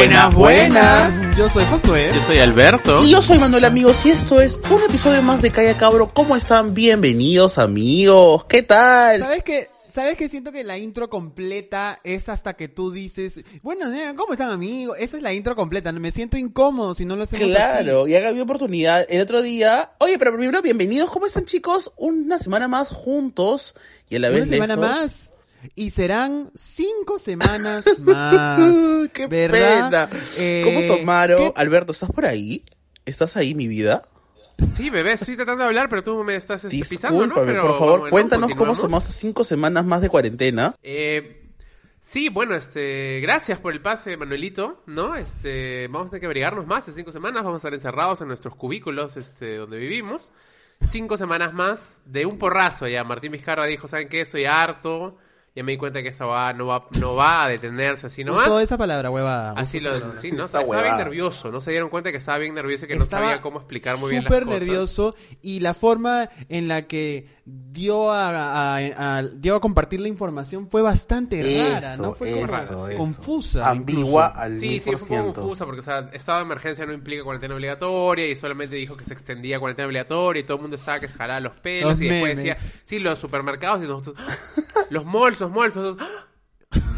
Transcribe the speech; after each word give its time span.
Buenas, 0.00 0.34
buenas. 0.34 1.36
Yo 1.36 1.50
soy 1.50 1.62
Josué. 1.66 2.10
Yo 2.14 2.22
soy 2.22 2.38
Alberto. 2.38 3.04
Y 3.04 3.10
yo 3.10 3.20
soy 3.20 3.38
Manuel 3.38 3.66
amigos 3.66 4.06
y 4.06 4.10
esto 4.10 4.40
es 4.40 4.58
un 4.70 4.82
episodio 4.82 5.20
más 5.20 5.42
de 5.42 5.50
Calla 5.50 5.76
Cabro. 5.76 6.10
¿Cómo 6.14 6.36
están? 6.36 6.72
Bienvenidos 6.72 7.58
amigos. 7.58 8.44
¿Qué 8.44 8.62
tal? 8.62 9.20
¿Sabes 9.20 9.44
qué? 9.44 9.68
¿Sabes 9.94 10.16
que 10.16 10.30
siento 10.30 10.52
que 10.52 10.64
la 10.64 10.78
intro 10.78 11.10
completa 11.10 12.00
es 12.02 12.30
hasta 12.30 12.54
que 12.54 12.68
tú 12.68 12.90
dices, 12.90 13.40
bueno, 13.62 13.90
¿cómo 14.16 14.32
están 14.32 14.50
amigos? 14.50 14.96
Esa 14.98 15.18
es 15.18 15.22
la 15.22 15.34
intro 15.34 15.54
completa, 15.54 15.92
me 15.92 16.12
siento 16.12 16.38
incómodo 16.38 16.94
si 16.94 17.04
no 17.04 17.14
lo 17.16 17.24
hacemos 17.24 17.50
Claro, 17.50 18.08
y 18.08 18.14
haga 18.14 18.32
mi 18.32 18.40
oportunidad 18.40 19.04
el 19.10 19.20
otro 19.20 19.42
día. 19.42 19.92
Oye, 19.98 20.16
pero 20.18 20.34
primero, 20.34 20.62
bienvenidos, 20.62 21.10
¿cómo 21.10 21.26
están 21.26 21.44
chicos? 21.44 21.92
Una 21.98 22.38
semana 22.38 22.68
más 22.68 22.88
juntos 22.88 23.74
y 24.08 24.16
a 24.16 24.20
la 24.20 24.30
vez 24.30 24.46
Una 24.46 24.52
semana 24.52 24.76
más. 24.76 25.29
Y 25.74 25.90
serán 25.90 26.50
cinco 26.54 27.18
semanas 27.18 27.84
más. 28.00 29.08
¡Qué 29.12 29.26
¿verdad? 29.26 30.08
pena! 30.10 30.20
Eh, 30.38 30.62
¿Cómo 30.64 30.96
tomaron? 30.98 31.38
¿qué- 31.38 31.52
Alberto, 31.56 31.92
¿estás 31.92 32.10
por 32.10 32.24
ahí? 32.26 32.64
¿Estás 33.04 33.36
ahí, 33.36 33.54
mi 33.54 33.66
vida? 33.66 34.02
Sí, 34.76 34.90
bebé, 34.90 35.12
estoy 35.12 35.36
tratando 35.36 35.62
de 35.62 35.68
hablar, 35.68 35.88
pero 35.88 36.02
tú 36.02 36.22
me 36.22 36.36
estás 36.36 36.64
este, 36.66 36.78
pisando, 36.78 37.26
¿no? 37.26 37.34
Pero, 37.34 37.62
por 37.62 37.78
favor, 37.78 37.98
bueno, 38.00 38.10
cuéntanos 38.10 38.54
cómo 38.54 38.74
tomamos 38.74 39.04
cinco 39.04 39.42
semanas 39.42 39.86
más 39.86 40.02
de 40.02 40.10
cuarentena. 40.10 40.74
Eh, 40.82 41.48
sí, 41.98 42.28
bueno, 42.28 42.54
este, 42.54 43.20
gracias 43.22 43.58
por 43.58 43.72
el 43.72 43.80
pase, 43.80 44.18
Manuelito, 44.18 44.82
¿no? 44.86 45.16
Este, 45.16 45.88
vamos 45.88 46.08
a 46.08 46.10
tener 46.10 46.20
que 46.20 46.26
abrigarnos 46.26 46.66
más 46.66 46.86
en 46.88 46.94
cinco 46.94 47.10
semanas, 47.10 47.42
vamos 47.42 47.56
a 47.56 47.68
estar 47.68 47.72
encerrados 47.74 48.20
en 48.20 48.28
nuestros 48.28 48.54
cubículos, 48.54 49.16
este, 49.16 49.56
donde 49.56 49.78
vivimos. 49.78 50.30
Cinco 50.90 51.16
semanas 51.16 51.54
más 51.54 51.98
de 52.04 52.26
un 52.26 52.38
porrazo 52.38 52.86
ya. 52.86 53.02
Martín 53.02 53.32
Vizcarra 53.32 53.64
dijo, 53.64 53.88
¿saben 53.88 54.08
qué? 54.10 54.20
Estoy 54.20 54.44
harto. 54.44 55.16
Ya 55.54 55.64
me 55.64 55.72
di 55.72 55.78
cuenta 55.78 56.00
que 56.02 56.10
esa 56.10 56.26
va, 56.26 56.52
no 56.52 56.66
va, 56.66 56.86
no 57.00 57.16
va 57.16 57.44
a 57.44 57.48
detenerse 57.48 58.06
así 58.06 58.22
nomás. 58.22 58.46
Usó 58.46 58.60
esa 58.60 58.78
palabra, 58.78 59.10
huevada. 59.10 59.52
Así 59.56 59.80
lo, 59.80 59.90
palabra. 59.90 60.20
sí, 60.20 60.30
¿no? 60.30 60.44
Estaba 60.44 60.82
bien 60.82 60.96
nervioso, 60.96 61.50
no 61.50 61.60
se 61.60 61.72
dieron 61.72 61.90
cuenta 61.90 62.12
que 62.12 62.18
estaba 62.18 62.38
bien 62.38 62.54
nervioso 62.54 62.84
y 62.84 62.88
que 62.88 62.96
no 62.96 63.04
sabía 63.04 63.42
cómo 63.42 63.58
explicar 63.58 63.98
muy 63.98 64.10
bien 64.10 64.22
las 64.22 64.32
súper 64.32 64.46
nervioso 64.46 65.16
y 65.42 65.60
la 65.60 65.74
forma 65.74 66.30
en 66.48 66.68
la 66.68 66.86
que 66.86 67.26
dio 67.72 68.10
a, 68.10 68.76
a- 68.76 69.18
a- 69.18 69.22
dio 69.22 69.54
a 69.56 69.60
compartir 69.60 70.00
la 70.00 70.08
información 70.08 70.68
fue 70.68 70.82
bastante 70.82 71.40
rara, 71.72 71.96
¿no? 71.96 72.14
Fue 72.14 72.32
como 72.32 72.44
eso, 72.46 72.88
eso. 72.88 72.98
confusa. 72.98 73.68
Ambigua 73.70 74.26
incluso. 74.28 74.40
al 74.42 74.58
Sí, 74.60 74.68
mil 74.68 74.80
sí, 74.80 74.90
por 74.90 74.98
fue 74.98 75.02
un 75.02 75.08
poco 75.08 75.22
ciento. 75.24 75.40
confusa 75.40 75.64
porque 75.66 75.80
o 75.80 75.84
sea, 75.84 76.10
estado 76.12 76.38
de 76.38 76.44
emergencia 76.44 76.86
no 76.86 76.92
implica 76.92 77.22
cuarentena 77.24 77.54
obligatoria 77.54 78.28
y 78.28 78.36
solamente 78.36 78.76
dijo 78.76 78.96
que 78.96 79.04
se 79.04 79.12
extendía 79.14 79.58
cuarentena 79.60 79.86
obligatoria 79.86 80.40
y 80.40 80.44
todo 80.44 80.56
el 80.56 80.62
mundo 80.62 80.76
estaba 80.76 80.98
que 81.00 81.08
se 81.08 81.14
jalaba 81.14 81.40
los 81.40 81.56
pelos 81.56 81.90
Los 81.92 82.00
y 82.00 82.08
después 82.08 82.36
memes. 82.36 82.58
decía, 82.58 82.80
sí, 82.84 82.98
los 82.98 83.18
supermercados 83.18 83.82
y 83.84 83.86
nosotros, 83.86 84.16
¡ah! 84.18 84.34
los 84.90 85.04
malls, 85.04 85.40
los 85.40 85.50
malls, 85.50 85.74
nosotros, 85.76 86.06
¡ah! 86.08 86.26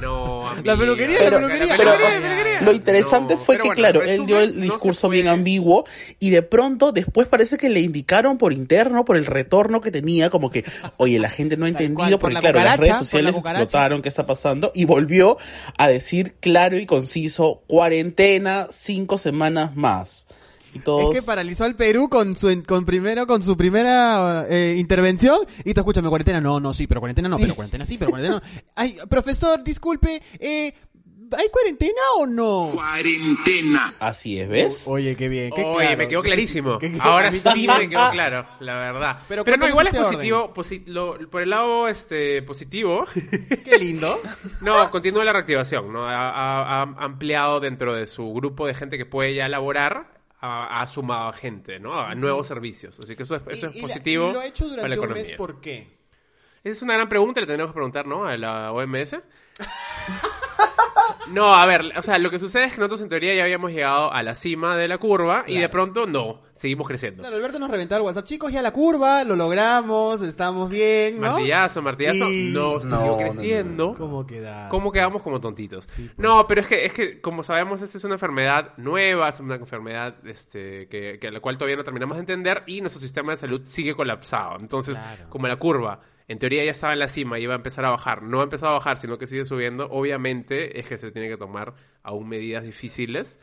No. 0.00 0.44
La 0.64 0.76
peluquería, 0.76 1.22
la 1.22 1.30
peluquería. 1.30 1.74
Pero, 1.76 1.92
peluquería, 1.92 2.22
peluquería. 2.22 2.60
Lo 2.60 2.72
interesante 2.72 3.34
No, 3.34 3.40
fue 3.40 3.56
que, 3.56 3.68
bueno, 3.68 3.74
claro, 3.74 4.02
él 4.02 4.26
dio 4.26 4.40
el 4.40 4.56
no 4.56 4.62
discurso 4.62 5.08
bien 5.08 5.28
ambiguo 5.28 5.84
y 6.18 6.30
de 6.30 6.42
pronto 6.42 6.92
después 6.92 7.26
parece 7.26 7.56
que 7.56 7.68
le 7.68 7.80
indicaron 7.80 8.38
por 8.38 8.52
interno, 8.52 9.04
por 9.04 9.16
el 9.16 9.26
retorno 9.26 9.80
que 9.80 9.90
tenía, 9.90 10.30
como 10.30 10.50
que, 10.50 10.64
oye, 10.98 11.18
la 11.18 11.30
gente 11.30 11.56
no 11.56 11.66
ha 11.66 11.68
entendido, 11.68 11.96
cual, 11.96 12.12
por 12.12 12.20
porque 12.20 12.34
la 12.34 12.40
claro, 12.40 12.58
las 12.58 12.76
redes 12.76 12.88
por 12.90 12.96
la 12.96 13.04
sociales 13.04 13.36
explotaron 13.36 14.02
qué 14.02 14.08
está 14.08 14.26
pasando 14.26 14.72
y 14.74 14.84
volvió 14.84 15.38
a 15.78 15.88
decir 15.88 16.34
claro 16.40 16.78
y 16.78 16.86
conciso, 16.86 17.62
cuarentena, 17.66 18.68
cinco 18.70 19.18
semanas 19.18 19.74
más. 19.74 20.26
Y 20.74 20.78
todos... 20.80 21.14
Es 21.14 21.20
que 21.20 21.26
paralizó 21.26 21.64
al 21.64 21.74
Perú 21.76 22.08
con 22.08 22.34
su 22.36 22.62
con 22.66 22.84
primero 22.84 23.26
con 23.26 23.42
su 23.42 23.56
primera 23.56 24.46
eh, 24.48 24.74
intervención 24.78 25.38
y 25.64 25.74
tú 25.74 25.80
escúchame 25.80 26.08
cuarentena 26.08 26.40
no 26.40 26.60
no 26.60 26.72
sí 26.74 26.86
pero 26.86 27.00
cuarentena 27.00 27.28
no 27.28 27.38
pero 27.38 27.54
cuarentena 27.54 27.84
sí 27.84 27.96
pero 27.98 28.10
cuarentena 28.10 28.40
no. 28.42 28.62
Ay 28.76 28.96
profesor 29.08 29.62
disculpe 29.62 30.22
eh, 30.38 30.72
hay 31.34 31.48
cuarentena 31.50 32.00
o 32.18 32.26
no 32.26 32.70
Cuarentena. 32.74 33.92
Así 34.00 34.38
es, 34.38 34.48
¿ves? 34.48 34.82
Oye 34.86 35.16
qué 35.16 35.28
bien 35.30 35.50
qué 35.54 35.62
Oye, 35.62 35.86
claro. 35.86 35.96
me 35.98 36.08
quedó 36.08 36.22
clarísimo. 36.22 36.78
Qué- 36.78 36.92
qué- 36.92 36.98
Ahora 37.00 37.30
sí 37.32 37.66
me 37.66 37.88
quedó 37.88 38.10
claro, 38.10 38.46
la 38.60 38.74
verdad. 38.74 39.18
Pero 39.28 39.44
Pero, 39.44 39.56
no, 39.56 39.68
igual 39.68 39.86
es 39.86 39.94
este 39.94 40.06
positivo, 40.06 40.52
posi- 40.54 40.82
lo- 40.86 41.18
por 41.30 41.42
el 41.42 41.50
lado 41.50 41.88
este 41.88 42.42
positivo. 42.42 43.04
qué 43.64 43.78
lindo 43.78 44.20
No, 44.60 44.90
continúa 44.90 45.24
la 45.24 45.32
reactivación, 45.32 45.92
¿no? 45.92 46.06
Ha, 46.06 46.30
ha- 46.30 46.82
ha 46.82 47.04
ampliado 47.04 47.60
dentro 47.60 47.94
de 47.94 48.06
su 48.06 48.32
grupo 48.34 48.66
de 48.66 48.74
gente 48.74 48.98
que 48.98 49.06
puede 49.06 49.34
ya 49.34 49.46
elaborar, 49.46 50.21
ha, 50.42 50.86
sumado 50.88 51.28
a 51.28 51.32
gente, 51.32 51.78
¿no? 51.78 51.98
A 51.98 52.14
nuevos 52.14 52.48
servicios. 52.48 52.98
Así 52.98 53.14
que 53.14 53.22
eso 53.22 53.36
es, 53.36 53.42
eso 53.48 53.68
es 53.68 53.76
y 53.76 53.80
la- 53.80 53.86
positivo 53.86 54.30
y 54.30 54.32
lo 54.32 54.40
ha 54.40 54.46
hecho 54.46 54.68
para 54.68 54.88
la 54.88 54.96
durante 54.96 55.20
un 55.20 55.26
mes 55.26 55.32
¿por 55.34 55.60
qué? 55.60 55.98
Esa 56.64 56.72
es 56.72 56.82
una 56.82 56.94
gran 56.94 57.08
pregunta, 57.08 57.40
le 57.40 57.46
tenemos 57.46 57.70
que 57.70 57.74
preguntar, 57.74 58.06
¿no? 58.06 58.26
A 58.26 58.36
la 58.36 58.72
OMS. 58.72 59.16
No, 61.28 61.54
a 61.54 61.64
ver, 61.66 61.92
o 61.96 62.02
sea, 62.02 62.18
lo 62.18 62.30
que 62.30 62.38
sucede 62.38 62.64
es 62.64 62.72
que 62.74 62.78
nosotros 62.78 63.00
en 63.00 63.08
teoría 63.08 63.34
ya 63.34 63.44
habíamos 63.44 63.70
llegado 63.72 64.12
a 64.12 64.22
la 64.22 64.34
cima 64.34 64.76
de 64.76 64.86
la 64.88 64.98
curva 64.98 65.44
y 65.46 65.56
de 65.56 65.68
pronto 65.68 66.04
no, 66.04 66.42
seguimos 66.52 66.86
creciendo. 66.86 67.22
Claro, 67.22 67.36
Alberto 67.36 67.58
nos 67.58 67.70
reventó 67.70 67.96
el 67.96 68.02
WhatsApp 68.02 68.24
chicos 68.26 68.52
ya 68.52 68.60
la 68.60 68.72
curva 68.72 69.24
lo 69.24 69.36
logramos 69.36 70.20
estamos 70.20 70.68
bien 70.68 71.20
¿no? 71.20 71.28
Martillazo, 71.32 71.80
martillazo, 71.80 72.28
Y- 72.28 72.50
no, 72.52 72.74
No, 72.74 72.80
siguió 72.80 72.98
no, 72.98 73.16
creciendo. 73.18 73.94
¿Cómo 73.94 74.26
queda? 74.26 74.68
¿Cómo 74.68 74.90
quedamos 74.92 75.22
como 75.22 75.40
tontitos? 75.40 75.84
Sí, 75.88 76.10
pues. 76.14 76.18
No, 76.18 76.44
pero 76.46 76.60
es 76.60 76.66
que, 76.66 76.84
es 76.86 76.92
que, 76.92 77.20
como 77.20 77.44
sabemos, 77.44 77.80
esta 77.80 77.96
es 77.98 78.04
una 78.04 78.14
enfermedad 78.14 78.72
nueva, 78.76 79.28
es 79.30 79.40
una 79.40 79.54
enfermedad 79.54 80.16
este, 80.26 80.88
que, 80.88 81.18
que 81.18 81.30
la 81.30 81.40
cual 81.40 81.56
todavía 81.56 81.76
no 81.76 81.84
terminamos 81.84 82.16
de 82.16 82.20
entender 82.20 82.64
y 82.66 82.80
nuestro 82.80 83.00
sistema 83.00 83.32
de 83.32 83.38
salud 83.38 83.62
sigue 83.64 83.94
colapsado. 83.94 84.56
Entonces, 84.60 84.98
Claro. 84.98 85.30
como 85.30 85.46
la 85.46 85.56
curva, 85.56 86.00
en 86.32 86.38
teoría 86.38 86.64
ya 86.64 86.70
estaba 86.72 86.92
en 86.92 86.98
la 86.98 87.08
cima 87.08 87.38
y 87.38 87.44
iba 87.44 87.52
a 87.52 87.56
empezar 87.56 87.84
a 87.84 87.90
bajar, 87.90 88.22
no 88.22 88.40
ha 88.40 88.44
empezado 88.44 88.72
a 88.72 88.74
bajar, 88.76 88.96
sino 88.96 89.18
que 89.18 89.26
sigue 89.26 89.44
subiendo, 89.44 89.86
obviamente 89.90 90.80
es 90.80 90.86
que 90.86 90.98
se 90.98 91.10
tiene 91.12 91.28
que 91.28 91.36
tomar 91.36 91.74
aún 92.02 92.28
medidas 92.28 92.64
difíciles. 92.64 93.38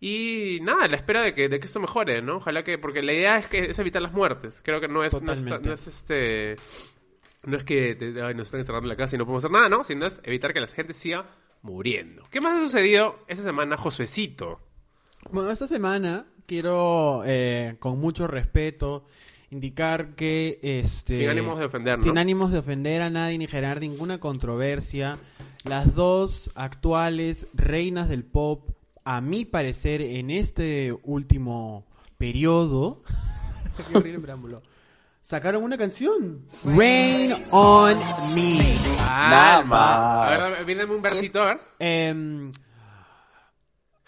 Y 0.00 0.58
nada, 0.62 0.88
la 0.88 0.96
espera 0.96 1.22
de 1.22 1.32
que, 1.32 1.48
de 1.48 1.60
que 1.60 1.66
esto 1.66 1.78
mejore, 1.78 2.20
¿no? 2.22 2.38
Ojalá 2.38 2.64
que, 2.64 2.76
porque 2.76 3.02
la 3.02 3.12
idea 3.12 3.38
es 3.38 3.46
que 3.46 3.70
es 3.70 3.78
evitar 3.78 4.02
las 4.02 4.12
muertes. 4.12 4.60
Creo 4.64 4.80
que 4.80 4.88
no 4.88 5.04
es, 5.04 5.12
no 5.22 5.32
es, 5.32 5.44
no 5.44 5.72
es 5.72 5.86
este 5.86 6.56
no 7.44 7.56
es 7.56 7.64
que 7.64 7.94
te- 7.94 8.20
ay, 8.22 8.34
nos 8.34 8.48
están 8.48 8.60
encerrando 8.60 8.86
en 8.86 8.90
la 8.90 8.96
casa 8.96 9.14
y 9.14 9.18
no 9.18 9.24
podemos 9.24 9.44
hacer 9.44 9.52
nada, 9.52 9.68
¿no? 9.68 9.84
Sino 9.84 10.06
es 10.06 10.20
evitar 10.24 10.52
que 10.52 10.60
la 10.60 10.66
gente 10.66 10.94
siga 10.94 11.26
muriendo. 11.62 12.24
¿Qué 12.30 12.40
más 12.40 12.58
ha 12.58 12.64
sucedido 12.64 13.20
esta 13.28 13.44
semana, 13.44 13.76
Josuecito? 13.76 14.60
Bueno, 15.30 15.50
esta 15.50 15.68
semana 15.68 16.26
quiero, 16.46 17.22
eh, 17.24 17.76
con 17.78 17.98
mucho 18.00 18.26
respeto, 18.26 19.06
indicar 19.52 20.14
que 20.14 20.58
este 20.62 21.18
Sin 21.20 21.28
ánimos 21.28 21.58
de 21.58 21.66
ofender, 21.66 21.98
¿no? 21.98 22.04
sin 22.04 22.18
ánimos 22.18 22.52
de 22.52 22.58
ofender 22.58 23.02
a 23.02 23.10
nadie 23.10 23.36
ni 23.38 23.46
generar 23.46 23.80
ninguna 23.80 24.18
controversia, 24.18 25.18
las 25.64 25.94
dos 25.94 26.50
actuales 26.54 27.46
reinas 27.52 28.08
del 28.08 28.24
pop, 28.24 28.70
a 29.04 29.20
mi 29.20 29.44
parecer, 29.44 30.00
en 30.00 30.30
este 30.30 30.96
último 31.04 31.84
periodo, 32.16 33.02
sacaron 35.22 35.62
una 35.62 35.76
canción, 35.78 36.46
Rain 36.64 37.32
on 37.50 37.96
Me. 38.34 38.58
Calma. 38.96 40.28
A 40.28 40.48
ver, 40.48 40.66
mírame 40.66 40.94
un 40.94 41.02
versito, 41.02 41.42
a 41.42 41.46
ver. 41.46 41.60
Em, 41.78 42.50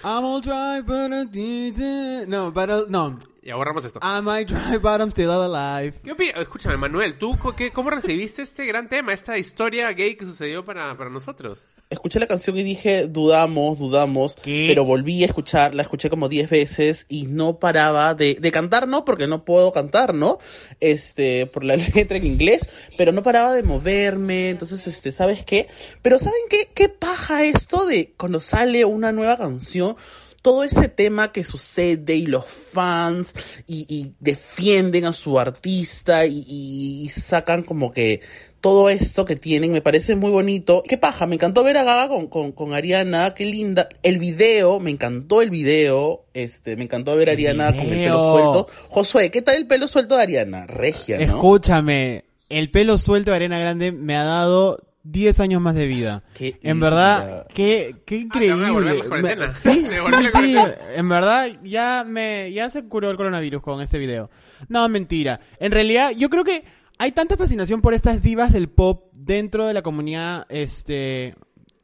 I'm 0.03 0.25
all 0.25 0.41
dry, 0.41 0.81
but 0.83 1.13
I 1.13 1.25
didn't- 1.27 2.27
No, 2.29 2.51
but 2.51 2.69
I- 2.71 2.91
no. 2.91 3.19
Ya 3.45 3.57
borramos 3.57 3.85
esto. 3.85 4.01
I 4.03 4.23
might 4.23 4.49
dry, 4.49 4.79
but 4.79 5.03
I'm 5.03 5.11
still 5.11 5.31
alive. 5.31 5.93
¿Qué 6.03 6.13
opinas? 6.13 6.41
Escúchame, 6.41 6.79
Manuel, 6.79 7.19
¿tú 7.19 7.37
qué, 7.55 7.71
cómo 7.71 7.91
recibiste 7.91 8.41
este 8.41 8.65
gran 8.65 8.89
tema, 8.89 9.13
esta 9.13 9.37
historia 9.37 9.93
gay 9.93 10.17
que 10.17 10.25
sucedió 10.25 10.65
para, 10.65 10.97
para 10.97 11.11
nosotros? 11.11 11.59
Escuché 11.91 12.19
la 12.19 12.27
canción 12.27 12.57
y 12.57 12.63
dije, 12.63 13.07
dudamos, 13.07 13.79
dudamos, 13.79 14.35
¿Qué? 14.37 14.65
pero 14.67 14.87
volví 14.87 15.23
a 15.23 15.27
escuchar, 15.27 15.75
la 15.75 15.83
escuché 15.83 16.09
como 16.09 16.31
10 16.31 16.49
veces 16.49 17.05
y 17.11 17.27
no 17.27 17.59
paraba 17.59 18.15
de, 18.15 18.39
de 18.41 18.51
cantar, 18.51 18.89
¿no? 18.89 19.05
Porque 19.05 19.27
no 19.27 19.45
puedo 19.45 19.73
cantar, 19.73 20.15
¿no? 20.15 20.39
Este, 20.81 21.45
por 21.45 21.65
la 21.65 21.77
letra 21.95 22.17
en 22.17 22.25
inglés, 22.25 22.67
pero 22.97 23.13
no 23.13 23.23
paraba 23.23 23.53
de 23.53 23.63
moverme, 23.63 24.49
entonces, 24.49 24.87
este, 24.87 25.13
¿sabes 25.13 25.45
qué? 25.45 25.69
Pero 26.01 26.19
¿saben 26.19 26.41
qué? 26.49 26.71
¿Qué 26.75 26.89
paja 26.89 27.45
esto 27.45 27.85
de 27.85 28.15
cuando 28.17 28.41
sale 28.41 28.87
una 28.87 29.13
nueva 29.13 29.37
canción? 29.37 29.97
Todo 30.45 30.63
ese 30.63 30.89
tema 30.89 31.33
que 31.33 31.43
sucede 31.43 32.17
y 32.17 32.27
los 32.27 32.45
fans 32.45 33.35
y, 33.67 33.87
y 33.89 34.13
defienden 34.21 35.07
a 35.07 35.13
su 35.15 35.41
artista 35.41 36.27
y, 36.27 36.45
y- 36.47 37.03
y 37.03 37.09
sacan 37.09 37.63
como 37.63 37.93
que 37.93 38.21
todo 38.61 38.91
esto 38.91 39.25
que 39.25 39.37
tienen 39.37 39.73
me 39.73 39.81
parece 39.81 40.17
muy 40.17 40.31
bonito. 40.31 40.83
Qué 40.87 40.99
paja, 40.99 41.27
me 41.27 41.37
encantó 41.37 41.63
ver 41.65 41.79
a 41.79 41.83
Gaga 41.85 42.09
con, 42.09 42.27
con, 42.27 42.53
con 42.53 42.75
Ariana, 42.75 43.33
qué 43.35 43.47
linda. 43.47 43.89
El 44.03 44.19
video, 44.19 44.81
me 44.81 44.91
encantó 44.91 45.41
el 45.41 45.49
video, 45.49 46.27
este, 46.35 46.77
me 46.77 46.85
encantó 46.85 47.17
ver 47.17 47.31
a 47.31 47.33
Ariana 47.33 47.73
con 47.75 47.87
el 47.87 48.05
pelo 48.05 48.33
suelto. 48.33 48.67
Josué, 48.91 49.31
¿qué 49.31 49.41
tal 49.41 49.57
el 49.57 49.67
pelo 49.67 49.89
suelto 49.89 50.15
de 50.17 50.23
Ariana? 50.25 50.67
Regia, 50.67 51.17
¿no? 51.17 51.23
Escúchame, 51.25 52.25
el 52.51 52.71
pelo 52.71 52.99
suelto 52.99 53.31
de 53.31 53.37
Arena 53.39 53.59
Grande 53.59 53.93
me 53.93 54.15
ha 54.15 54.25
dado 54.25 54.79
10 55.05 55.41
años 55.41 55.61
más 55.63 55.75
de 55.75 55.87
vida. 55.87 56.23
Qué 56.35 56.59
en 56.63 56.81
verdad, 56.81 57.47
qué, 57.55 57.97
qué 58.05 58.17
Ah, 58.17 58.19
increíble. 58.19 59.03
Me- 59.23 59.51
sí, 59.53 59.87
sí, 59.87 60.27
sí, 60.35 60.57
en 60.97 61.09
verdad 61.09 61.49
ya 61.63 62.05
me 62.07 62.51
ya 62.53 62.69
se 62.71 62.85
curó 62.89 63.11
el 63.11 63.17
coronavirus 63.17 63.63
con 63.63 63.81
este 63.81 63.99
video. 63.99 64.31
No, 64.69 64.89
mentira. 64.89 65.41
En 65.61 65.71
realidad, 65.73 66.11
yo 66.17 66.29
creo 66.31 66.43
que 66.45 66.65
hay 66.99 67.13
tanta 67.13 67.37
fascinación 67.37 67.81
por 67.81 67.95
estas 67.95 68.23
divas 68.23 68.53
del 68.53 68.69
pop 68.69 69.13
dentro 69.15 69.67
de 69.67 69.75
la 69.75 69.83
comunidad 69.83 70.47
este 70.49 71.35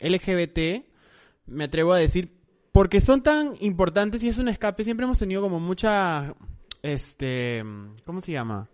LGBT, 0.01 0.85
me 1.47 1.65
atrevo 1.65 1.93
a 1.93 1.99
decir 1.99 2.33
porque 2.73 3.01
son 3.01 3.23
tan 3.23 3.55
importantes 3.61 4.23
y 4.23 4.29
es 4.29 4.39
un 4.39 4.49
escape. 4.49 4.85
Siempre 4.85 5.05
hemos 5.05 5.19
tenido 5.19 5.43
como 5.43 5.59
mucha, 5.61 6.35
este, 6.83 7.63
¿cómo 8.07 8.21
se 8.21 8.33
llama? 8.33 8.69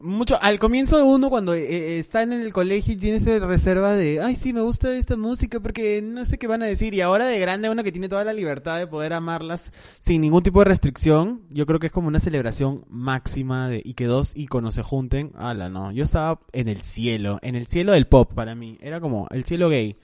Mucho, 0.00 0.40
al 0.40 0.60
comienzo 0.60 0.96
de 0.96 1.02
uno 1.02 1.28
cuando 1.28 1.54
eh, 1.54 1.64
eh, 1.64 1.98
está 1.98 2.22
en 2.22 2.32
el 2.32 2.52
colegio 2.52 2.94
y 2.94 2.96
tiene 2.96 3.18
esa 3.18 3.44
reserva 3.44 3.94
de, 3.94 4.20
ay 4.20 4.36
sí, 4.36 4.52
me 4.52 4.60
gusta 4.60 4.94
esta 4.94 5.16
música 5.16 5.58
porque 5.58 6.00
no 6.02 6.24
sé 6.24 6.38
qué 6.38 6.46
van 6.46 6.62
a 6.62 6.66
decir. 6.66 6.94
Y 6.94 7.00
ahora 7.00 7.26
de 7.26 7.40
grande 7.40 7.68
uno 7.68 7.82
que 7.82 7.90
tiene 7.90 8.08
toda 8.08 8.22
la 8.22 8.32
libertad 8.32 8.78
de 8.78 8.86
poder 8.86 9.12
amarlas 9.12 9.72
sin 9.98 10.20
ningún 10.20 10.44
tipo 10.44 10.60
de 10.60 10.66
restricción, 10.66 11.42
yo 11.50 11.66
creo 11.66 11.80
que 11.80 11.88
es 11.88 11.92
como 11.92 12.06
una 12.06 12.20
celebración 12.20 12.84
máxima 12.88 13.68
de, 13.68 13.82
y 13.84 13.94
que 13.94 14.04
dos 14.04 14.30
íconos 14.36 14.76
se 14.76 14.84
junten. 14.84 15.32
Ala, 15.34 15.68
no, 15.68 15.90
yo 15.90 16.04
estaba 16.04 16.42
en 16.52 16.68
el 16.68 16.80
cielo, 16.82 17.40
en 17.42 17.56
el 17.56 17.66
cielo 17.66 17.90
del 17.90 18.06
pop 18.06 18.32
para 18.34 18.54
mí. 18.54 18.78
Era 18.80 19.00
como 19.00 19.26
el 19.32 19.44
cielo 19.44 19.68
gay. 19.68 19.96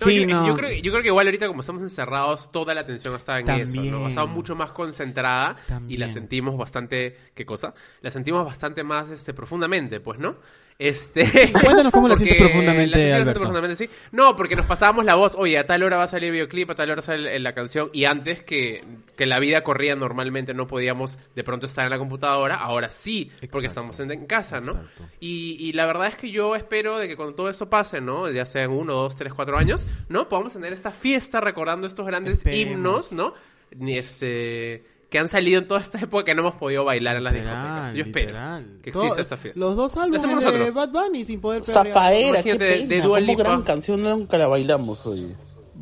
No, 0.00 0.06
sí, 0.08 0.20
yo, 0.20 0.26
no. 0.26 0.46
yo 0.46 0.54
creo, 0.54 0.70
que- 0.70 0.82
yo 0.82 0.90
creo 0.92 1.02
que 1.02 1.08
igual 1.08 1.26
ahorita 1.26 1.46
como 1.48 1.60
estamos 1.60 1.82
encerrados, 1.82 2.50
toda 2.50 2.74
la 2.74 2.82
atención 2.82 3.14
está 3.16 3.38
en 3.38 3.46
También. 3.46 3.68
eso, 3.86 3.98
¿no? 3.98 4.06
Ha 4.06 4.08
estado 4.08 4.26
mucho 4.28 4.54
más 4.56 4.70
concentrada 4.72 5.56
y 5.88 5.96
la 5.96 6.06
sentimos 6.08 6.56
bastante, 6.56 7.16
¿qué 7.34 7.44
cosa? 7.46 7.74
La 8.00 8.10
sentimos 8.10 8.44
bastante 8.44 8.82
más 8.84 9.10
este 9.10 9.34
profundamente, 9.34 10.00
pues, 10.00 10.18
¿no? 10.18 10.36
Este 10.80 11.24
Cuéntanos 11.52 11.92
cómo 11.92 12.06
la 12.06 12.16
sientes 12.16 12.38
profundamente, 12.38 12.90
la 12.90 12.96
siento 12.96 13.10
bastante 13.10 13.14
Alberto. 13.14 13.40
profundamente, 13.40 13.76
sí. 13.76 13.90
No, 14.12 14.36
porque 14.36 14.54
nos 14.54 14.64
pasábamos 14.64 15.04
la 15.04 15.16
voz, 15.16 15.34
oye, 15.36 15.58
a 15.58 15.66
tal 15.66 15.82
hora 15.82 15.96
va 15.96 16.04
a 16.04 16.06
salir 16.06 16.26
el 16.26 16.32
videoclip, 16.32 16.70
a 16.70 16.76
tal 16.76 16.90
hora 16.92 17.02
sale 17.02 17.36
la 17.40 17.52
canción 17.52 17.90
y 17.92 18.04
antes 18.04 18.44
que 18.44 18.84
que 19.16 19.26
la 19.26 19.40
vida 19.40 19.64
corría 19.64 19.96
normalmente 19.96 20.54
no 20.54 20.68
podíamos 20.68 21.18
de 21.34 21.42
pronto 21.42 21.66
estar 21.66 21.84
en 21.84 21.90
la 21.90 21.98
computadora, 21.98 22.54
ahora 22.54 22.90
sí, 22.90 23.32
porque 23.50 23.66
Exacto. 23.66 23.66
estamos 23.66 23.98
en, 23.98 24.12
en 24.12 24.26
casa, 24.26 24.60
¿no? 24.60 24.80
Y, 25.18 25.56
y 25.58 25.72
la 25.72 25.84
verdad 25.86 26.06
es 26.06 26.14
que 26.16 26.30
yo 26.30 26.54
espero 26.54 26.98
de 26.98 27.08
que 27.08 27.16
cuando 27.16 27.34
todo 27.34 27.48
esto 27.48 27.68
pase, 27.68 28.00
¿no? 28.00 28.30
Ya 28.30 28.44
sean 28.46 28.70
uno, 28.70 28.92
dos, 28.94 29.16
tres, 29.16 29.34
cuatro 29.34 29.58
años, 29.58 29.84
¿no? 30.08 30.28
Podamos 30.28 30.52
tener 30.52 30.72
esta 30.72 30.92
fiesta 30.92 31.40
recordando 31.40 31.88
estos 31.88 32.06
grandes 32.06 32.34
Esperemos. 32.38 32.70
himnos, 33.10 33.12
¿no? 33.12 33.34
Ni 33.76 33.98
este 33.98 34.84
que 35.08 35.18
han 35.18 35.28
salido 35.28 35.60
en 35.60 35.68
toda 35.68 35.80
esta 35.80 35.98
época 35.98 36.24
que 36.24 36.34
no 36.34 36.42
hemos 36.42 36.54
podido 36.56 36.84
bailar 36.84 37.16
en 37.16 37.24
las 37.24 37.32
discotecas. 37.32 37.94
Yo 37.94 38.02
espero 38.02 38.26
literal. 38.26 38.66
que 38.82 38.90
exista 38.90 39.22
esta 39.22 39.36
fiesta. 39.38 39.58
Los 39.60 39.74
dos 39.76 39.96
álbumes 39.96 40.22
de 40.22 40.28
nosotros. 40.34 40.74
Bad 40.74 40.90
Bunny 40.90 41.24
sin 41.24 41.40
poder. 41.40 41.64
Zafaera, 41.64 42.42
qué 42.42 42.52
de- 42.54 42.58
pena. 42.58 42.88
de 42.88 43.00
Dua 43.00 43.18
Como 43.18 43.26
Lipa. 43.32 43.42
gran 43.42 43.62
canción 43.62 44.02
nunca 44.02 44.36
la 44.36 44.46
bailamos 44.48 45.06
hoy. 45.06 45.34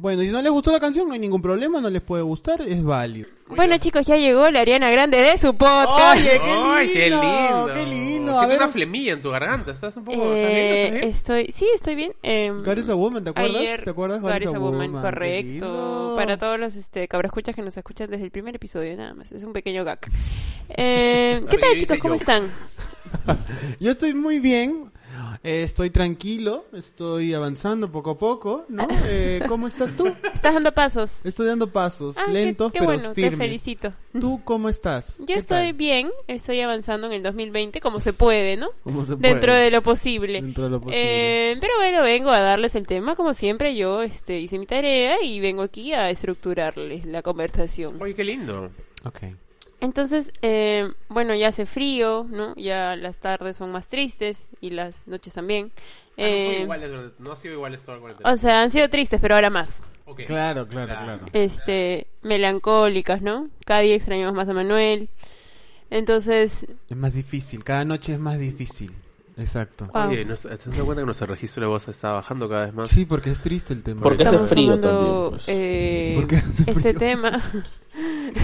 Bueno, 0.06 0.22
y 0.22 0.26
si 0.26 0.32
no 0.32 0.40
les 0.40 0.52
gustó 0.52 0.70
la 0.70 0.78
canción, 0.78 1.08
no 1.08 1.14
hay 1.14 1.18
ningún 1.18 1.42
problema, 1.42 1.80
no 1.80 1.90
les 1.90 2.00
puede 2.00 2.22
gustar, 2.22 2.60
es 2.62 2.80
válido. 2.80 3.28
Bueno, 3.48 3.76
chicos, 3.78 4.06
ya 4.06 4.16
llegó 4.16 4.48
la 4.52 4.60
Ariana 4.60 4.88
Grande 4.88 5.16
de 5.16 5.36
su 5.36 5.52
podcast. 5.56 6.20
Oye, 6.20 6.30
qué 6.44 6.48
Ay, 6.48 6.88
qué 6.92 7.10
lindo, 7.10 7.22
lindo. 7.22 7.74
qué 7.74 7.86
lindo. 7.86 8.38
A 8.38 8.46
ver, 8.46 8.58
una 8.58 8.68
flemilla 8.68 9.14
en 9.14 9.22
tu 9.22 9.30
garganta. 9.30 9.72
¿Estás 9.72 9.96
un 9.96 10.04
poco... 10.04 10.32
¿Estás 10.32 10.52
bien? 10.52 10.54
Eh, 10.54 10.86
¿Estás 10.86 11.00
bien? 11.00 11.10
estoy, 11.10 11.52
sí, 11.52 11.66
estoy 11.74 11.94
bien. 11.96 12.12
Eh, 12.22 12.52
God 12.64 12.76
is 12.76 12.88
a 12.88 12.94
Woman, 12.94 13.24
¿te 13.24 13.30
acuerdas? 13.30 13.56
Ayer, 13.56 13.82
¿Te 13.82 13.90
acuerdas? 13.90 14.20
God 14.20 14.40
is 14.42 14.54
a 14.54 14.58
Woman, 14.60 14.92
qué 14.92 15.00
correcto. 15.00 15.50
lindo. 15.50 16.14
Para 16.16 16.38
todos 16.38 16.60
los 16.60 16.76
este, 16.76 17.08
cabrescuchas 17.08 17.56
que 17.56 17.62
nos 17.62 17.76
escuchan 17.76 18.08
desde 18.08 18.26
el 18.26 18.30
primer 18.30 18.54
episodio, 18.54 18.96
nada 18.96 19.12
más. 19.12 19.32
Es 19.32 19.42
un 19.42 19.52
pequeño 19.52 19.82
gag. 19.84 19.98
Eh, 20.68 21.44
¿Qué 21.50 21.58
tal, 21.58 21.80
chicos? 21.80 21.98
¿Cómo 21.98 22.14
yo. 22.14 22.20
están? 22.20 22.44
Yo 23.80 23.90
estoy 23.90 24.14
muy 24.14 24.38
bien, 24.38 24.92
eh, 25.42 25.62
estoy 25.62 25.90
tranquilo, 25.90 26.64
estoy 26.72 27.34
avanzando 27.34 27.90
poco 27.90 28.10
a 28.10 28.18
poco, 28.18 28.64
¿no? 28.68 28.86
Eh, 29.06 29.40
¿Cómo 29.48 29.66
estás 29.66 29.94
tú? 29.96 30.06
¿Estás 30.34 30.54
dando 30.54 30.72
pasos? 30.72 31.12
Estoy 31.24 31.46
dando 31.46 31.70
pasos, 31.70 32.16
Ah, 32.18 32.26
lentos 32.30 32.72
qué, 32.72 32.78
pero 32.80 32.92
bueno, 32.92 33.08
te 33.10 33.14
firmes. 33.14 33.38
felicito. 33.38 33.92
¿Tú 34.20 34.40
cómo 34.44 34.68
estás? 34.68 35.18
Yo 35.20 35.26
¿Qué 35.26 35.34
estoy 35.34 35.56
tal? 35.68 35.72
bien, 35.74 36.10
estoy 36.26 36.60
avanzando 36.60 37.06
en 37.06 37.12
el 37.14 37.22
2020 37.22 37.80
como 37.80 38.00
se 38.00 38.12
puede, 38.12 38.56
¿no? 38.56 38.68
¿Cómo 38.82 39.04
se 39.04 39.16
Dentro 39.16 39.52
puede? 39.52 39.64
de 39.64 39.70
lo 39.70 39.82
posible. 39.82 40.40
Dentro 40.42 40.64
de 40.64 40.70
lo 40.70 40.80
posible. 40.80 41.52
Eh, 41.52 41.56
pero 41.60 41.74
bueno, 41.76 42.02
vengo 42.02 42.30
a 42.30 42.40
darles 42.40 42.74
el 42.74 42.86
tema 42.86 43.14
como 43.16 43.34
siempre. 43.34 43.76
Yo 43.76 44.02
este, 44.02 44.40
hice 44.40 44.58
mi 44.58 44.66
tarea 44.66 45.22
y 45.22 45.40
vengo 45.40 45.62
aquí 45.62 45.92
a 45.92 46.10
estructurarles 46.10 47.04
la 47.06 47.22
conversación. 47.22 48.00
Oye, 48.00 48.14
qué 48.14 48.24
lindo. 48.24 48.70
Ok. 49.04 49.18
Entonces, 49.80 50.32
eh, 50.42 50.90
bueno, 51.08 51.34
ya 51.34 51.48
hace 51.48 51.66
frío, 51.66 52.26
¿no? 52.30 52.54
Ya 52.56 52.96
las 52.96 53.18
tardes 53.18 53.56
son 53.56 53.72
más 53.72 53.86
tristes 53.86 54.38
y 54.60 54.70
las 54.70 55.06
noches 55.06 55.34
también. 55.34 55.70
Ah, 55.74 55.80
no, 56.18 56.24
Eh, 56.24 56.58
iguales 56.62 56.88
durante- 56.90 57.22
no 57.22 57.32
ha 57.32 57.36
sido 57.36 57.54
igual 57.54 57.78
toda 57.78 57.96
la 57.96 58.00
cuarentena. 58.00 58.32
o 58.32 58.36
sea, 58.38 58.62
han 58.62 58.70
sido 58.70 58.88
tristes, 58.88 59.20
pero 59.20 59.34
ahora 59.34 59.50
más. 59.50 59.82
Ok. 60.06 60.22
Claro, 60.24 60.66
claro, 60.66 60.94
claro. 61.04 61.26
Este, 61.32 62.06
melancólicas, 62.22 63.20
¿no? 63.20 63.48
Cada 63.66 63.80
día 63.80 63.94
extrañamos 63.96 64.34
más 64.34 64.48
a 64.48 64.54
Manuel. 64.54 65.08
Entonces, 65.90 66.66
Es 66.88 66.96
más 66.96 67.12
difícil, 67.12 67.62
cada 67.62 67.84
noche 67.84 68.14
es 68.14 68.18
más 68.18 68.38
difícil. 68.38 68.92
Exacto. 69.38 69.86
Wow. 69.92 70.08
Oye, 70.08 70.24
¿no- 70.24 70.34
¿te 70.34 70.48
has 70.54 70.64
dado 70.64 70.84
cuenta 70.86 71.02
que 71.02 71.06
nuestro 71.06 71.26
registro 71.26 71.60
de 71.62 71.68
voz 71.68 71.86
está 71.88 72.12
bajando 72.12 72.48
cada 72.48 72.64
vez 72.64 72.74
más? 72.74 72.88
Sí, 72.88 73.04
porque 73.04 73.30
es 73.30 73.42
triste 73.42 73.74
el 73.74 73.82
tema. 73.82 74.00
Porque 74.00 74.24
hace 74.24 74.38
frío 74.38 74.80
tomando, 74.80 74.88
también, 74.88 75.30
pues. 75.30 75.44
eh, 75.48 76.12
Porque 76.16 76.36
hace 76.36 76.62
este 76.70 76.72
frío. 76.80 76.98
tema, 76.98 77.42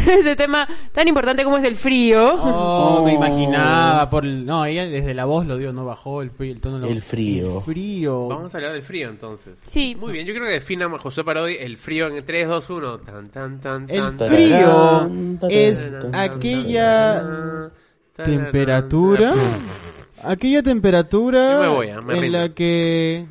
este 0.06 0.36
tema 0.36 0.68
tan 0.92 1.08
importante 1.08 1.44
como 1.44 1.56
es 1.56 1.64
el 1.64 1.76
frío. 1.76 2.34
Oh, 2.34 3.02
me 3.06 3.12
Oh. 3.12 3.14
imaginaba 3.16 4.10
por 4.10 4.26
el... 4.26 4.44
No, 4.44 4.66
ella 4.66 4.84
desde 4.86 5.14
la 5.14 5.24
voz 5.24 5.46
lo 5.46 5.56
dio, 5.56 5.72
no 5.72 5.86
bajó 5.86 6.20
el 6.20 6.30
frío, 6.30 6.52
el 6.52 6.60
tono 6.60 6.78
lo- 6.78 6.86
El 6.88 7.00
frío. 7.00 7.56
El 7.56 7.62
frío. 7.62 8.28
Vamos 8.28 8.54
a 8.54 8.58
hablar 8.58 8.74
del 8.74 8.82
frío 8.82 9.08
entonces. 9.08 9.58
Sí. 9.66 9.96
Muy 9.98 10.12
bien, 10.12 10.26
yo 10.26 10.34
creo 10.34 10.44
que 10.44 10.52
defina 10.52 10.90
José 10.98 11.24
Parodi 11.24 11.56
el 11.58 11.78
frío 11.78 12.08
en 12.08 12.22
3, 12.22 12.48
2, 12.48 12.68
1. 12.68 12.98
Tan, 12.98 13.30
tan, 13.30 13.60
tan, 13.60 13.86
El 13.88 14.02
tan, 14.02 14.18
tan. 14.18 14.30
frío 14.30 14.58
Tararán, 14.58 15.38
es 15.50 15.90
tararán, 15.90 16.14
aquella 16.16 17.70
temperatura. 18.14 19.32
Aquella 20.22 20.62
temperatura 20.62 21.60
me 21.60 21.68
voy, 21.68 21.88
ah, 21.90 22.00
me 22.00 22.14
en 22.14 22.20
rindo. 22.20 22.38
la 22.38 22.54
que 22.54 23.26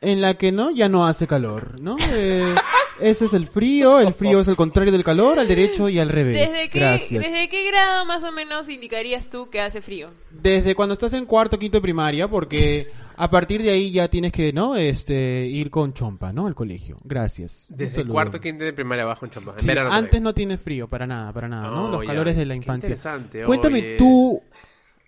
en 0.00 0.20
la 0.20 0.34
que 0.34 0.52
no 0.52 0.70
ya 0.70 0.88
no 0.88 1.06
hace 1.06 1.26
calor, 1.26 1.80
¿no? 1.80 1.96
Eh, 2.10 2.54
ese 3.00 3.26
es 3.26 3.32
el 3.32 3.46
frío, 3.46 4.00
el 4.00 4.12
frío 4.12 4.40
es 4.40 4.48
el 4.48 4.56
contrario 4.56 4.90
del 4.90 5.04
calor, 5.04 5.38
al 5.38 5.46
derecho 5.46 5.88
y 5.88 6.00
al 6.00 6.08
revés. 6.08 6.50
¿Desde 6.50 6.68
qué, 6.68 6.80
Gracias. 6.80 7.22
¿Desde 7.22 7.48
qué 7.48 7.64
grado 7.70 8.04
más 8.06 8.24
o 8.24 8.32
menos 8.32 8.68
indicarías 8.68 9.30
tú 9.30 9.50
que 9.50 9.60
hace 9.60 9.80
frío? 9.80 10.08
Desde 10.30 10.74
cuando 10.74 10.94
estás 10.94 11.12
en 11.12 11.24
cuarto, 11.24 11.60
quinto 11.60 11.76
de 11.76 11.82
primaria, 11.82 12.26
porque 12.26 12.90
a 13.18 13.28
partir 13.30 13.62
de 13.62 13.70
ahí 13.70 13.90
ya 13.90 14.08
tienes 14.08 14.32
que, 14.32 14.52
¿no? 14.52 14.76
Este, 14.76 15.44
ir 15.46 15.70
con 15.70 15.92
chompa, 15.92 16.32
¿no? 16.32 16.46
Al 16.46 16.54
colegio. 16.54 16.96
Gracias. 17.04 17.66
Desde 17.68 18.02
el 18.02 18.08
cuarto, 18.08 18.40
quinto 18.40 18.64
de 18.64 18.72
primaria 18.72 19.04
abajo 19.04 19.24
en 19.26 19.32
Champa. 19.32 19.52
En 19.54 19.60
Sí, 19.60 19.66
verano 19.66 19.90
antes 19.90 20.10
también. 20.10 20.22
no 20.24 20.34
tiene 20.34 20.58
frío, 20.58 20.88
para 20.88 21.06
nada, 21.06 21.32
para 21.32 21.48
nada, 21.48 21.68
¿no? 21.68 21.86
Oh, 21.86 21.90
Los 21.90 22.00
ya. 22.02 22.06
calores 22.06 22.36
de 22.36 22.46
la 22.46 22.54
Qué 22.54 22.58
infancia. 22.58 22.86
interesante, 22.88 23.44
Cuéntame 23.44 23.78
oye. 23.80 23.96
tú, 23.96 24.40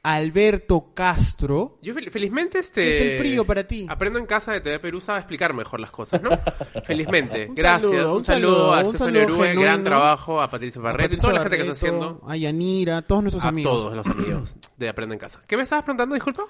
Alberto 0.02 0.92
Castro, 0.94 1.78
Yo 1.82 1.94
fel- 1.94 2.10
felizmente 2.10 2.58
este... 2.58 2.80
¿Qué 2.82 2.98
es 2.98 3.04
el 3.12 3.18
frío 3.18 3.44
para 3.44 3.64
ti? 3.66 3.86
Aprendo 3.88 4.18
en 4.18 4.24
casa 4.24 4.52
de 4.52 4.62
TV 4.62 4.78
Perú, 4.78 5.00
sabe 5.02 5.18
explicar 5.18 5.52
mejor 5.52 5.78
las 5.78 5.90
cosas, 5.90 6.22
¿no? 6.22 6.30
felizmente. 6.84 7.48
Un 7.50 7.54
Gracias. 7.54 7.90
saludo, 7.92 8.12
un 8.12 8.16
un 8.18 8.24
saludo, 8.24 8.72
a 8.74 8.84
saludo 8.86 9.24
Orue, 9.34 9.54
gran 9.56 9.84
trabajo, 9.84 10.40
a 10.40 10.48
Patricia 10.48 10.80
a 10.80 10.84
Barreto 10.84 11.02
y 11.14 11.16
Patricio 11.18 11.28
toda 11.28 11.34
la 11.34 11.40
gente 11.40 11.56
que 11.56 11.62
está 11.62 11.72
haciendo. 11.74 12.22
a 12.26 12.34
Yanira, 12.36 12.96
a 12.96 13.02
todos 13.02 13.22
nuestros 13.22 13.44
A 13.44 13.48
amigos. 13.48 13.72
todos 13.72 13.94
los 13.94 14.06
amigos 14.06 14.56
de 14.78 14.88
Aprendo 14.88 15.12
en 15.14 15.18
Casa. 15.20 15.42
¿Qué 15.46 15.56
me 15.58 15.64
estabas 15.64 15.84
preguntando, 15.84 16.14
disculpa? 16.14 16.44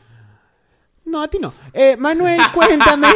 No, 1.11 1.23
a 1.23 1.29
ti 1.29 1.39
no. 1.41 1.53
Eh, 1.73 1.97
Manuel, 1.99 2.41
cuéntame, 2.55 3.09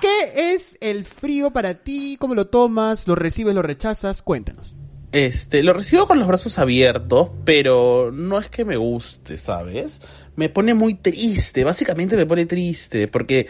¿qué 0.00 0.54
es 0.54 0.76
el 0.80 1.04
frío 1.04 1.52
para 1.52 1.74
ti? 1.74 2.16
¿Cómo 2.18 2.34
lo 2.34 2.48
tomas? 2.48 3.06
¿Lo 3.06 3.14
recibes, 3.14 3.54
lo 3.54 3.62
rechazas? 3.62 4.20
Cuéntanos. 4.20 4.74
Este, 5.12 5.62
lo 5.62 5.72
recibo 5.72 6.06
con 6.06 6.18
los 6.18 6.26
brazos 6.26 6.58
abiertos, 6.58 7.30
pero 7.44 8.10
no 8.12 8.38
es 8.40 8.48
que 8.48 8.64
me 8.64 8.76
guste, 8.76 9.38
¿sabes? 9.38 10.02
Me 10.34 10.48
pone 10.48 10.74
muy 10.74 10.94
triste, 10.94 11.62
básicamente 11.62 12.16
me 12.16 12.26
pone 12.26 12.44
triste, 12.44 13.06
porque 13.06 13.46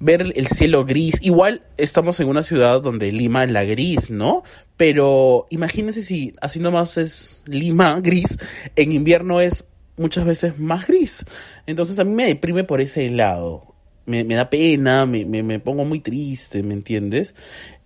ver 0.00 0.32
el 0.34 0.46
cielo 0.48 0.84
gris, 0.86 1.18
igual 1.22 1.62
estamos 1.76 2.18
en 2.20 2.28
una 2.28 2.42
ciudad 2.42 2.80
donde 2.80 3.12
Lima 3.12 3.44
es 3.44 3.50
la 3.50 3.64
gris, 3.64 4.10
¿no? 4.10 4.42
Pero 4.76 5.46
imagínense 5.50 6.02
si 6.02 6.34
así 6.40 6.58
nomás 6.58 6.96
es 6.96 7.44
Lima 7.46 8.00
gris, 8.02 8.38
en 8.74 8.92
invierno 8.92 9.40
es 9.40 9.68
muchas 9.96 10.24
veces 10.24 10.58
más 10.58 10.86
gris. 10.86 11.24
Entonces 11.66 11.98
a 11.98 12.04
mí 12.04 12.12
me 12.12 12.26
deprime 12.26 12.64
por 12.64 12.80
ese 12.80 13.08
lado. 13.10 13.74
Me, 14.06 14.22
me 14.24 14.34
da 14.34 14.50
pena, 14.50 15.06
me, 15.06 15.24
me, 15.24 15.42
me 15.42 15.60
pongo 15.60 15.84
muy 15.84 16.00
triste, 16.00 16.62
¿me 16.62 16.74
entiendes? 16.74 17.34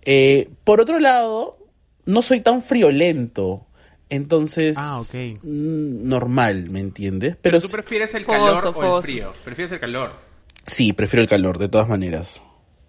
Eh, 0.03 0.49
por 0.63 0.81
otro 0.81 0.99
lado, 0.99 1.57
no 2.05 2.21
soy 2.21 2.41
tan 2.41 2.61
friolento. 2.61 3.65
Entonces, 4.09 4.75
Ah, 4.77 4.99
ok. 4.99 5.13
mm, 5.43 6.07
normal, 6.09 6.69
¿me 6.69 6.79
entiendes? 6.79 7.35
Pero, 7.41 7.57
Pero, 7.57 7.61
tú 7.61 7.69
prefieres 7.69 8.13
el 8.15 8.25
calor 8.25 8.73
o 8.75 8.97
el 8.97 9.03
frío. 9.03 9.33
Prefieres 9.45 9.71
el 9.71 9.79
calor. 9.79 10.13
sí, 10.65 10.93
prefiero 10.93 11.21
el 11.21 11.29
calor, 11.29 11.57
de 11.59 11.69
todas 11.69 11.87
maneras. 11.87 12.41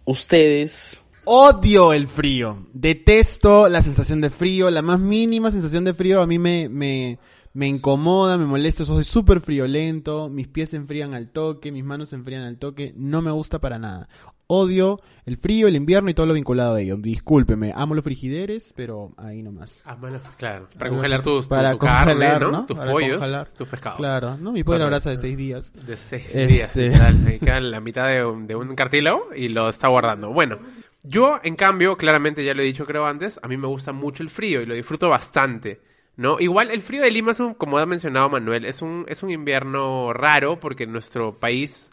Ustedes, 0.06 1.00
Odio 1.26 1.92
el 1.92 2.08
frío. 2.08 2.66
Detesto 2.72 3.68
la 3.68 3.82
sensación 3.82 4.20
de 4.22 4.30
frío. 4.30 4.70
La 4.70 4.82
más 4.82 4.98
mínima 4.98 5.50
sensación 5.50 5.84
de 5.84 5.92
frío 5.94 6.22
a 6.22 6.26
mí 6.26 6.38
me, 6.38 6.68
me, 6.70 7.18
me 7.52 7.66
incomoda, 7.66 8.38
me 8.38 8.44
molesta. 8.46 8.84
Soy 8.84 9.04
súper 9.04 9.40
friolento. 9.40 10.28
Mis 10.28 10.48
pies 10.48 10.70
se 10.70 10.76
enfrían 10.76 11.14
al 11.14 11.30
toque, 11.30 11.72
mis 11.72 11.84
manos 11.84 12.10
se 12.10 12.16
enfrían 12.16 12.42
al 12.42 12.58
toque. 12.58 12.92
No 12.96 13.22
me 13.22 13.30
gusta 13.30 13.58
para 13.60 13.78
nada. 13.78 14.08
Odio 14.52 14.98
el 15.26 15.36
frío, 15.36 15.68
el 15.68 15.76
invierno 15.76 16.10
y 16.10 16.14
todo 16.14 16.26
lo 16.26 16.34
vinculado 16.34 16.74
a 16.74 16.80
ello. 16.80 16.96
Discúlpeme, 16.96 17.72
amo 17.72 17.94
los 17.94 18.02
frigideres, 18.02 18.72
pero 18.74 19.12
ahí 19.16 19.42
nomás. 19.44 19.80
Ah, 19.84 19.94
bueno, 19.94 20.20
claro. 20.38 20.68
Para 20.76 20.90
congelar 20.90 21.22
tus, 21.22 21.44
tu, 21.44 21.48
Para 21.50 21.72
tu 21.72 21.78
congelar, 21.78 22.40
¿no? 22.42 22.50
¿no? 22.50 22.66
Tus 22.66 22.76
Para 22.76 22.90
pollos, 22.90 23.18
congelar. 23.18 23.48
tus 23.50 23.68
pescados. 23.68 23.98
Claro, 23.98 24.36
¿no? 24.38 24.50
Mi 24.50 24.64
pollo 24.64 24.78
Bueno, 24.78 24.86
brasa 24.88 25.10
de 25.10 25.18
seis 25.18 25.36
días. 25.36 25.72
De 25.86 25.96
seis 25.96 26.24
Este- 26.26 26.46
días, 26.48 26.74
literal. 26.74 27.16
Ahí 27.28 27.38
queda 27.38 27.60
la 27.60 27.80
mitad 27.80 28.08
de 28.08 28.24
un, 28.24 28.48
de 28.48 28.56
un 28.56 28.74
cartílago 28.74 29.28
y 29.36 29.48
lo 29.50 29.68
está 29.68 29.86
guardando. 29.88 30.32
Bueno, 30.32 30.58
Yo, 31.02 31.38
en 31.44 31.54
cambio, 31.56 31.96
claramente 31.96 32.44
ya 32.44 32.52
lo 32.52 32.60
he 32.60 32.66
dicho 32.66 32.84
creo 32.84 33.06
antes, 33.06 33.38
a 33.42 33.48
mí 33.48 33.56
me 33.56 33.66
gusta 33.68 33.92
mucho 33.92 34.22
el 34.22 34.28
frío 34.30 34.60
y 34.60 34.66
lo 34.66 34.74
disfruto 34.74 35.08
bastante. 35.08 35.80
¿No? 36.20 36.36
Igual 36.38 36.70
el 36.70 36.82
frío 36.82 37.00
de 37.00 37.10
Lima 37.10 37.30
es 37.30 37.40
un, 37.40 37.54
como 37.54 37.78
ha 37.78 37.86
mencionado 37.86 38.28
Manuel, 38.28 38.66
es 38.66 38.82
un, 38.82 39.06
es 39.08 39.22
un 39.22 39.30
invierno 39.30 40.12
raro 40.12 40.60
porque 40.60 40.86
nuestro 40.86 41.32
país 41.34 41.90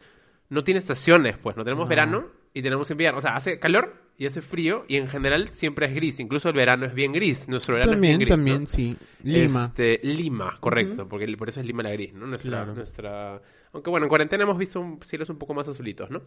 no 0.49 0.65
tiene 0.65 0.79
estaciones, 0.79 1.37
pues 1.37 1.55
no 1.55 1.63
tenemos 1.63 1.85
Ah. 1.85 1.89
verano 1.89 2.25
y 2.53 2.61
tenemos 2.61 2.91
invierno. 2.91 3.19
O 3.19 3.21
sea, 3.21 3.35
hace 3.37 3.57
calor 3.57 3.95
y 4.17 4.25
hace 4.25 4.41
frío 4.41 4.83
y 4.89 4.97
en 4.97 5.07
general 5.07 5.47
siempre 5.53 5.85
es 5.85 5.95
gris. 5.95 6.19
Incluso 6.19 6.49
el 6.49 6.55
verano 6.55 6.85
es 6.85 6.93
bien 6.93 7.13
gris. 7.13 7.47
Nuestro 7.47 7.75
verano 7.75 7.93
También, 7.93 8.13
es 8.15 8.17
bien 8.17 8.27
gris. 8.27 8.35
también, 8.37 8.59
¿no? 8.61 8.65
sí. 8.65 8.97
Lima. 9.23 9.65
Este, 9.65 9.99
Lima, 10.03 10.57
correcto, 10.59 11.07
porque 11.07 11.25
por 11.37 11.47
eso 11.47 11.61
es 11.61 11.65
Lima 11.65 11.83
la 11.83 11.91
gris, 11.91 12.13
¿no? 12.13 12.27
Nuestra, 12.27 12.51
Claro. 12.51 12.73
nuestra... 12.75 13.41
Aunque 13.71 13.89
bueno, 13.89 14.07
en 14.07 14.09
cuarentena 14.09 14.43
hemos 14.43 14.57
visto 14.57 14.81
un- 14.81 14.99
cielos 15.03 15.29
un 15.29 15.37
poco 15.37 15.53
más 15.53 15.69
azulitos, 15.69 16.09
¿no? 16.11 16.21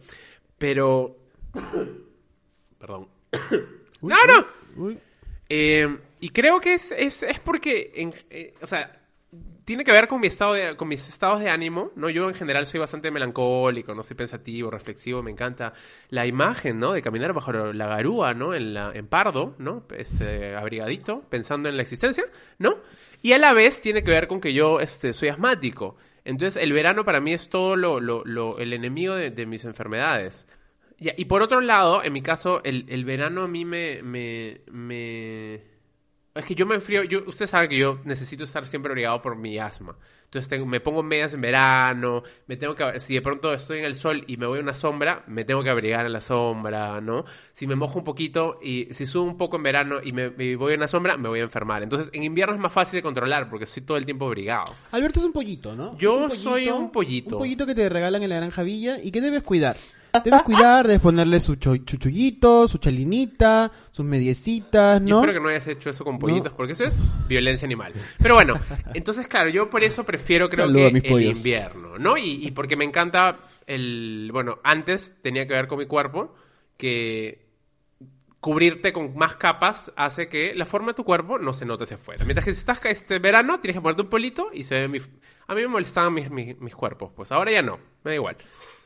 Pero... 0.57 1.17
Perdón. 2.79 3.07
¡No, 4.01 4.15
no! 4.27 4.45
Uy. 4.83 4.97
Eh, 5.53 5.97
y 6.21 6.29
creo 6.29 6.61
que 6.61 6.75
es, 6.75 6.93
es, 6.93 7.23
es 7.23 7.39
porque, 7.41 7.91
eh, 8.29 8.53
o 8.61 8.67
sea, 8.67 9.01
tiene 9.65 9.83
que 9.83 9.91
ver 9.91 10.07
con 10.07 10.21
mi 10.21 10.27
estado 10.27 10.53
de, 10.53 10.77
con 10.77 10.87
mis 10.87 11.09
estados 11.09 11.41
de 11.41 11.49
ánimo, 11.49 11.91
¿no? 11.97 12.09
Yo 12.09 12.29
en 12.29 12.35
general 12.35 12.65
soy 12.65 12.79
bastante 12.79 13.11
melancólico, 13.11 13.93
no 13.93 14.01
soy 14.01 14.15
pensativo, 14.15 14.71
reflexivo, 14.71 15.21
me 15.21 15.31
encanta 15.31 15.73
la 16.09 16.25
imagen, 16.25 16.79
¿no? 16.79 16.93
De 16.93 17.01
caminar 17.01 17.33
bajo 17.33 17.51
la 17.51 17.87
garúa, 17.87 18.33
¿no? 18.33 18.53
En, 18.53 18.73
la, 18.73 18.91
en 18.93 19.07
Pardo, 19.07 19.53
¿no? 19.57 19.83
Este, 19.95 20.55
abrigadito, 20.55 21.21
pensando 21.29 21.67
en 21.67 21.75
la 21.75 21.81
existencia, 21.83 22.23
¿no? 22.57 22.75
Y 23.21 23.33
a 23.33 23.37
la 23.37 23.51
vez 23.51 23.81
tiene 23.81 24.03
que 24.03 24.11
ver 24.11 24.27
con 24.27 24.39
que 24.39 24.53
yo 24.53 24.79
este, 24.79 25.11
soy 25.11 25.27
asmático. 25.29 25.97
Entonces 26.23 26.61
el 26.63 26.71
verano 26.71 27.03
para 27.03 27.19
mí 27.19 27.33
es 27.33 27.49
todo 27.49 27.75
lo, 27.75 27.99
lo, 27.99 28.23
lo- 28.25 28.57
el 28.59 28.71
enemigo 28.73 29.15
de 29.15 29.45
mis 29.45 29.65
enfermedades. 29.65 30.47
Y 31.01 31.25
por 31.25 31.41
otro 31.41 31.61
lado, 31.61 32.03
en 32.03 32.13
mi 32.13 32.21
caso, 32.21 32.61
el, 32.63 32.85
el 32.87 33.05
verano 33.05 33.41
a 33.41 33.47
mí 33.47 33.65
me, 33.65 34.03
me, 34.03 34.61
me... 34.71 35.55
Es 36.35 36.45
que 36.45 36.53
yo 36.53 36.65
me 36.67 36.75
enfrío, 36.75 37.03
yo, 37.03 37.23
usted 37.25 37.47
sabe 37.47 37.67
que 37.67 37.77
yo 37.77 37.99
necesito 38.05 38.43
estar 38.43 38.67
siempre 38.67 38.91
abrigado 38.91 39.19
por 39.21 39.35
mi 39.35 39.57
asma. 39.57 39.97
Entonces 40.31 40.47
tengo, 40.47 40.65
me 40.65 40.79
pongo 40.79 41.03
medias 41.03 41.33
en 41.33 41.41
verano, 41.41 42.23
me 42.47 42.55
tengo 42.55 42.73
que, 42.73 43.01
si 43.01 43.15
de 43.15 43.21
pronto 43.21 43.51
estoy 43.51 43.79
en 43.79 43.85
el 43.85 43.95
sol 43.95 44.23
y 44.27 44.37
me 44.37 44.45
voy 44.45 44.59
a 44.59 44.61
una 44.61 44.73
sombra, 44.73 45.25
me 45.27 45.43
tengo 45.43 45.61
que 45.61 45.69
abrigar 45.69 46.05
en 46.05 46.13
la 46.13 46.21
sombra, 46.21 47.01
¿no? 47.01 47.25
Si 47.51 47.67
me 47.67 47.75
mojo 47.75 47.99
un 47.99 48.05
poquito 48.05 48.57
y 48.61 48.87
si 48.91 49.05
subo 49.05 49.25
un 49.25 49.37
poco 49.37 49.57
en 49.57 49.63
verano 49.63 49.97
y 50.01 50.13
me, 50.13 50.29
voy 50.55 50.71
a 50.71 50.75
una 50.77 50.87
sombra, 50.87 51.17
me 51.17 51.27
voy 51.27 51.39
a 51.39 51.43
enfermar. 51.43 51.83
Entonces 51.83 52.09
en 52.13 52.23
invierno 52.23 52.53
es 52.53 52.61
más 52.61 52.71
fácil 52.71 52.99
de 52.99 53.03
controlar 53.03 53.49
porque 53.49 53.65
estoy 53.65 53.83
todo 53.83 53.97
el 53.97 54.05
tiempo 54.05 54.25
abrigado. 54.25 54.73
Alberto 54.91 55.19
es 55.19 55.25
un 55.25 55.33
pollito, 55.33 55.75
¿no? 55.75 55.97
Yo 55.97 56.29
soy 56.29 56.69
un 56.69 56.91
pollito. 56.91 57.35
Un 57.35 57.41
pollito 57.41 57.65
que 57.65 57.75
te 57.75 57.89
regalan 57.89 58.23
en 58.23 58.29
la 58.29 58.37
Granja 58.37 58.63
Villa 58.63 58.99
y 59.03 59.11
que 59.11 59.19
debes 59.19 59.43
cuidar. 59.43 59.75
Debes 60.23 60.43
cuidar, 60.43 60.87
debes 60.87 61.01
ponerle 61.01 61.39
su 61.39 61.55
chuchullito, 61.55 62.67
su 62.67 62.77
chalinita, 62.77 63.71
sus 63.91 64.05
mediecitas, 64.05 65.01
Yo 65.01 65.07
¿no? 65.07 65.19
espero 65.21 65.33
que 65.33 65.39
no 65.39 65.49
hayas 65.49 65.67
hecho 65.67 65.89
eso 65.89 66.03
con 66.03 66.19
pollitos, 66.19 66.51
porque 66.53 66.73
eso 66.73 66.83
es 66.83 66.97
violencia 67.27 67.65
animal. 67.65 67.93
Pero 68.21 68.35
bueno, 68.35 68.53
entonces, 68.93 69.27
claro, 69.27 69.49
yo 69.49 69.69
por 69.69 69.83
eso 69.83 70.03
prefiero, 70.03 70.49
creo 70.49 70.71
que 70.71 70.87
el 70.87 71.01
pollos. 71.03 71.37
invierno, 71.37 71.97
¿no? 71.97 72.17
Y, 72.17 72.45
y 72.45 72.51
porque 72.51 72.75
me 72.75 72.85
encanta 72.85 73.37
el. 73.67 74.29
Bueno, 74.33 74.59
antes 74.63 75.15
tenía 75.21 75.47
que 75.47 75.53
ver 75.53 75.67
con 75.67 75.79
mi 75.79 75.85
cuerpo, 75.85 76.35
que 76.77 77.49
cubrirte 78.41 78.91
con 78.91 79.15
más 79.15 79.35
capas 79.35 79.91
hace 79.95 80.27
que 80.27 80.53
la 80.55 80.65
forma 80.65 80.87
de 80.89 80.93
tu 80.95 81.03
cuerpo 81.03 81.37
no 81.37 81.53
se 81.53 81.63
note 81.65 81.83
hacia 81.83 81.95
afuera. 81.95 82.25
Mientras 82.25 82.43
que 82.43 82.53
si 82.53 82.59
estás 82.59 82.79
este 82.85 83.19
verano, 83.19 83.59
tienes 83.59 83.77
que 83.77 83.81
ponerte 83.81 84.01
un 84.01 84.09
polito 84.09 84.49
y 84.51 84.63
se 84.63 84.79
ve 84.79 84.87
mi. 84.87 84.99
A 85.47 85.53
mí 85.53 85.61
me 85.61 85.67
molestaban 85.67 86.13
mis, 86.13 86.29
mis, 86.29 86.59
mis 86.59 86.75
cuerpos, 86.75 87.11
pues 87.15 87.31
ahora 87.31 87.51
ya 87.51 87.61
no, 87.61 87.77
me 88.03 88.11
da 88.11 88.15
igual. 88.15 88.37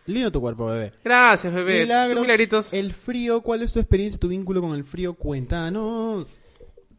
Lindo 0.07 0.31
tu 0.31 0.41
cuerpo, 0.41 0.67
bebé. 0.67 0.91
Gracias, 1.03 1.53
bebé. 1.53 1.81
Milagros, 1.81 2.21
milagritos. 2.21 2.73
el 2.73 2.93
frío, 2.93 3.41
¿cuál 3.41 3.63
es 3.63 3.71
tu 3.71 3.79
experiencia, 3.79 4.19
tu 4.19 4.27
vínculo 4.27 4.61
con 4.61 4.75
el 4.75 4.83
frío? 4.83 5.15
Cuéntanos. 5.15 6.41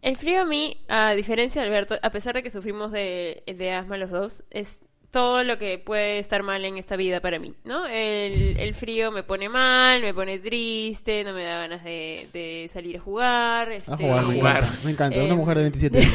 El 0.03 0.17
frío 0.17 0.43
a 0.43 0.45
mí, 0.45 0.85
a 0.89 1.13
diferencia 1.13 1.61
de 1.61 1.69
Alberto, 1.69 1.97
a 2.03 2.11
pesar 2.11 2.35
de 2.35 2.43
que 2.43 2.51
sufrimos 2.51 2.93
de, 2.93 3.43
de 3.47 3.73
asma 3.73 3.97
los 3.97 4.11
dos, 4.11 4.45
es 4.51 4.85
todo 5.17 5.45
lo 5.45 5.57
que 5.57 5.79
puede 5.79 6.19
estar 6.19 6.43
mal 6.43 6.63
en 6.67 6.77
esta 6.77 6.95
vida 6.95 7.21
para 7.23 7.39
mí, 7.39 7.55
¿no? 7.65 7.87
El, 7.87 8.59
el 8.61 8.75
frío 8.75 9.11
me 9.11 9.23
pone 9.23 9.49
mal, 9.49 10.03
me 10.03 10.13
pone 10.13 10.39
triste, 10.41 11.25
no 11.25 11.33
me 11.33 11.43
da 11.43 11.57
ganas 11.61 11.83
de, 11.85 12.29
de 12.35 12.69
salir 12.71 12.99
a 12.99 13.01
jugar. 13.01 13.73
Este, 13.73 13.95
A 13.95 13.97
jugar, 13.97 14.25
me 14.27 14.35
jugar. 14.35 14.57
encanta. 14.65 14.79
Me 14.85 14.91
encanta, 14.91 15.17
Eh, 15.19 15.25
una 15.25 15.35
mujer 15.37 15.57
de 15.57 15.63
27 15.63 15.99
años. 16.03 16.13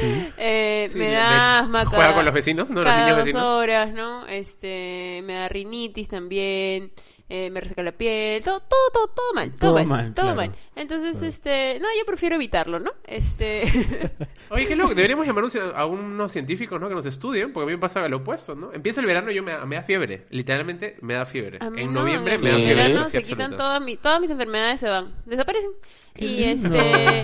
Sí. 0.00 0.28
Eh, 0.38 0.86
Sí, 0.90 0.98
me 0.98 1.10
da 1.12 1.60
asma 1.60 1.84
cada- 1.88 2.14
con 2.14 2.24
los 2.24 2.34
vecinos, 2.34 2.68
¿no? 2.68 2.80
Los 2.82 2.84
cada 2.84 3.00
niños 3.02 3.16
dos 3.18 3.24
vecinos. 3.26 3.44
horas, 3.46 3.92
¿no? 3.92 4.26
Este, 4.26 5.20
me 5.24 5.34
da 5.34 5.48
rinitis 5.48 6.08
también, 6.08 6.90
eh, 7.32 7.48
me 7.50 7.60
reseca 7.60 7.82
la 7.82 7.92
piel, 7.92 8.42
todo, 8.42 8.60
todo, 8.60 8.90
todo, 8.92 9.06
todo 9.08 9.32
mal, 9.34 9.50
todo, 9.52 9.58
Todo 9.70 9.74
mal, 9.74 9.86
mal, 9.86 10.14
todo 10.14 10.34
claro. 10.34 10.36
mal. 10.36 10.52
Entonces, 10.76 11.22
este, 11.22 11.78
no, 11.80 11.86
yo 11.98 12.04
prefiero 12.04 12.34
evitarlo, 12.34 12.80
¿no? 12.80 12.90
Este, 13.06 13.62
Oye, 14.50 14.66
qué 14.66 14.74
loco, 14.76 14.94
deberíamos 14.94 15.26
llamar 15.26 15.44
a 15.74 15.86
unos 15.86 16.32
científicos, 16.32 16.80
¿no? 16.80 16.88
Que 16.88 16.94
nos 16.96 17.06
estudien, 17.06 17.52
porque 17.52 17.64
a 17.64 17.66
mí 17.68 17.72
me 17.72 17.78
pasa 17.78 18.06
lo 18.08 18.18
opuesto, 18.18 18.54
¿no? 18.54 18.72
Empieza 18.72 19.00
el 19.00 19.06
verano 19.06 19.30
y 19.30 19.34
yo 19.36 19.42
me, 19.42 19.56
me 19.64 19.76
da 19.76 19.82
fiebre, 19.82 20.26
literalmente 20.30 20.96
me 21.02 21.14
da 21.14 21.24
fiebre. 21.24 21.58
a 21.60 21.70
mí 21.70 21.82
en 21.82 21.92
no, 21.94 22.00
noviembre 22.00 22.34
en 22.34 22.40
me 22.42 22.50
da 22.50 22.56
fiebre. 22.56 22.74
verano 22.74 23.00
así 23.02 23.12
se 23.12 23.22
quitan 23.22 23.56
todas, 23.56 23.80
mi- 23.80 23.96
todas 23.96 24.20
mis 24.20 24.30
enfermedades, 24.30 24.80
se 24.80 24.88
van, 24.88 25.14
desaparecen. 25.24 25.70
Qué 26.14 26.24
y 26.24 26.44
lindo. 26.46 26.74
este, 26.74 27.22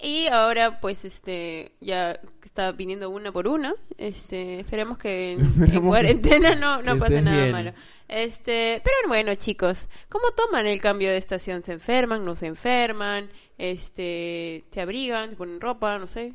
y 0.00 0.26
ahora, 0.28 0.80
pues, 0.80 1.06
este, 1.06 1.72
ya 1.80 2.20
está 2.56 2.72
viniendo 2.72 3.10
una 3.10 3.30
por 3.30 3.46
una. 3.48 3.74
Este, 3.98 4.60
esperemos 4.60 4.96
que 4.96 5.32
en, 5.72 5.82
cuarentena 5.82 6.54
no, 6.54 6.80
no 6.80 6.98
pase 6.98 7.20
nada 7.20 7.36
bien. 7.36 7.52
malo. 7.52 7.72
Este, 8.08 8.80
pero 8.82 8.96
bueno, 9.08 9.34
chicos, 9.34 9.78
¿cómo 10.08 10.30
toman 10.34 10.66
el 10.66 10.80
cambio 10.80 11.10
de 11.10 11.18
estación? 11.18 11.62
¿Se 11.62 11.72
enferman? 11.72 12.24
¿No 12.24 12.34
se 12.34 12.46
enferman? 12.46 13.28
Este, 13.58 14.64
¿se 14.70 14.80
abrigan? 14.80 15.30
¿Se 15.30 15.36
ponen 15.36 15.60
ropa? 15.60 15.98
No 15.98 16.08
sé. 16.08 16.32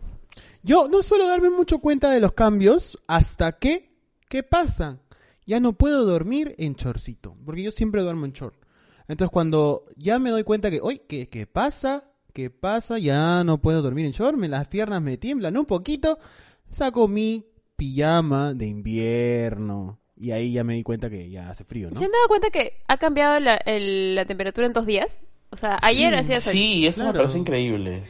Yo 0.61 0.87
no 0.89 1.01
suelo 1.01 1.27
darme 1.27 1.49
mucho 1.49 1.79
cuenta 1.79 2.11
de 2.11 2.19
los 2.19 2.33
cambios 2.33 3.01
hasta 3.07 3.57
que, 3.57 3.89
¿qué 4.29 4.43
pasa? 4.43 4.99
Ya 5.47 5.59
no 5.59 5.73
puedo 5.73 6.05
dormir 6.05 6.53
en 6.59 6.75
chorcito, 6.75 7.35
porque 7.43 7.63
yo 7.63 7.71
siempre 7.71 8.03
duermo 8.03 8.25
en 8.25 8.33
chor. 8.33 8.53
Entonces 9.07 9.31
cuando 9.31 9.85
ya 9.95 10.19
me 10.19 10.29
doy 10.29 10.43
cuenta 10.43 10.69
que, 10.69 10.81
oye, 10.81 11.01
¿qué, 11.09 11.29
qué 11.29 11.47
pasa? 11.47 12.10
¿Qué 12.33 12.49
pasa? 12.49 12.97
Ya 12.99 13.43
no 13.43 13.57
puedo 13.61 13.81
dormir 13.81 14.05
en 14.05 14.11
short, 14.11 14.37
me, 14.37 14.47
las 14.47 14.67
piernas 14.67 15.01
me 15.01 15.17
tiemblan 15.17 15.57
un 15.57 15.65
poquito, 15.65 16.17
saco 16.69 17.07
mi 17.07 17.45
pijama 17.75 18.53
de 18.53 18.67
invierno. 18.67 19.99
Y 20.15 20.31
ahí 20.31 20.51
ya 20.53 20.63
me 20.63 20.75
di 20.75 20.83
cuenta 20.83 21.09
que 21.09 21.29
ya 21.29 21.49
hace 21.49 21.63
frío, 21.63 21.89
¿no? 21.89 21.97
¿Se 21.97 22.05
han 22.05 22.11
dado 22.11 22.27
cuenta 22.27 22.49
que 22.51 22.79
ha 22.87 22.97
cambiado 22.97 23.39
la, 23.39 23.55
el- 23.55 24.13
la 24.15 24.25
temperatura 24.25 24.67
en 24.67 24.73
dos 24.73 24.85
días? 24.85 25.19
O 25.49 25.57
sea, 25.57 25.79
ayer 25.81 26.13
hacía 26.13 26.39
sol. 26.39 26.53
Sí, 26.53 26.85
eso 26.85 27.01
Claro. 27.01 27.13
me 27.13 27.19
parece 27.19 27.39
increíble. 27.39 28.03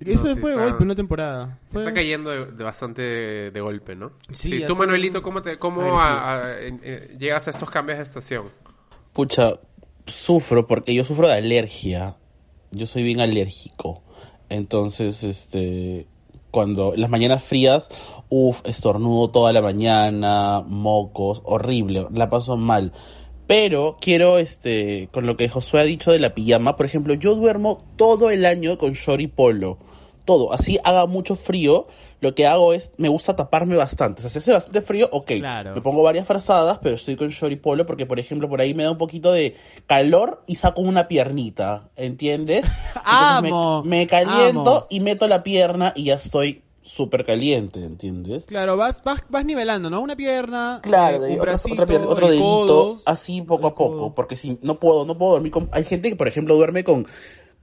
Eso 0.00 0.26
No, 0.28 0.34
sí 0.34 0.40
fue 0.40 0.50
de 0.50 0.56
golpe, 0.58 0.82
una 0.82 0.94
temporada. 0.94 1.58
Fue- 1.70 1.82
Está 1.82 1.94
cayendo 1.94 2.30
de, 2.30 2.46
de 2.52 2.64
bastante 2.64 3.00
de 3.02 3.60
golpe, 3.60 3.94
¿no? 3.96 4.10
Sí, 4.30 4.50
Sí, 4.50 4.60
tú, 4.62 4.68
son 4.74 4.78
Manuelito, 4.78 5.22
¿cómo, 5.22 5.40
te, 5.40 5.56
cómo 5.58 5.98
a- 6.00 6.34
a- 6.48 6.58
eh, 6.60 7.16
llegas 7.18 7.46
a 7.46 7.50
estos 7.52 7.70
cambios 7.70 7.96
de 7.98 8.02
estación? 8.04 8.44
Pucha, 9.14 9.52
sufro 10.04 10.66
porque 10.66 10.92
yo 10.94 11.02
sufro 11.04 11.28
de 11.28 11.34
alergia. 11.34 12.16
Yo 12.70 12.86
soy 12.86 13.02
bien 13.02 13.20
alérgico. 13.20 14.02
Entonces, 14.48 15.24
este, 15.24 16.06
cuando 16.50 16.94
las 16.96 17.10
mañanas 17.10 17.42
frías, 17.42 17.90
uff, 18.28 18.60
estornudo 18.64 19.30
toda 19.30 19.52
la 19.52 19.62
mañana, 19.62 20.62
mocos, 20.66 21.42
horrible, 21.44 22.06
la 22.12 22.30
paso 22.30 22.56
mal. 22.56 22.92
Pero 23.46 23.96
quiero, 24.00 24.38
este, 24.38 25.08
con 25.12 25.26
lo 25.26 25.36
que 25.36 25.48
Josué 25.48 25.80
ha 25.80 25.84
dicho 25.84 26.10
de 26.10 26.18
la 26.18 26.34
pijama, 26.34 26.76
por 26.76 26.86
ejemplo, 26.86 27.14
yo 27.14 27.34
duermo 27.34 27.84
todo 27.96 28.30
el 28.30 28.44
año 28.44 28.78
con 28.78 28.94
short 28.94 29.30
polo. 29.34 29.78
Todo. 30.24 30.52
Así 30.52 30.78
haga 30.82 31.06
mucho 31.06 31.36
frío, 31.36 31.86
lo 32.20 32.34
que 32.34 32.46
hago 32.46 32.72
es, 32.72 32.92
me 32.96 33.08
gusta 33.08 33.36
taparme 33.36 33.76
bastante. 33.76 34.20
O 34.20 34.22
sea, 34.22 34.30
si 34.30 34.38
hace 34.38 34.52
bastante 34.52 34.80
frío, 34.80 35.08
ok. 35.12 35.32
Claro. 35.38 35.74
Me 35.74 35.80
pongo 35.82 36.02
varias 36.02 36.26
frazadas, 36.26 36.78
pero 36.82 36.94
estoy 36.96 37.16
con 37.16 37.28
short 37.28 37.52
y 37.52 37.56
polo 37.56 37.84
porque, 37.86 38.06
por 38.06 38.18
ejemplo, 38.18 38.48
por 38.48 38.60
ahí 38.60 38.72
me 38.74 38.84
da 38.84 38.90
un 38.90 38.98
poquito 38.98 39.32
de 39.32 39.54
calor 39.86 40.42
y 40.46 40.56
saco 40.56 40.80
una 40.80 41.08
piernita, 41.08 41.88
¿entiendes? 41.96 42.64
¡Amo! 43.04 43.82
Me, 43.84 43.98
me 44.00 44.06
caliento 44.06 44.70
¡Amo! 44.76 44.86
y 44.90 45.00
meto 45.00 45.28
la 45.28 45.42
pierna 45.42 45.92
y 45.94 46.04
ya 46.04 46.14
estoy 46.14 46.62
súper 46.82 47.24
caliente, 47.26 47.84
¿entiendes? 47.84 48.46
Claro, 48.46 48.76
vas, 48.76 49.02
vas, 49.04 49.24
vas 49.28 49.44
nivelando, 49.44 49.90
¿no? 49.90 50.00
Una 50.00 50.14
pierna, 50.16 50.78
Claro, 50.82 51.16
eh, 51.16 51.20
de- 51.20 51.26
un 51.34 51.40
otra- 51.40 51.50
bracito, 51.52 51.74
otra 51.74 51.86
pierna, 51.86 52.06
otro 52.08 52.28
dedito, 52.28 52.44
codo. 52.44 53.02
así 53.04 53.42
poco 53.42 53.66
a 53.66 53.74
codo. 53.74 53.90
poco, 53.96 54.14
porque 54.14 54.36
si 54.36 54.56
no 54.62 54.78
puedo, 54.78 55.04
no 55.04 55.18
puedo 55.18 55.32
dormir 55.32 55.50
con... 55.52 55.68
Hay 55.72 55.82
gente 55.84 56.08
que, 56.10 56.16
por 56.16 56.28
ejemplo, 56.28 56.54
duerme 56.54 56.84
con, 56.84 57.06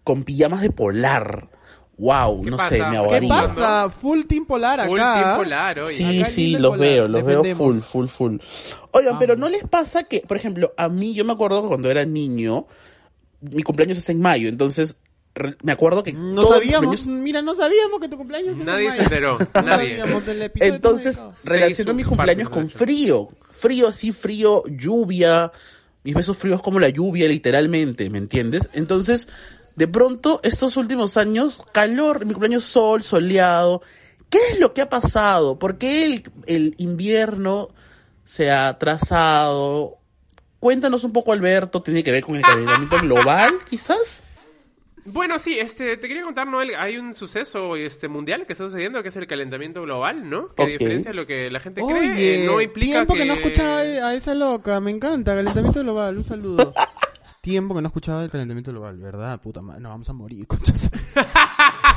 con 0.03 0.24
pijamas 0.25 0.62
de 0.62 0.72
polar. 0.72 1.48
Wow, 1.97 2.43
¿Qué 2.43 2.50
no 2.51 2.57
pasa? 2.57 2.69
sé, 2.69 2.83
me 2.83 3.07
¿Qué 3.07 3.19
¿Qué 3.19 3.27
pasa? 3.27 3.89
Full 3.89 4.21
team 4.23 4.45
polar 4.45 4.79
acá. 4.79 4.89
Full 4.89 4.97
team 5.00 5.35
polar, 5.35 5.79
oye. 5.79 5.93
Sí, 5.93 6.19
Acá 6.21 6.29
sí, 6.29 6.51
los 6.57 6.71
polar, 6.71 6.79
veo, 6.79 7.07
los 7.07 7.25
veo 7.25 7.43
full, 7.55 7.79
full, 7.81 8.07
full. 8.07 8.38
Oigan, 8.91 9.19
pero. 9.19 9.35
¿no 9.35 9.47
les 9.50 9.63
pasa 9.67 10.03
que, 10.03 10.21
por 10.21 10.35
ejemplo, 10.38 10.73
a 10.75 10.89
mí, 10.89 11.13
yo 11.13 11.23
me 11.23 11.33
acuerdo 11.33 11.62
que 11.62 11.67
cuando 11.67 11.91
era 11.91 12.03
niño, 12.03 12.65
mi 13.41 13.62
cumpleaños 13.62 13.97
es 14.00 14.09
en 14.09 14.21
mayo, 14.21 14.50
entonces 14.50 14.97
me 15.63 15.71
acuerdo 15.71 16.03
que 16.03 16.13
No 16.13 16.41
todos 16.41 16.62
mis 16.62 16.71
sabíamos, 16.71 17.01
cumpleaños- 17.01 17.21
mira, 17.23 17.41
no 17.41 17.55
sabíamos 17.55 18.00
que 18.00 18.07
tu 18.07 18.17
cumpleaños 18.17 18.53
es 18.55 18.59
en 18.59 18.65
Nadie 18.65 18.91
se 18.91 19.03
enteró, 19.03 19.38
No 19.55 19.62
nadie. 19.62 19.97
sabíamos 19.97 20.25
del 20.25 20.41
episodio 20.43 20.71
de 20.71 20.75
Entonces, 20.77 21.21
relaciono 21.43 21.93
mis 21.93 22.07
cumpleaños 22.07 22.50
con 22.50 22.69
frío. 22.69 23.29
Frío 23.51 23.88
así, 23.88 24.12
frío, 24.12 24.63
lluvia, 24.67 25.51
mis 26.03 26.15
besos 26.15 26.38
fríos 26.38 26.62
como 26.62 26.79
la 26.79 26.89
lluvia, 26.89 27.27
literalmente, 27.27 28.09
¿me 28.09 28.17
entiendes? 28.17 28.69
Entonces, 28.73 29.27
de 29.75 29.88
pronto, 29.88 30.39
estos 30.44 30.77
últimos 30.77 31.18
años, 31.18 31.63
calor, 31.72 32.25
mi 32.25 32.34
cumpleaños 32.34 32.63
sol, 32.63 33.03
soleado. 33.03 33.82
¿Qué 34.30 34.39
es 34.51 34.60
lo 34.60 34.74
que 34.74 34.82
ha 34.82 34.89
pasado? 34.89 35.60
¿Por 35.60 35.77
qué 35.77 36.06
el, 36.06 36.32
el 36.48 36.75
invierno 36.77 37.70
se 38.24 38.51
ha 38.51 38.68
atrasado? 38.70 39.98
Cuéntanos 40.60 41.03
un 41.03 41.12
poco, 41.12 41.34
Alberto, 41.34 41.82
¿tiene 41.82 42.03
que 42.03 42.12
ver 42.12 42.24
con 42.24 42.36
el 42.36 42.42
calentamiento 42.42 42.98
global, 43.00 43.53
quizás? 43.70 44.24
Bueno, 45.06 45.38
sí, 45.38 45.60
este, 45.60 45.98
te 45.98 46.08
quería 46.08 46.24
contar, 46.24 46.48
Noel, 46.48 46.75
hay 46.77 46.98
un 46.98 47.13
suceso 47.13 47.75
este, 47.75 48.08
mundial 48.08 48.46
que 48.46 48.53
está 48.53 48.65
sucediendo, 48.65 49.03
que 49.03 49.10
es 49.10 49.15
el 49.18 49.27
calentamiento 49.27 49.82
global, 49.82 50.30
¿no? 50.30 50.56
Que 50.56 50.65
diferencia 50.65 51.12
de 51.12 51.15
lo 51.15 51.27
que 51.27 51.50
la 51.51 51.60
gente 51.60 51.82
cree, 51.82 52.12
Oye, 52.12 52.44
eh, 52.44 52.46
no 52.46 52.62
implica 52.62 52.94
tiempo 52.94 53.13
que... 53.13 53.20
que... 53.20 53.25
no 53.25 53.34
escuchaba 53.34 53.80
a 53.80 54.13
esa 54.13 54.34
loca, 54.34 54.80
me 54.80 54.92
encanta, 54.92 55.36
calentamiento 55.36 55.82
global, 55.82 56.18
un 56.18 56.25
saludo. 56.25 56.74
tiempo 57.43 57.75
que 57.75 57.81
no 57.81 57.88
escuchaba 57.88 58.23
el 58.23 58.31
calentamiento 58.31 58.71
global, 58.71 58.97
¿verdad? 58.97 59.41
Puta 59.41 59.62
madre, 59.62 59.81
nos 59.81 59.91
vamos 59.91 60.09
a 60.09 60.13
morir, 60.13 60.47
conchas. 60.47 60.89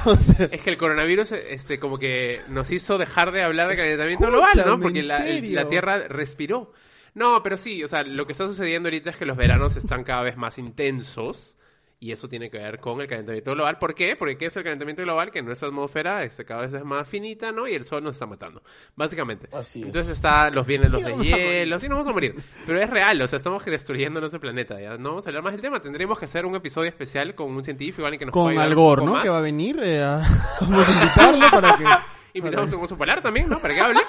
o 0.05 0.17
sea, 0.17 0.47
Es 0.47 0.61
que 0.61 0.71
el 0.71 0.77
coronavirus, 0.77 1.33
este, 1.33 1.79
como 1.79 1.99
que 1.99 2.41
nos 2.49 2.73
hizo 2.73 2.99
dejar 2.99 3.31
de 3.31 3.43
hablar 3.43 3.69
de 3.69 3.77
calentamiento 3.77 4.25
Escúchame, 4.25 4.53
global, 4.55 4.79
¿no? 4.79 4.83
Porque 4.83 4.99
¿en 4.99 5.09
la, 5.09 5.21
la 5.63 5.69
Tierra 5.69 6.09
respiró. 6.09 6.73
No, 7.15 7.45
pero 7.45 7.57
sí, 7.57 7.83
o 7.85 7.89
sea, 7.89 8.03
lo 8.03 8.27
que 8.27 8.33
está 8.33 8.49
sucediendo 8.49 8.89
ahorita 8.89 9.11
es 9.11 9.17
que 9.17 9.25
los 9.25 9.37
veranos 9.37 9.77
están 9.77 10.03
cada 10.03 10.23
vez 10.23 10.37
más 10.37 10.59
intensos 10.59 11.57
y 11.99 12.13
eso 12.13 12.29
tiene 12.29 12.51
que 12.51 12.59
ver 12.59 12.79
con 12.79 13.01
el 13.01 13.07
calentamiento 13.07 13.53
global. 13.53 13.79
¿Por 13.79 13.95
qué? 13.95 14.17
Porque 14.17 14.37
¿qué 14.37 14.47
es 14.47 14.57
el 14.57 14.65
calentamiento 14.65 15.03
global? 15.03 15.31
Que 15.31 15.43
nuestra 15.43 15.69
atmósfera 15.69 16.25
este, 16.25 16.45
cada 16.45 16.63
vez 16.63 16.75
es 16.75 16.85
más 16.85 17.09
finita, 17.09 17.53
¿no? 17.53 17.67
Y 17.67 17.75
el 17.75 17.85
sol 17.85 18.05
nos 18.05 18.17
está 18.17 18.27
matando, 18.27 18.63
básicamente. 18.95 19.49
Así 19.53 19.81
es. 19.81 19.87
Entonces 19.87 20.13
está, 20.13 20.51
los 20.51 20.67
vienen 20.67 20.93
los 20.93 21.01
Y 21.01 21.05
de 21.05 21.17
hielo, 21.17 21.81
sí, 21.81 21.89
nos 21.89 21.97
vamos 21.97 22.09
a 22.09 22.13
morir. 22.13 22.35
Pero 22.67 22.81
es 22.81 22.91
real, 22.91 23.21
o 23.23 23.27
sea, 23.27 23.39
estamos 23.39 23.65
destruyendo 23.65 24.21
nuestro 24.21 24.41
planeta, 24.41 24.81
¿ya? 24.81 24.99
No 24.99 25.11
vamos 25.11 25.27
a 25.27 25.31
hablar 25.31 25.43
más 25.43 25.53
del 25.55 25.63
tema, 25.63 25.81
tendremos 25.81 26.19
que 26.19 26.27
hacer 26.27 26.45
un 26.45 26.55
episodio 26.55 26.89
especial 26.89 27.35
con 27.35 27.51
un 27.51 27.65
científico, 27.65 28.05
alguien 28.05 28.19
que 28.19 28.27
nos 28.27 28.33
con 28.33 28.51
ayudar 28.51 28.67
Al 28.67 28.71
un 28.73 28.77
Gore, 28.77 29.01
poco 29.01 29.07
¿no? 29.07 29.13
más. 29.15 29.23
Que 29.23 29.31
va 29.31 29.39
a 29.39 29.43
venir 29.43 29.81
eh, 29.83 30.03
a... 30.03 30.23
Vamos 30.61 30.89
a 30.89 30.93
invitarlo 30.93 31.51
para 31.51 31.79
que... 31.79 31.85
Invitamos 32.39 32.71
a 32.71 32.77
un 32.77 32.85
oso 32.85 32.99
polar 32.99 33.23
también, 33.23 33.49
¿no? 33.49 33.59
Para 33.59 33.73
que 33.73 33.81
hable. 33.81 34.01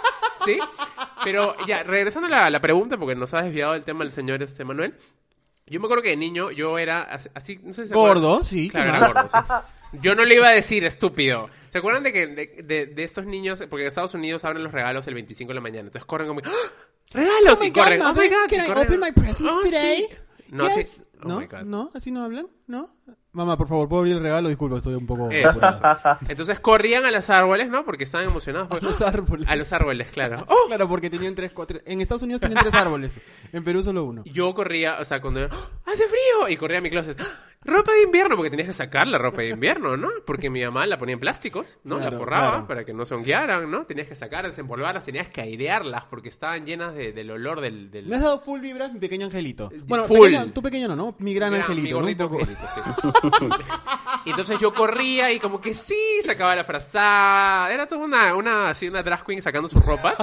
Sí. 0.43 0.59
Pero 1.23 1.55
ya, 1.65 1.83
regresando 1.83 2.27
a 2.27 2.29
la, 2.29 2.49
la 2.49 2.59
pregunta, 2.59 2.97
porque 2.97 3.15
nos 3.15 3.33
ha 3.33 3.41
desviado 3.41 3.73
el 3.73 3.85
tema 3.85 4.03
el 4.03 4.11
señor 4.11 4.43
este 4.43 4.65
Manuel. 4.65 4.95
Yo 5.69 5.79
me 5.79 5.85
acuerdo 5.87 6.03
que 6.03 6.09
de 6.11 6.17
niño 6.17 6.51
yo 6.51 6.77
era 6.79 7.01
así, 7.03 7.29
así, 7.33 7.59
no 7.63 7.73
sé 7.73 7.83
si 7.83 7.89
se. 7.89 7.93
Gordo, 7.95 8.43
sí, 8.43 8.69
Claro, 8.69 8.91
¿qué 8.91 8.97
era 8.97 9.07
gordo, 9.23 9.29
sí. 9.91 9.97
Yo 10.01 10.15
no 10.15 10.25
le 10.25 10.35
iba 10.35 10.47
a 10.47 10.51
decir 10.51 10.83
estúpido. 10.85 11.49
¿Se 11.69 11.77
acuerdan 11.79 12.03
de 12.03 12.13
que 12.13 12.27
de, 12.27 12.63
de- 12.63 12.85
de 12.87 13.03
estos 13.03 13.25
niños, 13.25 13.59
porque 13.69 13.83
en 13.83 13.87
Estados 13.87 14.13
Unidos 14.13 14.43
abren 14.45 14.63
los 14.63 14.71
regalos 14.71 15.05
el 15.07 15.13
25 15.13 15.49
de 15.49 15.55
la 15.55 15.61
mañana, 15.61 15.87
entonces 15.87 16.05
corren 16.05 16.27
como, 16.27 16.41
¡Ah! 16.45 16.51
¡regalos! 17.11 17.57
Oh 17.57 17.59
my 17.61 17.67
y 17.67 17.69
God, 17.69 17.75
corren, 17.83 18.01
¡oh 18.01 18.13
my 18.13 18.27
God! 18.29 18.49
can 18.49 18.67
I 18.67 18.71
open 18.81 18.99
my 18.99 19.11
presents 19.11 19.53
"Oh, 19.53 19.61
today?" 19.61 20.07
sí". 20.09 20.15
No, 20.49 20.67
Yes. 20.75 20.87
sí. 20.89 21.03
Oh 21.23 21.27
¿No? 21.27 21.39
my 21.41 21.47
God. 21.47 21.61
¿No? 21.63 21.91
¿Así 21.93 22.11
no 22.11 22.23
hablan? 22.23 22.47
¿No? 22.67 22.93
Mamá, 23.37 23.55
por 23.55 23.67
favor, 23.67 23.87
¿puedo 23.87 23.99
abrir 23.99 24.15
el 24.15 24.23
regalo? 24.23 24.49
Disculpa, 24.49 24.77
estoy 24.77 24.95
un 24.95 25.05
poco... 25.05 25.29
Eso, 25.29 25.59
eso. 25.61 26.17
Entonces 26.27 26.59
corrían 26.59 27.05
a 27.05 27.11
los 27.11 27.29
árboles, 27.29 27.69
¿no? 27.69 27.85
Porque 27.85 28.03
estaban 28.05 28.25
emocionados. 28.25 28.65
A 28.65 28.69
porque- 28.69 28.85
los 28.87 28.99
árboles. 28.99 29.47
A 29.47 29.55
los 29.55 29.71
árboles, 29.71 30.09
claro. 30.11 30.43
¡Oh! 30.49 30.65
Claro, 30.65 30.89
porque 30.89 31.11
tenían 31.11 31.35
tres, 31.35 31.51
cuatro... 31.53 31.77
En 31.85 32.01
Estados 32.01 32.23
Unidos 32.23 32.41
tenían 32.41 32.63
tres 32.63 32.73
árboles. 32.73 33.19
En 33.53 33.63
Perú 33.63 33.83
solo 33.83 34.05
uno. 34.05 34.23
Yo 34.25 34.55
corría, 34.55 34.97
o 34.99 35.05
sea, 35.05 35.21
cuando 35.21 35.41
¡Ah! 35.41 35.69
hace 35.85 36.03
frío 36.07 36.49
y 36.49 36.57
corría 36.57 36.79
a 36.79 36.81
mi 36.81 36.89
closet. 36.89 37.21
Ropa 37.67 37.91
de 37.91 38.03
invierno, 38.03 38.35
porque 38.37 38.49
tenías 38.49 38.67
que 38.69 38.73
sacar 38.73 39.07
la 39.07 39.17
ropa 39.17 39.41
de 39.41 39.49
invierno, 39.49 39.97
¿no? 39.97 40.07
Porque 40.25 40.49
mi 40.49 40.63
mamá 40.63 40.87
la 40.87 40.97
ponía 40.97 41.13
en 41.13 41.19
plásticos, 41.19 41.77
¿no? 41.83 41.97
Claro, 41.97 42.11
la 42.11 42.17
forraba 42.17 42.49
claro. 42.51 42.67
para 42.67 42.85
que 42.85 42.93
no 42.93 43.05
se 43.05 43.13
honguearan, 43.13 43.69
¿no? 43.69 43.85
Tenías 43.85 44.07
que 44.07 44.15
sacarlas, 44.15 44.53
desempolvarlas, 44.53 45.03
tenías 45.03 45.27
que 45.27 45.41
airearlas 45.41 46.05
porque 46.05 46.29
estaban 46.29 46.65
llenas 46.65 46.95
de- 46.95 47.11
del 47.11 47.29
olor 47.29 47.59
del... 47.59 47.91
del... 47.91 48.05
Me 48.07 48.15
has 48.15 48.23
dado 48.23 48.39
full 48.39 48.61
vibras, 48.61 48.93
mi 48.93 48.99
pequeño 48.99 49.25
angelito. 49.25 49.69
Bueno, 49.85 50.05
Full. 50.05 50.29
pequeño- 50.31 50.51
tú 50.53 50.61
pequeño 50.61 50.87
no, 50.87 50.95
¿no? 50.95 51.15
Mi 51.19 51.33
gran 51.33 51.51
Mira, 51.51 51.65
angelito, 51.65 51.87
mi 51.87 51.91
¿no? 51.91 51.97
Un 51.97 52.03
gordito 52.03 52.29
poco. 52.29 52.41
angelito, 52.41 52.67
sí. 52.73 53.61
Y 54.25 54.29
entonces 54.31 54.59
yo 54.59 54.73
corría 54.73 55.31
y 55.33 55.39
como 55.39 55.59
que 55.59 55.73
sí, 55.73 56.21
sacaba 56.23 56.55
la 56.55 56.63
frazada. 56.63 57.71
Era 57.73 57.85
toda 57.87 58.05
una, 58.05 58.33
una, 58.35 58.69
así, 58.69 58.87
una 58.87 59.03
drag 59.03 59.25
queen 59.25 59.41
sacando 59.41 59.67
sus 59.67 59.85
ropas. 59.85 60.15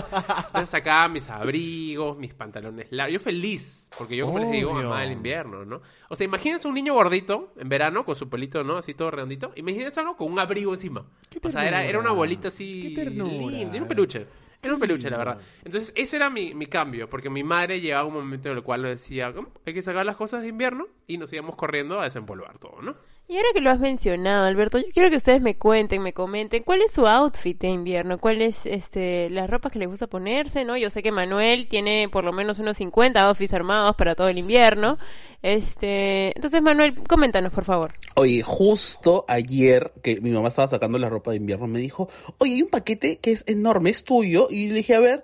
Entonces 0.46 0.70
sacaba 0.70 1.09
mis 1.09 1.28
abrigos, 1.28 2.16
mis 2.18 2.33
pantalones 2.35 2.87
largos. 2.90 3.12
Yo 3.14 3.20
feliz, 3.20 3.87
porque 3.98 4.16
yo 4.16 4.26
como 4.26 4.38
les 4.38 4.50
digo, 4.50 4.70
Obvio. 4.72 4.87
amaba 4.87 5.04
el 5.04 5.12
invierno, 5.12 5.64
¿no? 5.64 5.83
O 6.09 6.16
sea, 6.16 6.24
imagínense 6.24 6.66
un 6.68 6.74
niño 6.74 6.94
gordito 6.94 7.33
en 7.56 7.68
verano 7.68 8.04
con 8.04 8.16
su 8.16 8.28
pelito, 8.28 8.62
¿no? 8.64 8.78
Así 8.78 8.94
todo 8.94 9.10
redondito. 9.10 9.52
Imagínense 9.56 10.00
algo 10.00 10.16
con 10.16 10.30
un 10.32 10.38
abrigo 10.38 10.72
encima. 10.74 11.04
Qué 11.30 11.38
O 11.42 11.50
sea, 11.50 11.66
era, 11.66 11.84
era 11.84 11.98
una 11.98 12.10
bolita 12.12 12.48
así... 12.48 12.82
Qué 12.94 13.02
ternura. 13.04 13.56
linda, 13.56 13.74
Era 13.74 13.82
un 13.82 13.88
peluche. 13.88 14.26
Era 14.62 14.72
un 14.74 14.80
peluche, 14.80 15.10
la 15.10 15.18
verdad. 15.18 15.38
Entonces, 15.62 15.92
ese 15.94 16.16
era 16.16 16.30
mi, 16.30 16.54
mi 16.54 16.64
cambio, 16.66 17.08
porque 17.10 17.28
mi 17.28 17.42
madre 17.42 17.80
llegaba 17.80 18.06
un 18.06 18.14
momento 18.14 18.48
en 18.50 18.56
el 18.56 18.62
cual 18.62 18.80
nos 18.80 18.92
decía, 18.92 19.30
"¿Cómo? 19.34 19.48
hay 19.66 19.74
que 19.74 19.82
sacar 19.82 20.06
las 20.06 20.16
cosas 20.16 20.40
de 20.40 20.48
invierno, 20.48 20.86
y 21.06 21.18
nos 21.18 21.30
íbamos 21.34 21.54
corriendo 21.56 22.00
a 22.00 22.04
desempolvar 22.04 22.58
todo, 22.58 22.80
¿no? 22.80 22.96
Y 23.26 23.37
ahora 23.37 23.48
que 23.54 23.62
lo 23.62 23.70
has 23.70 23.80
mencionado, 23.80 24.44
Alberto, 24.44 24.76
yo 24.76 24.84
quiero 24.92 25.08
que 25.08 25.16
ustedes 25.16 25.40
me 25.40 25.56
cuenten, 25.56 26.02
me 26.02 26.12
comenten, 26.12 26.62
¿cuál 26.62 26.82
es 26.82 26.92
su 26.92 27.06
outfit 27.06 27.58
de 27.58 27.68
invierno? 27.68 28.18
¿Cuál 28.18 28.42
es 28.42 28.66
este, 28.66 29.30
las 29.30 29.48
ropas 29.48 29.72
que 29.72 29.78
les 29.78 29.88
gusta 29.88 30.06
ponerse, 30.06 30.66
no? 30.66 30.76
Yo 30.76 30.90
sé 30.90 31.02
que 31.02 31.10
Manuel 31.10 31.66
tiene 31.66 32.10
por 32.10 32.22
lo 32.22 32.34
menos 32.34 32.58
unos 32.58 32.76
50 32.76 33.18
outfits 33.22 33.54
armados 33.54 33.96
para 33.96 34.14
todo 34.14 34.28
el 34.28 34.37
invierno. 34.37 34.98
Este, 35.40 36.37
entonces 36.37 36.60
Manuel, 36.60 36.96
coméntanos, 37.08 37.50
por 37.50 37.64
favor. 37.64 37.94
Oye, 38.14 38.42
justo 38.42 39.24
ayer 39.26 39.94
que 40.02 40.20
mi 40.20 40.28
mamá 40.28 40.48
estaba 40.48 40.68
sacando 40.68 40.98
la 40.98 41.08
ropa 41.08 41.30
de 41.30 41.38
invierno, 41.38 41.66
me 41.66 41.78
dijo, 41.78 42.10
oye, 42.37 42.52
hay 42.52 42.62
un 42.62 42.68
paquete 42.68 43.20
que 43.20 43.32
es 43.32 43.44
enorme, 43.46 43.88
es 43.88 44.04
tuyo. 44.04 44.48
Y 44.50 44.68
le 44.68 44.74
dije, 44.74 44.96
a 44.96 45.00
ver, 45.00 45.22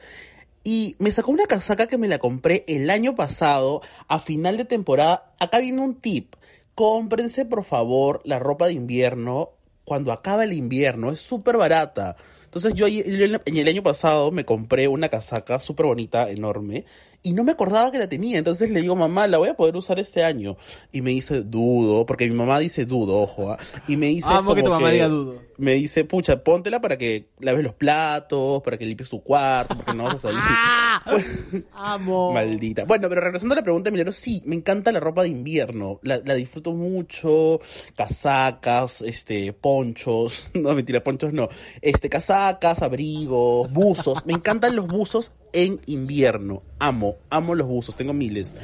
y 0.64 0.96
me 0.98 1.10
sacó 1.10 1.32
una 1.32 1.44
casaca 1.44 1.86
que 1.86 1.98
me 1.98 2.08
la 2.08 2.18
compré 2.18 2.64
el 2.66 2.88
año 2.88 3.14
pasado, 3.14 3.82
a 4.08 4.18
final 4.18 4.56
de 4.56 4.64
temporada. 4.64 5.34
Acá 5.38 5.58
viene 5.58 5.82
un 5.82 5.96
tip. 5.96 6.34
Cómprense, 6.74 7.44
por 7.44 7.64
favor, 7.64 8.22
la 8.24 8.38
ropa 8.38 8.66
de 8.66 8.74
invierno 8.74 9.50
cuando 9.84 10.12
acaba 10.12 10.44
el 10.44 10.52
invierno. 10.52 11.10
Es 11.10 11.20
súper 11.20 11.56
barata. 11.56 12.16
Entonces 12.44 12.74
yo 12.74 12.86
en 12.88 13.56
el 13.56 13.68
año 13.68 13.82
pasado 13.82 14.32
me 14.32 14.44
compré 14.44 14.88
una 14.88 15.08
casaca 15.08 15.60
súper 15.60 15.86
bonita, 15.86 16.30
enorme, 16.30 16.84
y 17.22 17.32
no 17.32 17.44
me 17.44 17.52
acordaba 17.52 17.90
que 17.90 17.98
la 17.98 18.08
tenía. 18.08 18.38
Entonces 18.38 18.70
le 18.70 18.80
digo, 18.80 18.96
mamá, 18.96 19.26
la 19.26 19.38
voy 19.38 19.48
a 19.48 19.54
poder 19.54 19.76
usar 19.76 19.98
este 19.98 20.24
año. 20.24 20.56
Y 20.92 21.02
me 21.02 21.10
dice, 21.10 21.42
dudo, 21.42 22.06
porque 22.06 22.28
mi 22.28 22.34
mamá 22.34 22.58
dice 22.58 22.86
dudo, 22.86 23.16
ojo. 23.20 23.52
¿ah? 23.52 23.58
Y 23.86 23.96
me 23.96 24.06
dice... 24.06 24.28
Amo 24.30 24.54
que 24.54 24.62
tu 24.62 24.68
como 24.68 24.80
mamá 24.80 24.92
diga 24.92 25.08
dudo. 25.08 25.42
Me 25.58 25.74
dice, 25.74 26.04
pucha, 26.04 26.42
póntela 26.42 26.80
para 26.80 26.96
que 26.96 27.28
laves 27.38 27.62
los 27.62 27.74
platos, 27.74 28.62
para 28.62 28.78
que 28.78 28.86
limpies 28.86 29.10
tu 29.10 29.22
cuarto, 29.22 29.76
porque 29.76 29.92
no 29.92 30.04
vas 30.04 30.14
a 30.14 30.18
salir. 30.18 30.40
Amo. 31.74 32.32
Maldita. 32.34 32.84
Bueno, 32.84 33.10
pero 33.10 33.20
regresando 33.20 33.52
a 33.52 33.56
la 33.56 33.62
pregunta, 33.62 33.90
Milero, 33.90 34.12
sí, 34.12 34.42
me 34.46 34.56
encanta 34.56 34.90
la 34.90 35.00
ropa 35.00 35.22
de 35.22 35.28
invierno. 35.28 36.00
La, 36.02 36.22
la 36.24 36.34
disfruto 36.34 36.72
mucho. 36.72 37.60
Casacas, 37.94 39.02
este, 39.02 39.52
ponchos. 39.52 40.48
No, 40.60 40.74
mentira, 40.74 41.02
ponchos 41.02 41.32
no. 41.32 41.48
Este, 41.80 42.10
casacas, 42.10 42.82
abrigos, 42.82 43.72
buzos. 43.72 44.26
Me 44.26 44.34
encantan 44.34 44.76
los 44.76 44.86
buzos 44.86 45.32
en 45.52 45.80
invierno. 45.86 46.62
Amo, 46.78 47.16
amo 47.30 47.54
los 47.54 47.66
buzos. 47.66 47.96
Tengo 47.96 48.12
miles. 48.12 48.54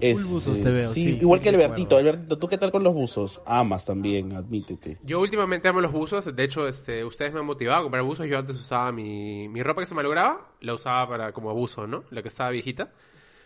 Este, 0.00 0.24
buzos 0.32 0.62
te 0.62 0.70
veo, 0.70 0.88
sí, 0.88 1.18
igual 1.20 1.40
sí, 1.40 1.42
que 1.44 1.48
Albertito. 1.50 1.96
Albertito, 1.98 2.38
¿tú 2.38 2.48
qué 2.48 2.56
tal 2.56 2.72
con 2.72 2.82
los 2.82 2.94
buzos? 2.94 3.42
Amas 3.44 3.84
también, 3.84 4.32
admítete. 4.32 4.96
Yo 5.04 5.20
últimamente 5.20 5.68
amo 5.68 5.82
los 5.82 5.92
buzos, 5.92 6.34
de 6.34 6.42
hecho, 6.42 6.66
este, 6.66 7.04
ustedes 7.04 7.34
me 7.34 7.40
han 7.40 7.44
motivado 7.44 7.80
a 7.80 7.82
comprar 7.82 8.02
buzos, 8.02 8.26
yo 8.26 8.38
antes 8.38 8.56
usaba 8.56 8.92
mi, 8.92 9.46
mi 9.50 9.62
ropa 9.62 9.82
que 9.82 9.86
se 9.86 9.94
malograba, 9.94 10.48
la 10.62 10.72
usaba 10.72 11.06
para 11.06 11.32
como 11.32 11.50
abuso, 11.50 11.86
¿no? 11.86 12.04
La 12.10 12.22
que 12.22 12.28
estaba 12.28 12.48
viejita. 12.48 12.90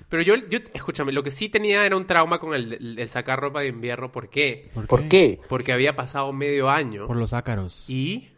Pero 0.08 0.22
yo, 0.22 0.34
yo, 0.48 0.60
escúchame, 0.72 1.10
lo 1.10 1.24
que 1.24 1.32
sí 1.32 1.48
tenía 1.48 1.84
era 1.86 1.96
un 1.96 2.06
trauma 2.06 2.38
con 2.38 2.54
el, 2.54 2.74
el- 2.74 2.98
el 3.00 3.08
sacar 3.08 3.40
ropa 3.40 3.60
de 3.62 3.68
invierno, 3.68 4.12
¿por 4.12 4.28
qué? 4.28 4.70
¿Por 4.86 5.08
qué? 5.08 5.40
Porque 5.48 5.72
había 5.72 5.96
pasado 5.96 6.32
medio 6.32 6.70
año 6.70 7.08
Por 7.08 7.16
los 7.16 7.32
ácaros. 7.32 7.84
y 7.88 8.28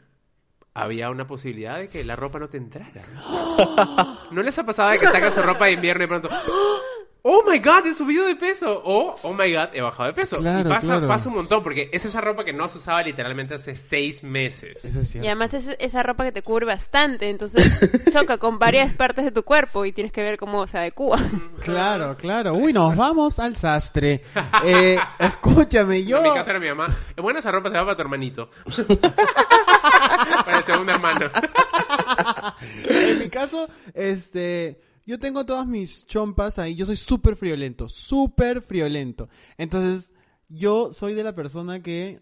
había 0.77 1.09
una 1.09 1.27
posibilidad 1.27 1.79
de 1.79 1.89
que 1.89 2.05
la 2.05 2.17
ropa 2.17 2.39
no 2.39 2.49
te 2.49 2.59
entrara. 2.59 3.03
¿No 4.31 4.43
les 4.43 4.59
ha 4.59 4.65
pasado 4.65 4.91
de 4.91 4.99
que 4.99 5.07
sacas 5.07 5.35
su 5.35 5.41
ropa 5.41 5.67
de 5.67 5.73
invierno 5.73 6.05
y 6.05 6.07
pronto... 6.07 6.29
Oh 6.29 7.06
my 7.45 7.59
god, 7.59 7.87
he 7.87 7.95
subido 7.95 8.27
de 8.27 8.37
peso. 8.37 8.81
O, 8.85 9.17
oh 9.23 9.35
my 9.35 9.53
god, 9.53 9.71
he 9.73 9.81
bajado 9.81 10.09
de 10.09 10.12
peso. 10.12 10.39
Claro, 10.39 10.69
y 10.69 10.73
pasa, 10.73 10.87
claro. 10.87 11.09
pasa 11.09 11.29
un 11.29 11.35
montón, 11.37 11.62
porque 11.62 11.89
es 11.93 12.05
esa 12.05 12.21
ropa 12.21 12.45
que 12.45 12.53
no 12.53 12.69
se 12.69 12.79
usaba 12.79 13.03
literalmente 13.03 13.55
hace 13.55 13.75
seis 13.75 14.23
meses. 14.23 14.85
Eso 14.85 15.01
es 15.01 15.15
Y 15.17 15.27
además 15.27 15.53
es 15.55 15.77
esa 15.79 16.03
ropa 16.03 16.25
que 16.25 16.33
te 16.33 16.43
cubre 16.43 16.67
bastante, 16.67 17.29
entonces 17.29 18.05
choca 18.12 18.39
con 18.39 18.59
varias 18.59 18.95
partes 18.95 19.25
de 19.25 19.33
tu 19.33 19.43
cuerpo 19.43 19.85
y 19.85 19.93
tienes 19.93 20.12
que 20.12 20.23
ver 20.23 20.39
cómo 20.39 20.67
se 20.67 20.79
adecua. 20.79 21.19
Claro, 21.67 22.17
claro. 22.17 22.53
Uy, 22.53 22.73
nos 22.73 22.95
vamos 22.95 23.39
al 23.39 23.57
sastre. 23.57 24.23
Eh, 24.65 24.99
escúchame, 25.19 26.05
yo... 26.05 26.19
En 26.19 26.23
mi 26.25 26.31
caso 26.31 26.51
era 26.51 26.61
mi 26.61 26.69
mamá. 26.69 26.87
Es 26.87 27.23
buena 27.23 27.41
esa 27.41 27.51
ropa, 27.53 27.69
se 27.69 27.77
va 27.77 27.85
para 27.85 27.97
tu 27.97 28.03
hermanito. 28.03 28.51
para 30.45 30.59
el 30.59 30.65
segundo 30.65 30.93
hermano. 30.93 31.31
en 32.89 33.19
mi 33.19 33.29
caso, 33.29 33.69
este, 33.95 34.81
yo 35.07 35.19
tengo 35.19 35.47
todas 35.47 35.66
mis 35.66 36.05
chompas 36.07 36.59
ahí. 36.59 36.75
Yo 36.75 36.85
soy 36.85 36.97
súper 36.97 37.37
friolento, 37.37 37.88
súper 37.88 38.61
friolento. 38.61 39.29
Entonces, 39.57 40.12
yo 40.49 40.92
soy 40.92 41.14
de 41.14 41.23
la 41.23 41.35
persona 41.35 41.81
que 41.81 42.21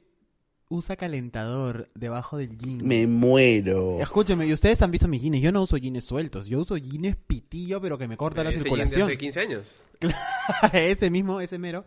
usa 0.68 0.96
calentador 0.96 1.90
debajo 1.94 2.36
del 2.36 2.58
jean. 2.58 2.86
Me 2.86 3.06
muero. 3.06 3.98
Escúcheme, 4.00 4.46
y 4.46 4.52
ustedes 4.52 4.82
han 4.82 4.90
visto 4.90 5.08
mis 5.08 5.22
jeans. 5.22 5.40
Yo 5.40 5.50
no 5.50 5.62
uso 5.62 5.78
jeans 5.78 6.04
sueltos. 6.04 6.46
Yo 6.46 6.60
uso 6.60 6.76
jeans 6.76 7.16
pitillo, 7.26 7.80
pero 7.80 7.96
que 7.96 8.06
me 8.06 8.18
corta 8.18 8.44
la 8.44 8.50
Ese 8.50 8.58
jean 8.58 8.64
de 8.64 8.70
circulación. 8.70 9.08
hace 9.08 9.18
15 9.18 9.40
años. 9.40 9.74
ese 10.72 11.10
mismo, 11.10 11.40
ese 11.40 11.58
mero. 11.58 11.86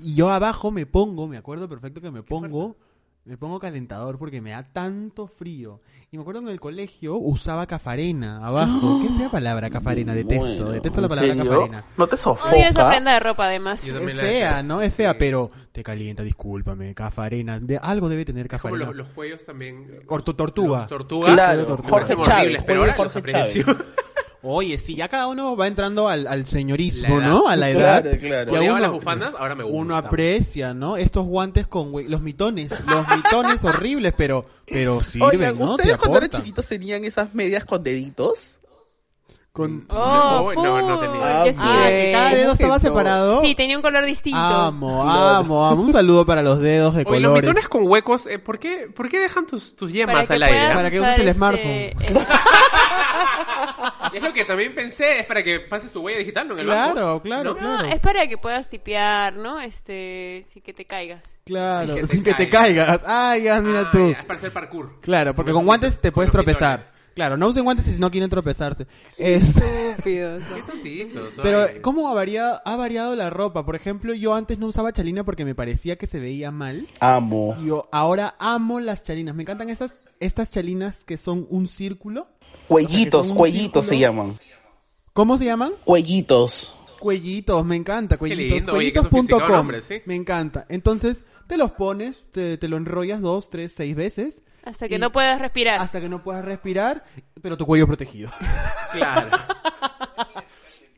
Y 0.00 0.16
yo 0.16 0.30
abajo 0.30 0.72
me 0.72 0.86
pongo, 0.86 1.28
me 1.28 1.36
acuerdo 1.36 1.68
perfecto 1.68 2.00
que 2.00 2.10
me 2.10 2.24
pongo, 2.24 2.76
me 3.24 3.36
pongo 3.38 3.58
calentador 3.58 4.18
porque 4.18 4.40
me 4.40 4.50
da 4.50 4.62
tanto 4.64 5.26
frío. 5.26 5.80
Y 6.10 6.16
me 6.16 6.20
acuerdo 6.22 6.42
que 6.42 6.46
en 6.48 6.52
el 6.52 6.60
colegio 6.60 7.16
usaba 7.16 7.66
cafarena 7.66 8.46
abajo. 8.46 9.00
¿Qué 9.02 9.08
fea 9.14 9.30
palabra 9.30 9.70
cafarena? 9.70 10.14
Detesto, 10.14 10.64
Bueno, 10.64 10.70
detesto 10.72 11.00
la 11.00 11.06
¿en 11.06 11.08
palabra 11.08 11.34
serio? 11.34 11.50
cafarena. 11.50 11.84
¿No 11.96 12.06
te 12.06 12.14
Odio 12.14 12.14
esa 12.14 12.22
sofoca? 12.72 12.90
prenda 12.90 13.12
de 13.14 13.20
ropa, 13.20 13.46
además. 13.46 13.82
Yo 13.82 13.98
Es 13.98 14.14
fea. 14.20 14.62
¿no? 14.62 14.80
Es 14.82 14.94
fea, 14.94 15.12
Sí. 15.12 15.16
pero 15.18 15.50
te 15.72 15.82
calienta, 15.82 16.22
discúlpame, 16.22 16.94
cafarena. 16.94 17.58
De, 17.58 17.78
algo 17.78 18.08
debe 18.08 18.24
tener 18.24 18.46
Es 18.46 18.50
como 18.50 18.62
cafarena. 18.74 18.84
los, 18.86 18.96
los 18.96 19.08
cuellos 19.08 19.44
también. 19.44 20.02
Orto- 20.06 20.36
tortuga. 20.36 20.80
Los 20.80 20.88
tortuga. 20.88 21.32
Claro, 21.32 21.78
me 21.82 21.88
Jorge 21.90 22.16
Chávez, 22.20 22.28
horribles, 22.38 22.62
pero 22.64 22.80
ahora 22.80 22.96
los 22.96 23.12
Jorge 23.12 23.18
aprecio. 23.18 23.64
Chávez. 23.64 23.86
Oye, 24.46 24.76
sí, 24.78 24.94
ya 24.94 25.08
cada 25.08 25.26
uno 25.26 25.56
va 25.56 25.66
entrando 25.66 26.08
al, 26.08 26.26
al 26.26 26.46
señorismo, 26.46 27.18
La 27.18 27.24
edad. 27.26 27.32
¿no? 27.34 27.48
A 27.48 27.56
la 27.56 27.70
edad. 27.70 28.02
Claro, 28.02 28.18
claro. 28.20 28.52
Y 28.52 28.54
a 28.54 28.58
Odiaba 28.58 28.74
uno- 28.74 28.82
las 28.82 28.92
bufandas, 28.92 29.34
ahora 29.38 29.54
me 29.54 29.64
gusta. 29.64 29.78
Uno 29.78 29.96
aprecia, 29.96 30.74
¿no? 30.74 30.96
Estos 30.98 31.24
guantes 31.26 31.66
con 31.66 31.92
hue- 31.92 32.06
los 32.08 32.20
mitones, 32.20 32.70
los 32.86 33.08
mitones 33.08 33.64
horribles, 33.64 34.12
pero 34.16 34.44
pero 34.66 35.00
sirven, 35.00 35.28
Oigan, 35.30 35.58
¿no? 35.58 35.64
¿ustedes 35.64 35.92
Te 35.92 35.98
cuando 35.98 36.16
eran 36.18 36.26
aportan. 36.28 36.40
chiquitos 36.42 36.68
tenían 36.68 37.04
esas 37.04 37.34
medias 37.34 37.64
con 37.64 37.82
deditos? 37.82 38.58
Con- 39.52 39.86
Oh, 39.88 40.52
No, 40.56 40.80
no, 40.82 40.98
tenía. 40.98 41.46
Yo 41.46 41.52
sí, 41.52 41.58
Ah, 41.62 41.84
que 41.88 41.94
güey. 42.00 42.12
cada 42.12 42.28
dedo 42.30 42.38
¿Cómo 42.44 42.56
que 42.56 42.62
estaba 42.64 42.80
separado. 42.80 43.40
Sí, 43.40 43.54
tenía 43.54 43.76
un 43.76 43.82
color 43.82 44.04
distinto. 44.04 44.36
Amo, 44.38 45.08
amo, 45.08 45.64
amo. 45.64 45.80
Un 45.80 45.92
saludo 45.92 46.26
para 46.26 46.42
los 46.42 46.58
dedos 46.58 46.94
de 46.96 47.04
Oye, 47.06 47.20
los 47.20 47.28
colores. 47.30 47.48
mitones 47.50 47.68
con 47.68 47.86
huecos, 47.86 48.26
eh, 48.26 48.40
¿por, 48.40 48.58
qué, 48.58 48.88
¿por 48.94 49.08
qué 49.08 49.20
dejan 49.20 49.46
tus, 49.46 49.76
tus 49.76 49.92
yemas 49.92 50.28
al 50.28 50.42
aire? 50.42 50.58
puedas 50.58 50.74
Para 50.74 50.90
que 50.90 51.00
uses 51.00 51.14
el 51.20 51.28
este- 51.28 51.34
smartphone. 51.34 51.70
eh, 51.70 51.94
Es 54.14 54.22
lo 54.22 54.32
que 54.32 54.44
también 54.44 54.74
pensé, 54.74 55.20
es 55.20 55.26
para 55.26 55.42
que 55.42 55.60
pases 55.60 55.92
tu 55.92 56.00
huella 56.00 56.18
digital, 56.18 56.48
¿no? 56.48 56.54
En 56.54 56.60
el 56.60 56.66
Claro, 56.66 56.94
banco. 57.06 57.22
claro, 57.22 57.50
¿No? 57.52 57.56
claro. 57.56 57.82
No, 57.86 57.92
es 57.92 58.00
para 58.00 58.26
que 58.26 58.38
puedas 58.38 58.68
tipear, 58.68 59.34
¿no? 59.36 59.60
Este, 59.60 60.44
sin 60.52 60.62
que 60.62 60.72
te 60.72 60.84
caigas. 60.84 61.22
Claro, 61.44 61.86
Sin 61.88 61.94
que 61.96 62.00
te 62.02 62.06
sin 62.08 62.24
que 62.24 62.34
te 62.34 62.48
caigas. 62.48 63.04
Ay, 63.06 63.42
ya, 63.44 63.60
mira 63.60 63.80
Ah, 63.86 63.90
tú. 63.90 64.10
ya, 64.12 64.18
es 64.20 64.24
para 64.24 64.38
hacer 64.38 64.52
parkour. 64.52 65.00
Claro, 65.00 65.34
porque 65.34 65.52
Con 65.52 65.66
guantes 65.66 66.00
te 66.00 66.10
puedes 66.12 66.30
tropezar. 66.32 66.94
Claro, 67.14 67.36
no 67.36 67.46
usen 67.46 67.62
guantes 67.62 67.84
si 67.84 67.92
no 67.92 68.10
quieren 68.10 68.28
tropezarse. 68.28 68.88
Es... 69.16 69.56
Estúpidos. 69.56 70.42
Qué 70.54 70.62
tontitos, 70.62 71.34
Pero. 71.40 71.64
¿cómo 71.80 72.08
ha 72.08 72.14
variado, 72.14 72.60
ha 72.64 72.74
variado 72.74 73.14
la 73.14 73.30
ropa? 73.30 73.64
Por 73.64 73.76
ejemplo, 73.76 74.14
yo 74.14 74.34
antes 74.34 74.58
no 74.58 74.66
usaba 74.66 74.92
chalina 74.92 75.22
porque 75.22 75.44
me 75.44 75.54
parecía 75.54 75.94
que 75.94 76.08
se 76.08 76.18
veía 76.18 76.50
mal. 76.50 76.88
Amo. 76.98 77.56
Yo 77.64 77.88
ahora 77.92 78.34
amo 78.40 78.80
las 78.80 79.04
chalinas. 79.04 79.36
Me 79.36 79.42
encantan 79.44 79.68
estas, 79.70 80.02
estas 80.18 80.50
chalinas 80.50 81.04
que 81.04 81.16
son 81.16 81.46
un 81.50 81.68
círculo. 81.68 82.26
Cuellitos, 82.68 83.30
un 83.30 83.36
cuellitos 83.36 83.86
se 83.86 83.98
llaman. 83.98 84.38
¿Cómo 85.12 85.38
se 85.38 85.44
llaman? 85.44 85.72
Cuellitos. 85.84 86.76
Cuellitos, 86.98 87.64
me 87.66 87.76
encanta, 87.76 88.16
cuellitos. 88.16 88.68
Cuellitos.com. 88.68 89.70
sí. 89.82 90.00
Me 90.06 90.14
encanta. 90.14 90.64
Entonces, 90.68 91.24
te 91.46 91.56
los 91.58 91.72
pones, 91.72 92.24
te, 92.30 92.56
te 92.56 92.68
lo 92.68 92.76
enrollas 92.78 93.20
dos, 93.20 93.50
tres, 93.50 93.72
seis 93.74 93.94
veces. 93.94 94.42
Hasta 94.64 94.88
que 94.88 94.94
y- 94.94 94.98
no 94.98 95.10
puedas 95.10 95.38
respirar. 95.38 95.78
Hasta 95.80 96.00
que 96.00 96.08
no 96.08 96.22
puedas 96.22 96.42
respirar, 96.44 97.04
pero 97.42 97.56
tu 97.58 97.66
cuello 97.66 97.86
protegido. 97.86 98.30
Claro. 98.92 99.28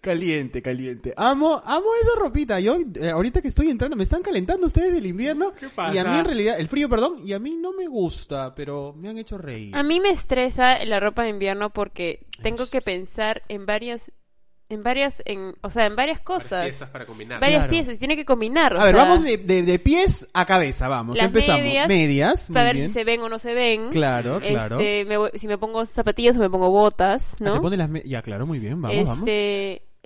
Caliente, 0.06 0.62
caliente. 0.62 1.12
Amo, 1.16 1.60
amo 1.64 1.86
esa 2.00 2.18
ropita. 2.20 2.60
Yo, 2.60 2.76
eh, 3.00 3.10
ahorita 3.10 3.42
que 3.42 3.48
estoy 3.48 3.70
entrando, 3.70 3.96
me 3.96 4.04
están 4.04 4.22
calentando 4.22 4.68
ustedes 4.68 4.92
del 4.94 5.04
invierno. 5.06 5.52
¿Qué 5.58 5.68
pasa? 5.68 5.92
Y 5.94 5.98
a 5.98 6.04
mí 6.04 6.16
en 6.18 6.24
realidad, 6.24 6.60
el 6.60 6.68
frío, 6.68 6.88
perdón, 6.88 7.16
y 7.24 7.32
a 7.32 7.38
mí 7.40 7.56
no 7.56 7.72
me 7.72 7.88
gusta, 7.88 8.54
pero 8.54 8.94
me 8.96 9.08
han 9.08 9.18
hecho 9.18 9.36
reír. 9.36 9.74
A 9.74 9.82
mí 9.82 9.98
me 9.98 10.10
estresa 10.10 10.84
la 10.84 11.00
ropa 11.00 11.24
de 11.24 11.30
invierno 11.30 11.70
porque 11.70 12.26
tengo 12.40 12.66
que 12.66 12.80
pensar 12.80 13.42
en 13.48 13.66
varias, 13.66 14.12
en 14.68 14.82
varias, 14.82 15.22
en, 15.24 15.54
o 15.62 15.70
sea, 15.70 15.86
en 15.86 15.94
varias 15.96 16.18
Varias 16.24 16.42
cosas. 16.42 16.64
piezas 16.64 16.90
para 16.90 17.06
combinar. 17.06 17.40
Varias 17.40 17.60
Claro. 17.62 17.70
piezas, 17.70 17.98
tiene 17.98 18.16
que 18.16 18.24
combinar. 18.24 18.74
o 18.74 18.80
A 18.80 18.84
ver, 18.84 18.94
vamos 18.96 19.22
de, 19.24 19.36
de- 19.38 19.62
de 19.62 19.78
pies 19.78 20.28
a 20.34 20.44
cabeza, 20.46 20.88
vamos. 20.88 21.16
Las 21.16 21.26
Empezamos. 21.26 21.62
medias, 21.62 21.88
Medias, 21.88 22.48
muy 22.50 22.54
Para 22.54 22.66
ver 22.66 22.76
bien. 22.76 22.88
si 22.88 22.94
se 22.94 23.04
ven 23.04 23.20
o 23.22 23.28
no 23.28 23.38
se 23.38 23.54
ven. 23.54 23.90
Claro, 23.90 24.40
claro. 24.40 24.78
Este, 24.80 25.04
me 25.04 25.16
voy- 25.18 25.30
si 25.34 25.46
me 25.48 25.58
pongo 25.58 25.84
zapatillas 25.86 26.36
o 26.36 26.40
me 26.40 26.50
pongo 26.50 26.70
botas, 26.70 27.28
Ah, 27.34 27.36
¿no? 27.40 27.52
te 27.54 27.60
pones 27.60 27.78
las 27.78 27.88
me- 27.88 28.02
Ya, 28.02 28.22
claro, 28.22 28.46
muy 28.46 28.58
bien, 28.60 28.80
vamos, 28.82 29.04
vamos. 29.04 29.24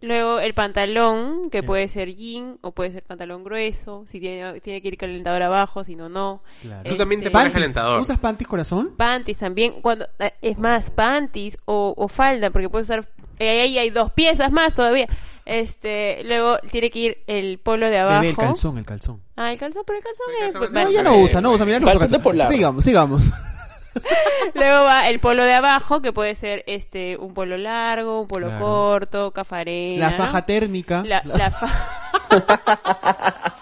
Luego 0.02 0.40
el 0.40 0.54
pantalón, 0.54 1.50
que 1.50 1.62
puede 1.62 1.88
ser 1.88 2.14
jean 2.14 2.58
o 2.62 2.72
puede 2.72 2.92
ser 2.92 3.02
pantalón 3.02 3.44
grueso, 3.44 4.04
si 4.08 4.20
tiene, 4.20 4.60
tiene 4.60 4.80
que 4.82 4.88
ir 4.88 4.96
calentador 4.96 5.42
abajo, 5.42 5.84
si 5.84 5.94
no, 5.96 6.08
no. 6.08 6.42
Claro. 6.62 6.88
Tú 6.88 6.96
también 6.96 7.20
te 7.20 7.26
Este, 7.28 7.38
pones 7.38 7.52
calentador. 7.52 8.00
¿Usas 8.00 8.18
panties, 8.18 8.48
corazón? 8.48 8.94
Panties 8.96 9.38
también, 9.38 9.80
cuando 9.82 10.06
eh, 10.18 10.32
es 10.42 10.58
más, 10.58 10.90
panties 10.90 11.58
o, 11.64 11.94
o 11.96 12.08
falda, 12.08 12.50
porque 12.50 12.68
puedes 12.68 12.88
usar, 12.88 13.08
eh, 13.38 13.60
ahí 13.62 13.78
hay 13.78 13.90
dos 13.90 14.12
piezas 14.12 14.50
más 14.50 14.74
todavía. 14.74 15.06
Este, 15.46 16.22
luego 16.24 16.58
tiene 16.70 16.90
que 16.90 16.98
ir 16.98 17.18
el 17.26 17.58
polo 17.58 17.88
de 17.88 17.98
abajo. 17.98 18.20
Bebé, 18.20 18.30
el 18.30 18.36
calzón, 18.36 18.78
el 18.78 18.84
calzón. 18.86 19.20
Ah, 19.36 19.52
el 19.52 19.58
calzón, 19.58 19.82
pero 19.86 19.98
el 19.98 20.04
calzón 20.04 20.26
El 20.40 20.46
es... 20.46 20.52
calzón 20.52 20.76
es 20.76 20.84
No, 20.84 20.90
ya 20.90 21.02
no 21.02 21.16
usa, 21.18 21.40
no 21.40 21.50
usa, 21.52 21.64
mira, 21.64 21.80
no 21.80 21.86
usa 21.88 22.08
Calzón. 22.08 22.48
Sigamos, 22.52 22.84
sigamos. 22.84 23.30
Luego 24.54 24.84
va 24.84 25.08
el 25.08 25.18
polo 25.20 25.44
de 25.44 25.54
abajo, 25.54 26.00
que 26.02 26.12
puede 26.12 26.34
ser 26.34 26.62
este 26.66 27.16
un 27.16 27.34
polo 27.34 27.56
largo, 27.56 28.20
un 28.22 28.26
polo 28.28 28.46
Claro. 28.48 28.64
corto, 28.64 29.30
cafarena. 29.30 30.10
La 30.10 30.16
faja 30.16 30.46
térmica. 30.46 31.02
La, 31.04 31.22
la 31.24 31.50
fa- 31.52 31.88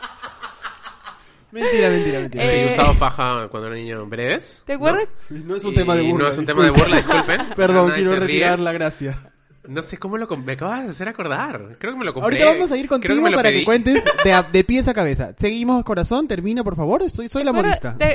Mentira, 1.50 1.88
mentira, 1.88 2.20
mentira. 2.20 2.44
Eh, 2.44 2.68
he 2.68 2.72
usado 2.74 2.92
faja 2.94 3.48
cuando 3.48 3.68
era 3.68 3.76
niño 3.76 4.04
breves. 4.06 4.62
¿Te 4.66 4.74
acuerdas? 4.74 5.04
No 5.30 5.56
es 5.56 5.64
un 5.64 5.72
Y 5.72 5.76
tema 5.76 5.96
de 5.96 6.02
burla. 6.02 6.26
No 6.26 6.32
es 6.32 6.38
un 6.38 6.44
tema 6.46 6.62
de 6.64 6.70
burla, 6.70 6.96
disculpen. 6.96 7.40
Perdón, 7.56 7.92
quiero 7.92 8.10
ríe. 8.10 8.20
retirar 8.20 8.58
la 8.58 8.72
gracia. 8.72 9.18
No 9.66 9.82
sé 9.82 9.96
cómo 9.98 10.18
lo 10.18 10.28
compré. 10.28 10.46
Me 10.46 10.52
acabas 10.54 10.84
de 10.84 10.90
hacer 10.90 11.08
acordar. 11.08 11.76
Creo 11.78 11.92
que 11.94 11.98
me 11.98 12.04
lo 12.04 12.12
compré. 12.12 12.42
Ahorita 12.42 12.52
vamos 12.52 12.70
a 12.72 12.76
ir 12.76 12.86
contigo 12.88 13.22
para 13.22 13.42
pedí. 13.42 13.60
que 13.60 13.64
cuentes 13.64 14.04
de, 14.24 14.32
a- 14.32 14.42
de 14.42 14.62
pies 14.64 14.88
a 14.88 14.94
cabeza. 14.94 15.32
Seguimos, 15.38 15.82
corazón, 15.84 16.28
termina, 16.28 16.62
por 16.62 16.76
favor. 16.76 17.08
Soy, 17.10 17.28
soy 17.30 17.44
la 17.44 17.52
¿Te 17.52 17.56
modista. 17.56 17.96
Yo 17.98 18.06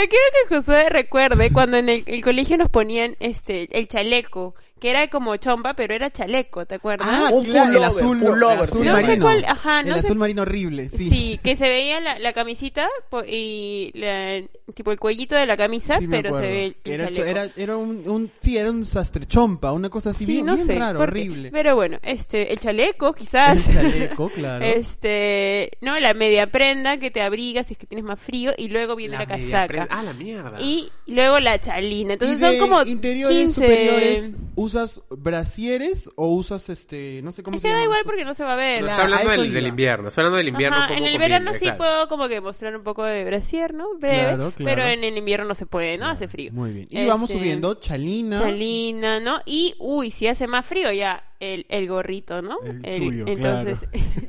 quiero 0.00 0.24
que 0.48 0.56
Josué 0.56 0.88
recuerde 0.88 1.50
cuando 1.52 1.76
en 1.76 1.88
el, 1.88 2.04
el 2.06 2.22
colegio 2.22 2.56
nos 2.56 2.68
ponían 2.68 3.16
este 3.20 3.68
el 3.78 3.88
chaleco, 3.88 4.54
que 4.78 4.90
era 4.90 5.08
como 5.08 5.34
chompa, 5.36 5.74
pero 5.74 5.94
era 5.94 6.10
chaleco, 6.10 6.66
¿te 6.66 6.74
acuerdas? 6.74 7.08
Ah, 7.10 7.30
Un 7.32 7.44
claro, 7.44 7.70
el 7.70 7.76
pullover, 7.78 7.88
azul, 7.88 8.18
pullover, 8.20 8.56
el 8.58 8.62
azul 8.62 8.82
sí. 8.82 8.88
No 8.88 8.96
sé 8.96 9.02
marino. 9.02 9.24
cuál- 9.24 9.44
ajá, 9.46 9.80
el 9.80 9.86
no 9.88 9.94
sé- 9.94 10.00
azul 10.00 10.18
marino 10.18 10.42
horrible, 10.42 10.88
sí. 10.90 11.08
Sí, 11.08 11.40
que 11.42 11.56
se 11.56 11.68
veía 11.68 12.00
la, 12.00 12.18
la 12.18 12.32
camisita 12.34 12.88
y 13.26 13.90
la- 13.94 14.42
tipo 14.74 14.92
el 14.92 14.98
cuellito 14.98 15.34
de 15.34 15.46
la 15.46 15.56
camisa, 15.56 15.98
Sí, 16.00 16.08
pero 16.08 16.34
se 16.34 16.40
ve 16.40 16.64
el, 16.66 16.76
el 16.84 16.92
era, 16.92 17.04
chaleco. 17.12 17.24
era, 17.26 17.50
era 17.56 17.76
un, 17.78 18.06
un, 18.08 18.30
sí, 18.40 18.58
era 18.58 18.70
un 18.70 18.84
sastre 18.84 19.24
chompa, 19.24 19.72
una 19.72 19.88
cosa 19.88 20.10
así 20.10 20.26
Sí, 20.26 20.32
bien, 20.32 20.46
no 20.46 20.54
bien 20.54 20.66
sé, 20.66 20.78
raro, 20.78 21.00
horrible. 21.00 21.50
Pero 21.50 21.74
bueno, 21.74 21.98
este, 22.02 22.52
el 22.52 22.60
chaleco 22.60 23.14
quizás. 23.14 23.66
El 23.68 23.74
chaleco, 23.74 24.28
claro. 24.28 24.64
Este, 24.76 25.70
no, 25.80 25.98
la 26.00 26.12
media 26.14 26.48
prenda 26.48 26.98
que 26.98 27.10
te 27.10 27.22
abriga 27.22 27.62
si 27.62 27.72
es 27.74 27.78
que 27.78 27.86
tienes 27.86 28.04
más 28.04 28.20
frío 28.20 28.52
y 28.56 28.68
luego 28.68 28.96
viene 28.96 29.16
la, 29.16 29.26
media 29.26 29.36
casaca. 29.50 29.66
prenda- 29.72 29.88
Ah, 29.90 30.02
la 30.02 30.12
mierda. 30.12 30.60
Y 30.60 30.90
luego 31.06 31.38
la 31.40 31.58
chalina. 31.60 32.14
Entonces 32.14 32.36
¿Y 32.36 32.40
de 32.40 32.58
son 32.58 32.68
como 32.68 32.82
interiores 32.82 33.36
15... 33.38 33.54
superiores 33.54 34.36
usas 34.66 35.00
brasieres 35.10 36.10
o 36.16 36.28
usas 36.28 36.68
este, 36.68 37.20
no 37.22 37.32
sé 37.32 37.42
cómo 37.42 37.56
Es 37.56 37.62
se 37.62 37.68
que 37.68 37.74
da 37.74 37.82
igual 37.82 37.98
estos? 38.00 38.12
porque 38.12 38.24
no 38.24 38.34
se 38.34 38.44
va 38.44 38.52
a 38.52 38.56
ver. 38.56 38.82
No, 38.82 38.86
Claro, 38.88 39.02
está 39.02 39.20
hablando 39.20 39.42
del, 39.52 39.66
invierno. 39.66 40.08
Está 40.08 40.20
hablando 40.20 40.36
del 40.36 40.48
invierno. 40.48 40.76
Ajá, 40.76 40.92
un 40.92 40.98
en 40.98 41.04
el 41.06 41.18
verano 41.18 41.52
sí 41.54 41.60
claro. 41.60 41.78
puedo 41.78 42.08
como 42.08 42.28
que 42.28 42.40
mostrar 42.40 42.76
un 42.76 42.82
poco 42.82 43.04
de 43.04 43.24
brasier, 43.24 43.72
¿no? 43.74 43.94
Breve. 43.98 44.18
Claro, 44.18 44.52
claro. 44.54 44.64
Pero 44.64 44.82
en 44.84 45.04
el 45.04 45.16
invierno 45.16 45.46
no 45.46 45.54
se 45.54 45.66
puede, 45.66 45.96
¿no? 45.98 46.06
Hace 46.06 46.28
frío. 46.28 46.52
Muy 46.52 46.72
bien. 46.72 46.88
Y 46.90 46.96
Este, 46.98 47.08
vamos 47.08 47.30
subiendo 47.30 47.74
chalina. 47.74 48.38
Chalina, 48.40 49.20
¿no? 49.20 49.40
Y, 49.46 49.74
uy, 49.78 50.10
si 50.10 50.26
hace 50.26 50.46
más 50.46 50.66
frío 50.66 50.92
ya 50.92 51.22
el, 51.40 51.66
el 51.68 51.86
gorrito, 51.88 52.40
¿no? 52.42 52.56
El 52.82 52.96
chullo, 52.96 53.24
entonces, 53.26 53.78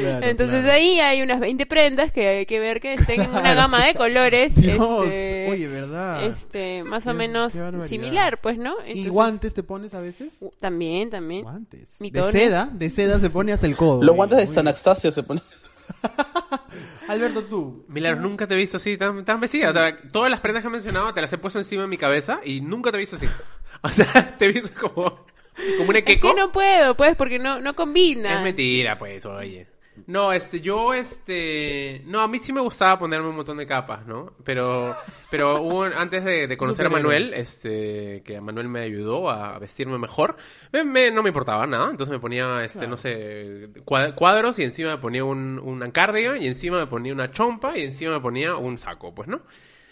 Claro, 0.00 0.26
entonces 0.26 0.60
claro. 0.62 0.72
ahí 0.72 1.00
hay 1.00 1.22
unas 1.22 1.40
20 1.40 1.66
prendas 1.66 2.12
que 2.12 2.28
hay 2.28 2.46
que 2.46 2.60
ver 2.60 2.80
que 2.80 2.94
estén 2.94 3.20
en 3.22 3.30
una 3.30 3.54
gama 3.54 3.84
de 3.84 3.94
colores. 3.94 4.54
Dios, 4.54 5.04
este, 5.04 5.48
oye, 5.50 5.66
¿verdad? 5.68 6.24
este, 6.24 6.84
más 6.84 7.06
o 7.06 7.14
menos 7.14 7.52
similar, 7.86 8.40
pues, 8.40 8.58
¿no? 8.58 8.74
¿Y 8.86 8.90
Entonces, 8.90 9.08
guantes 9.42 9.54
te 9.54 9.62
pones 9.64 9.94
a 9.94 10.00
veces? 10.00 10.36
uh, 10.40 10.50
También, 10.60 11.10
también. 11.10 11.42
Guantes. 11.42 11.98
De 11.98 12.04
Mitones. 12.04 12.30
seda, 12.30 12.68
de 12.72 12.90
seda 12.90 13.18
se 13.18 13.28
pone 13.28 13.52
hasta 13.52 13.66
el 13.66 13.76
codo. 13.76 14.02
Los 14.02 14.14
guantes 14.14 14.38
de 14.38 14.46
San 14.46 14.66
se 14.94 15.22
ponen. 15.24 15.42
Alberto, 17.08 17.44
tú. 17.44 17.84
Milagros, 17.88 18.22
nunca 18.22 18.46
te 18.46 18.54
he 18.54 18.56
visto 18.56 18.76
así 18.76 18.96
tan, 18.96 19.24
tan 19.24 19.40
vestida. 19.40 19.70
O 19.70 19.72
sea, 19.72 19.96
todas 20.12 20.30
las 20.30 20.40
prendas 20.40 20.62
que 20.62 20.68
he 20.68 20.70
mencionado 20.70 21.12
te 21.12 21.20
las 21.20 21.32
he 21.32 21.38
puesto 21.38 21.58
encima 21.58 21.82
de 21.82 21.88
mi 21.88 21.98
cabeza 21.98 22.40
y 22.44 22.60
nunca 22.60 22.90
te 22.92 22.98
he 22.98 23.00
visto 23.00 23.16
así. 23.16 23.26
O 23.82 23.88
sea, 23.88 24.36
te 24.38 24.46
he 24.46 24.52
visto 24.52 24.70
como, 24.80 25.26
como 25.78 25.88
un 25.90 25.96
Es 25.96 26.02
equeco. 26.02 26.28
que 26.34 26.40
no 26.40 26.52
puedo, 26.52 26.96
pues, 26.96 27.16
porque 27.16 27.38
no, 27.40 27.60
no 27.60 27.74
combina. 27.74 28.36
Es 28.36 28.42
mentira, 28.42 28.96
pues, 28.98 29.26
oye. 29.26 29.66
No, 30.06 30.32
este, 30.32 30.60
yo, 30.62 30.94
este, 30.94 32.00
no, 32.06 32.22
a 32.22 32.28
mí 32.28 32.38
sí 32.38 32.50
me 32.52 32.62
gustaba 32.62 32.98
ponerme 32.98 33.28
un 33.28 33.36
montón 33.36 33.58
de 33.58 33.66
capas, 33.66 34.06
¿no? 34.06 34.32
Pero, 34.42 34.96
pero 35.30 35.60
hubo, 35.60 35.84
antes 35.84 36.24
de, 36.24 36.46
de 36.46 36.56
conocer 36.56 36.86
a. 36.86 36.88
Manuel, 36.88 37.34
este, 37.34 38.22
que 38.24 38.40
Manuel 38.40 38.68
me 38.68 38.80
ayudó 38.80 39.28
a 39.28 39.58
vestirme 39.58 39.98
mejor, 39.98 40.36
me- 40.72 40.84
me- 40.84 41.10
no 41.10 41.22
me 41.22 41.28
importaba 41.28 41.66
nada, 41.66 41.90
entonces 41.90 42.10
me 42.10 42.20
ponía, 42.20 42.64
este, 42.64 42.86
no 42.86 42.96
sé, 42.96 43.68
cua- 43.84 44.14
cuadros 44.14 44.58
y 44.58 44.62
encima 44.62 44.92
me 44.96 44.98
ponía 44.98 45.24
un, 45.24 45.58
una 45.58 45.92
cardigan 45.92 46.40
y 46.42 46.46
encima 46.46 46.78
me 46.78 46.86
ponía 46.86 47.12
una 47.12 47.30
chompa 47.30 47.76
y 47.76 47.82
encima 47.82 48.12
me 48.14 48.20
ponía 48.20 48.56
un 48.56 48.78
saco, 48.78 49.14
pues, 49.14 49.28
¿no? 49.28 49.42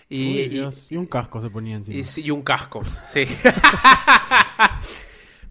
Y, 0.09 0.33
Uy, 0.33 0.39
y- 0.41 0.49
Dios, 0.49 0.87
y 0.91 0.97
un 0.97 1.07
casco 1.07 1.43
se 1.43 1.51
ponía 1.51 1.77
encima. 1.77 2.03
y 2.17 2.31
un 2.31 2.43
casco, 2.43 2.83
sí. 3.05 3.27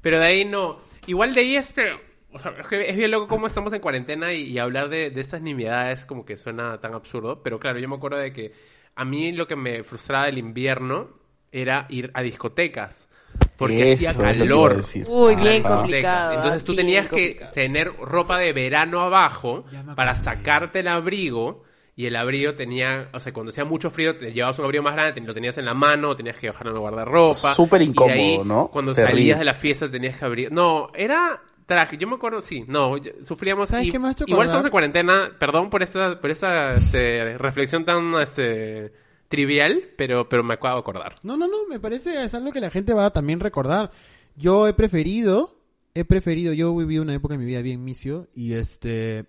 Pero 0.01 0.19
de 0.19 0.25
ahí 0.25 0.45
no. 0.45 0.79
Igual 1.07 1.33
de 1.33 1.41
ahí 1.41 1.55
este... 1.57 1.91
o 2.31 2.39
sea, 2.39 2.53
es, 2.57 2.67
que 2.67 2.89
es 2.89 2.95
bien 2.95 3.11
loco 3.11 3.27
cómo 3.27 3.47
estamos 3.47 3.73
en 3.73 3.79
cuarentena 3.79 4.33
y, 4.33 4.43
y 4.43 4.59
hablar 4.59 4.89
de, 4.89 5.09
de 5.09 5.21
estas 5.21 5.41
nimiedades 5.41 6.05
como 6.05 6.25
que 6.25 6.37
suena 6.37 6.79
tan 6.79 6.93
absurdo. 6.93 7.41
Pero 7.43 7.59
claro, 7.59 7.79
yo 7.79 7.87
me 7.89 7.95
acuerdo 7.95 8.17
de 8.17 8.31
que 8.33 8.53
a 8.95 9.05
mí 9.05 9.31
lo 9.31 9.47
que 9.47 9.55
me 9.55 9.83
frustraba 9.83 10.25
del 10.25 10.37
invierno 10.37 11.09
era 11.51 11.85
ir 11.89 12.11
a 12.13 12.21
discotecas. 12.21 13.09
Porque 13.57 13.91
Eso 13.93 14.09
hacía 14.09 14.37
calor. 14.37 14.83
Uy, 15.07 15.35
bien 15.35 15.63
complicado. 15.63 16.33
Entonces 16.35 16.63
tú 16.63 16.75
tenías 16.75 17.07
que 17.07 17.27
complicado. 17.37 17.51
tener 17.53 17.87
ropa 17.97 18.37
de 18.39 18.53
verano 18.53 19.01
abajo 19.01 19.65
para 19.95 20.15
sacarte 20.15 20.79
el 20.79 20.87
abrigo. 20.87 21.63
Y 21.95 22.05
el 22.05 22.15
abrigo 22.15 22.53
tenía, 22.55 23.09
o 23.13 23.19
sea, 23.19 23.33
cuando 23.33 23.49
hacía 23.49 23.65
mucho 23.65 23.89
frío, 23.89 24.17
te 24.17 24.31
llevabas 24.31 24.57
un 24.57 24.63
abrigo 24.63 24.81
más 24.85 24.93
grande, 24.93 25.19
lo 25.19 25.33
tenías 25.33 25.57
en 25.57 25.65
la 25.65 25.73
mano, 25.73 26.15
tenías 26.15 26.37
que 26.37 26.47
bajarlo 26.47 26.71
en 26.71 26.75
el 26.77 26.81
guardarropa. 26.81 27.53
Súper 27.53 27.81
Y 27.81 27.85
de 27.85 27.89
incómodo, 27.91 28.13
ahí, 28.13 28.41
¿no? 28.45 28.69
Cuando 28.69 28.93
Terrible. 28.93 29.11
salías 29.17 29.39
de 29.39 29.43
la 29.45 29.53
fiesta 29.53 29.91
tenías 29.91 30.17
que 30.17 30.23
abrir. 30.23 30.49
No, 30.49 30.91
era 30.93 31.41
traje. 31.69 31.97
Yo 31.97 32.05
me 32.07 32.15
acuerdo, 32.15 32.41
sí, 32.41 32.65
no, 32.67 32.95
sufríamos. 33.23 33.69
¿Sabes 33.69 33.87
y- 33.87 33.91
qué 33.91 33.99
me 33.99 34.09
ha 34.09 34.11
hecho 34.11 34.25
igual 34.27 34.47
estamos 34.47 34.65
en 34.65 34.71
cuarentena, 34.71 35.31
perdón 35.39 35.69
por 35.69 35.81
esta, 35.81 36.19
por 36.19 36.29
esta 36.29 36.71
este, 36.71 37.37
reflexión 37.37 37.85
tan 37.85 38.13
este, 38.15 38.91
trivial, 39.29 39.91
pero, 39.97 40.27
pero 40.27 40.43
me 40.43 40.55
acabo 40.55 40.75
de 40.75 40.81
acordar. 40.81 41.15
No, 41.23 41.37
no, 41.37 41.47
no, 41.47 41.65
me 41.69 41.79
parece 41.79 42.25
es 42.25 42.33
algo 42.33 42.51
que 42.51 42.59
la 42.59 42.69
gente 42.69 42.93
va 42.93 43.05
a 43.05 43.11
también 43.11 43.39
recordar. 43.39 43.91
Yo 44.35 44.67
he 44.67 44.73
preferido, 44.73 45.61
he 45.93 46.03
preferido, 46.03 46.51
yo 46.51 46.75
viví 46.75 46.99
una 46.99 47.13
época 47.13 47.35
en 47.35 47.39
mi 47.39 47.45
vida 47.45 47.61
bien 47.61 47.83
misio 47.83 48.27
y 48.35 48.53
este, 48.53 49.25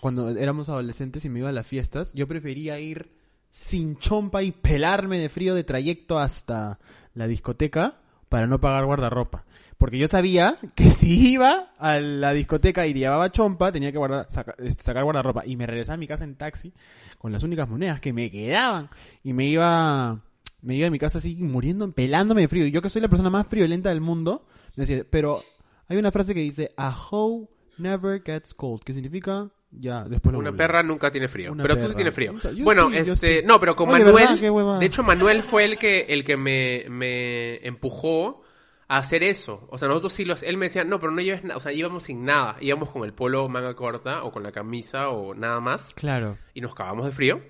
cuando 0.00 0.30
éramos 0.30 0.70
adolescentes 0.70 1.24
y 1.26 1.28
me 1.28 1.40
iba 1.40 1.50
a 1.50 1.52
las 1.52 1.66
fiestas, 1.66 2.14
yo 2.14 2.26
prefería 2.26 2.80
ir 2.80 3.12
sin 3.50 3.98
chompa 3.98 4.42
y 4.42 4.52
pelarme 4.52 5.18
de 5.18 5.28
frío 5.28 5.54
de 5.54 5.64
trayecto 5.64 6.18
hasta 6.18 6.78
la 7.14 7.26
discoteca 7.26 8.00
para 8.28 8.46
no 8.46 8.60
pagar 8.60 8.86
guardarropa. 8.86 9.44
Porque 9.80 9.96
yo 9.96 10.08
sabía 10.08 10.58
que 10.74 10.90
si 10.90 11.32
iba 11.32 11.70
a 11.78 11.98
la 11.98 12.34
discoteca 12.34 12.86
y 12.86 12.92
llevaba 12.92 13.32
chompa, 13.32 13.72
tenía 13.72 13.90
que 13.90 13.96
guardar, 13.96 14.26
saca- 14.28 14.54
este, 14.58 14.84
sacar 14.84 15.04
guardarropa. 15.04 15.42
Y 15.46 15.56
me 15.56 15.66
regresaba 15.66 15.94
a 15.94 15.96
mi 15.96 16.06
casa 16.06 16.24
en 16.24 16.36
taxi 16.36 16.74
con 17.16 17.32
las 17.32 17.42
únicas 17.42 17.66
monedas 17.66 17.98
que 17.98 18.12
me 18.12 18.30
quedaban. 18.30 18.90
Y 19.24 19.32
me 19.32 19.46
iba, 19.46 20.20
me 20.60 20.74
iba 20.76 20.86
a 20.86 20.90
mi 20.90 20.98
casa 20.98 21.16
así 21.16 21.34
muriendo, 21.36 21.90
pelándome 21.92 22.42
de 22.42 22.48
frío. 22.48 22.66
Y 22.66 22.70
yo 22.70 22.82
que 22.82 22.90
soy 22.90 23.00
la 23.00 23.08
persona 23.08 23.30
más 23.30 23.46
friolenta 23.46 23.88
del 23.88 24.02
mundo, 24.02 24.44
me 24.76 24.84
decía, 24.84 25.02
pero 25.08 25.42
hay 25.88 25.96
una 25.96 26.12
frase 26.12 26.34
que 26.34 26.40
dice, 26.40 26.68
a 26.76 26.94
hoe 27.10 27.48
never 27.78 28.22
gets 28.22 28.52
cold. 28.52 28.82
¿Qué 28.84 28.92
significa? 28.92 29.48
Ya, 29.70 30.04
después 30.04 30.34
lo 30.34 30.40
Una 30.40 30.52
perra 30.52 30.82
nunca 30.82 31.10
tiene 31.10 31.28
frío. 31.28 31.52
Una 31.52 31.62
pero 31.62 31.78
tú 31.78 31.88
sí 31.88 31.94
tienes 31.94 32.12
frío. 32.12 32.34
Yo 32.54 32.64
bueno, 32.64 32.90
sí, 32.90 32.96
este, 32.98 33.40
sí. 33.40 33.46
no, 33.46 33.58
pero 33.58 33.74
con 33.74 33.88
Oye, 33.88 34.04
Manuel, 34.04 34.78
de 34.78 34.84
hecho 34.86 35.02
Manuel 35.02 35.42
fue 35.42 35.64
el 35.64 35.78
que 35.78 36.00
el 36.10 36.22
que 36.22 36.36
me, 36.36 36.84
me 36.90 37.66
empujó 37.66 38.42
a 38.90 38.98
hacer 38.98 39.22
eso. 39.22 39.66
O 39.70 39.78
sea, 39.78 39.86
nosotros 39.88 40.12
sí 40.12 40.24
los 40.24 40.42
él 40.42 40.56
me 40.56 40.66
decía, 40.66 40.82
"No, 40.84 40.98
pero 40.98 41.12
no 41.12 41.22
lleves 41.22 41.44
nada", 41.44 41.56
o 41.56 41.60
sea, 41.60 41.72
íbamos 41.72 42.04
sin 42.04 42.24
nada, 42.24 42.56
íbamos 42.60 42.90
con 42.90 43.04
el 43.04 43.12
polo 43.14 43.48
manga 43.48 43.74
corta 43.76 44.24
o 44.24 44.32
con 44.32 44.42
la 44.42 44.50
camisa 44.52 45.10
o 45.10 45.32
nada 45.34 45.60
más 45.60 45.94
Claro. 45.94 46.36
y 46.54 46.60
nos 46.60 46.74
cagamos 46.74 47.06
de 47.06 47.12
frío, 47.12 47.40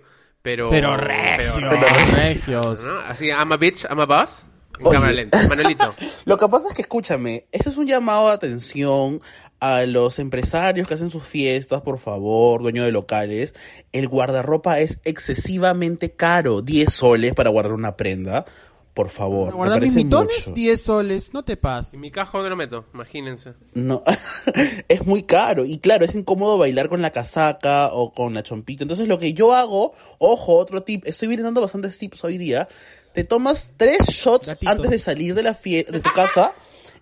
pero 0.42 0.68
Pero 0.70 0.96
regios, 0.98 1.55
pero- 1.59 1.70
regios. 2.16 2.85
¿no? 2.85 2.98
Así, 3.00 3.29
I'm 3.29 3.50
a 3.53 3.57
bitch, 3.57 3.85
I'm 3.88 4.00
a 4.00 4.07
boss. 4.07 4.44
Manuelito. 4.81 5.94
Lo 6.24 6.37
que 6.38 6.48
pasa 6.48 6.68
es 6.68 6.74
que, 6.74 6.83
escúchame, 6.83 7.46
eso 7.53 7.68
es 7.70 7.76
un 7.76 7.87
llamado 7.87 8.29
de 8.29 8.35
atención 8.35 9.20
a 9.61 9.83
los 9.83 10.18
empresarios 10.18 10.88
que 10.88 10.94
hacen 10.94 11.11
sus 11.11 11.22
fiestas, 11.24 11.83
por 11.83 11.98
favor, 11.98 12.62
dueño 12.62 12.83
de 12.85 12.92
locales. 12.92 13.55
El 13.92 14.09
guardarropa 14.09 14.79
es 14.81 14.98
excesivamente 15.05 16.12
caro. 16.12 16.62
10 16.62 16.92
soles 16.94 17.35
para 17.35 17.50
guardar 17.50 17.74
una 17.74 17.96
prenda. 17.96 18.46
Por 18.94 19.09
favor. 19.09 19.55
Guardar 19.55 19.81
mis 19.81 19.94
mitones, 19.94 20.38
mucho. 20.48 20.50
10 20.53 20.81
soles, 20.81 21.33
no 21.33 21.44
te 21.44 21.53
Y 21.53 21.57
pases. 21.57 21.94
mi 21.98 22.11
cajo 22.11 22.38
dónde 22.38 22.50
lo 22.50 22.57
meto, 22.57 22.87
imagínense. 22.92 23.55
No, 23.72 24.03
es 24.88 25.07
muy 25.07 25.22
caro. 25.22 25.64
Y 25.64 25.79
claro, 25.79 26.05
es 26.05 26.14
incómodo 26.14 26.59
bailar 26.59 26.88
con 26.88 27.00
la 27.00 27.11
casaca 27.11 27.92
o 27.92 28.12
con 28.12 28.35
la 28.35 28.42
chompita. 28.42 28.83
Entonces 28.83 29.07
lo 29.07 29.18
que 29.20 29.33
yo 29.33 29.55
hago, 29.55 29.94
ojo, 30.18 30.57
otro 30.57 30.83
tip, 30.83 31.05
estoy 31.07 31.29
brindando 31.29 31.61
bastantes 31.61 31.98
tips 31.98 32.24
hoy 32.24 32.37
día. 32.37 32.68
Te 33.14 33.24
tomas 33.24 33.72
tres 33.76 34.07
shots 34.09 34.48
Gatito. 34.48 34.70
antes 34.72 34.90
de 34.90 34.98
salir 34.98 35.35
de 35.35 35.42
la 35.44 35.55
fie- 35.55 35.87
de 35.87 36.00
tu 36.00 36.11
casa 36.12 36.53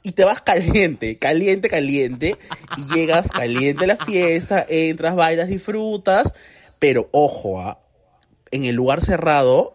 y 0.03 0.13
te 0.13 0.25
vas 0.25 0.43
caliente, 0.43 1.17
caliente, 1.19 1.69
caliente. 1.71 2.37
Y 2.77 2.95
llegas 2.95 3.31
caliente 3.31 3.85
a 3.85 3.89
la 3.89 3.97
fiesta, 3.97 4.65
entras, 4.69 5.17
bailas, 5.17 5.49
disfrutas. 5.49 6.35
Pero 6.79 7.09
ojo, 7.13 7.61
ah, 7.61 7.81
en 8.51 8.67
el 8.67 8.75
lugar 8.75 9.03
cerrado, 9.03 9.75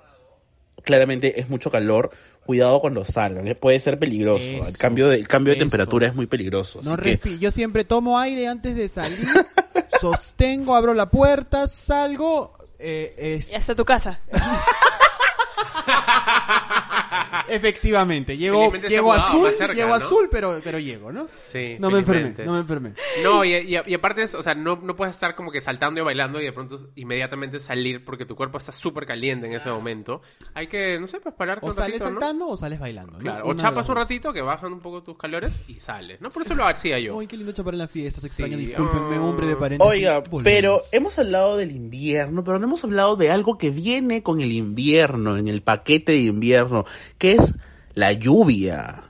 claramente 0.83 1.39
es 1.39 1.49
mucho 1.49 1.71
calor. 1.71 2.11
Cuidado 2.45 2.81
cuando 2.81 3.05
salgan, 3.05 3.47
eh, 3.47 3.55
puede 3.55 3.79
ser 3.79 3.97
peligroso. 3.97 4.43
Eso, 4.43 4.67
el 4.67 4.77
cambio 4.77 5.07
de, 5.07 5.15
el 5.15 5.27
cambio 5.29 5.53
de 5.53 5.59
eso. 5.59 5.63
temperatura 5.65 6.07
es 6.07 6.13
muy 6.15 6.25
peligroso. 6.27 6.81
No 6.83 6.95
así 6.95 7.17
que- 7.17 7.39
Yo 7.39 7.51
siempre 7.51 7.85
tomo 7.85 8.19
aire 8.19 8.47
antes 8.49 8.75
de 8.75 8.89
salir, 8.89 9.17
sostengo, 10.01 10.75
abro 10.75 10.93
la 10.93 11.09
puerta, 11.09 11.67
salgo. 11.69 12.57
eh, 12.79 13.37
es- 13.39 13.51
Y 13.51 13.55
hasta 13.55 13.73
tu 13.75 13.85
casa. 13.85 14.19
efectivamente, 17.47 18.37
llego, 18.37 18.71
llego 18.73 19.13
azul, 19.13 19.49
cerca, 19.57 19.73
llego 19.73 19.89
¿no? 19.89 19.95
azul, 19.95 20.27
pero, 20.31 20.59
pero 20.63 20.79
llego, 20.79 21.11
¿no? 21.11 21.27
Sí, 21.27 21.75
No 21.79 21.89
me 21.89 21.99
enfermé, 21.99 22.33
no 22.45 22.53
me 22.53 22.59
enfermé. 22.59 22.93
No, 23.23 23.43
y, 23.43 23.53
y- 23.55 23.77
y 23.85 23.93
aparte, 23.93 24.23
es, 24.23 24.35
o 24.35 24.43
sea, 24.43 24.53
no, 24.55 24.75
no 24.77 24.95
puedes 24.95 25.15
estar 25.15 25.35
como 25.35 25.51
que 25.51 25.61
saltando 25.61 26.01
y 26.01 26.03
bailando 26.03 26.39
y 26.41 26.45
de 26.45 26.51
pronto 26.51 26.77
inmediatamente 26.95 27.59
salir 27.59 28.03
porque 28.03 28.25
tu 28.25 28.35
cuerpo 28.35 28.57
está 28.57 28.71
súper 28.71 29.05
caliente 29.05 29.47
en 29.47 29.53
ese 29.53 29.69
momento. 29.69 30.21
Hay 30.53 30.67
que, 30.67 30.99
no 30.99 31.07
sé, 31.07 31.19
pues 31.19 31.35
pararte 31.35 31.65
O 31.65 31.69
un 31.69 31.75
sales 31.75 31.93
ratito, 31.99 32.05
¿no? 32.05 32.19
saltando 32.19 32.47
o 32.49 32.57
sales 32.57 32.79
bailando. 32.79 33.13
¿no? 33.13 33.19
Claro, 33.19 33.45
o 33.47 33.53
chapas 33.53 33.75
las 33.77 33.89
un 33.89 33.95
ratito 33.95 34.33
que 34.33 34.41
bajan 34.41 34.73
un 34.73 34.79
poco 34.79 35.03
tus 35.03 35.17
calores 35.17 35.53
y 35.67 35.75
sales, 35.75 36.21
¿no? 36.21 36.29
Por 36.29 36.43
eso 36.43 36.55
lo 36.55 36.65
hacía 36.65 36.99
yo. 36.99 37.15
Uy, 37.15 37.27
qué 37.27 37.37
lindo 37.37 37.51
chapar 37.51 37.73
en 37.73 37.79
la 37.79 37.87
fiesta, 37.87 38.21
se 38.21 38.27
extraña, 38.27 38.57
Sí, 38.57 38.67
discúlpenme, 38.67 39.15
ah. 39.17 39.21
hombre 39.21 39.47
de 39.47 39.55
paréntesis. 39.55 39.91
Oiga, 39.91 40.19
Volvemos. 40.19 40.43
pero 40.43 40.81
hemos 40.91 41.17
hablado 41.19 41.57
del 41.57 41.71
invierno, 41.71 42.43
pero 42.43 42.59
no 42.59 42.65
hemos 42.65 42.83
hablado 42.83 43.15
de 43.15 43.31
algo 43.31 43.57
que 43.57 43.69
viene 43.69 44.23
con 44.23 44.41
el 44.41 44.51
invierno, 44.51 45.37
en 45.37 45.47
el 45.47 45.61
paquete 45.61 46.11
de 46.13 46.19
invierno, 46.19 46.85
que 47.17 47.33
es 47.33 47.53
la 47.93 48.11
lluvia. 48.13 49.03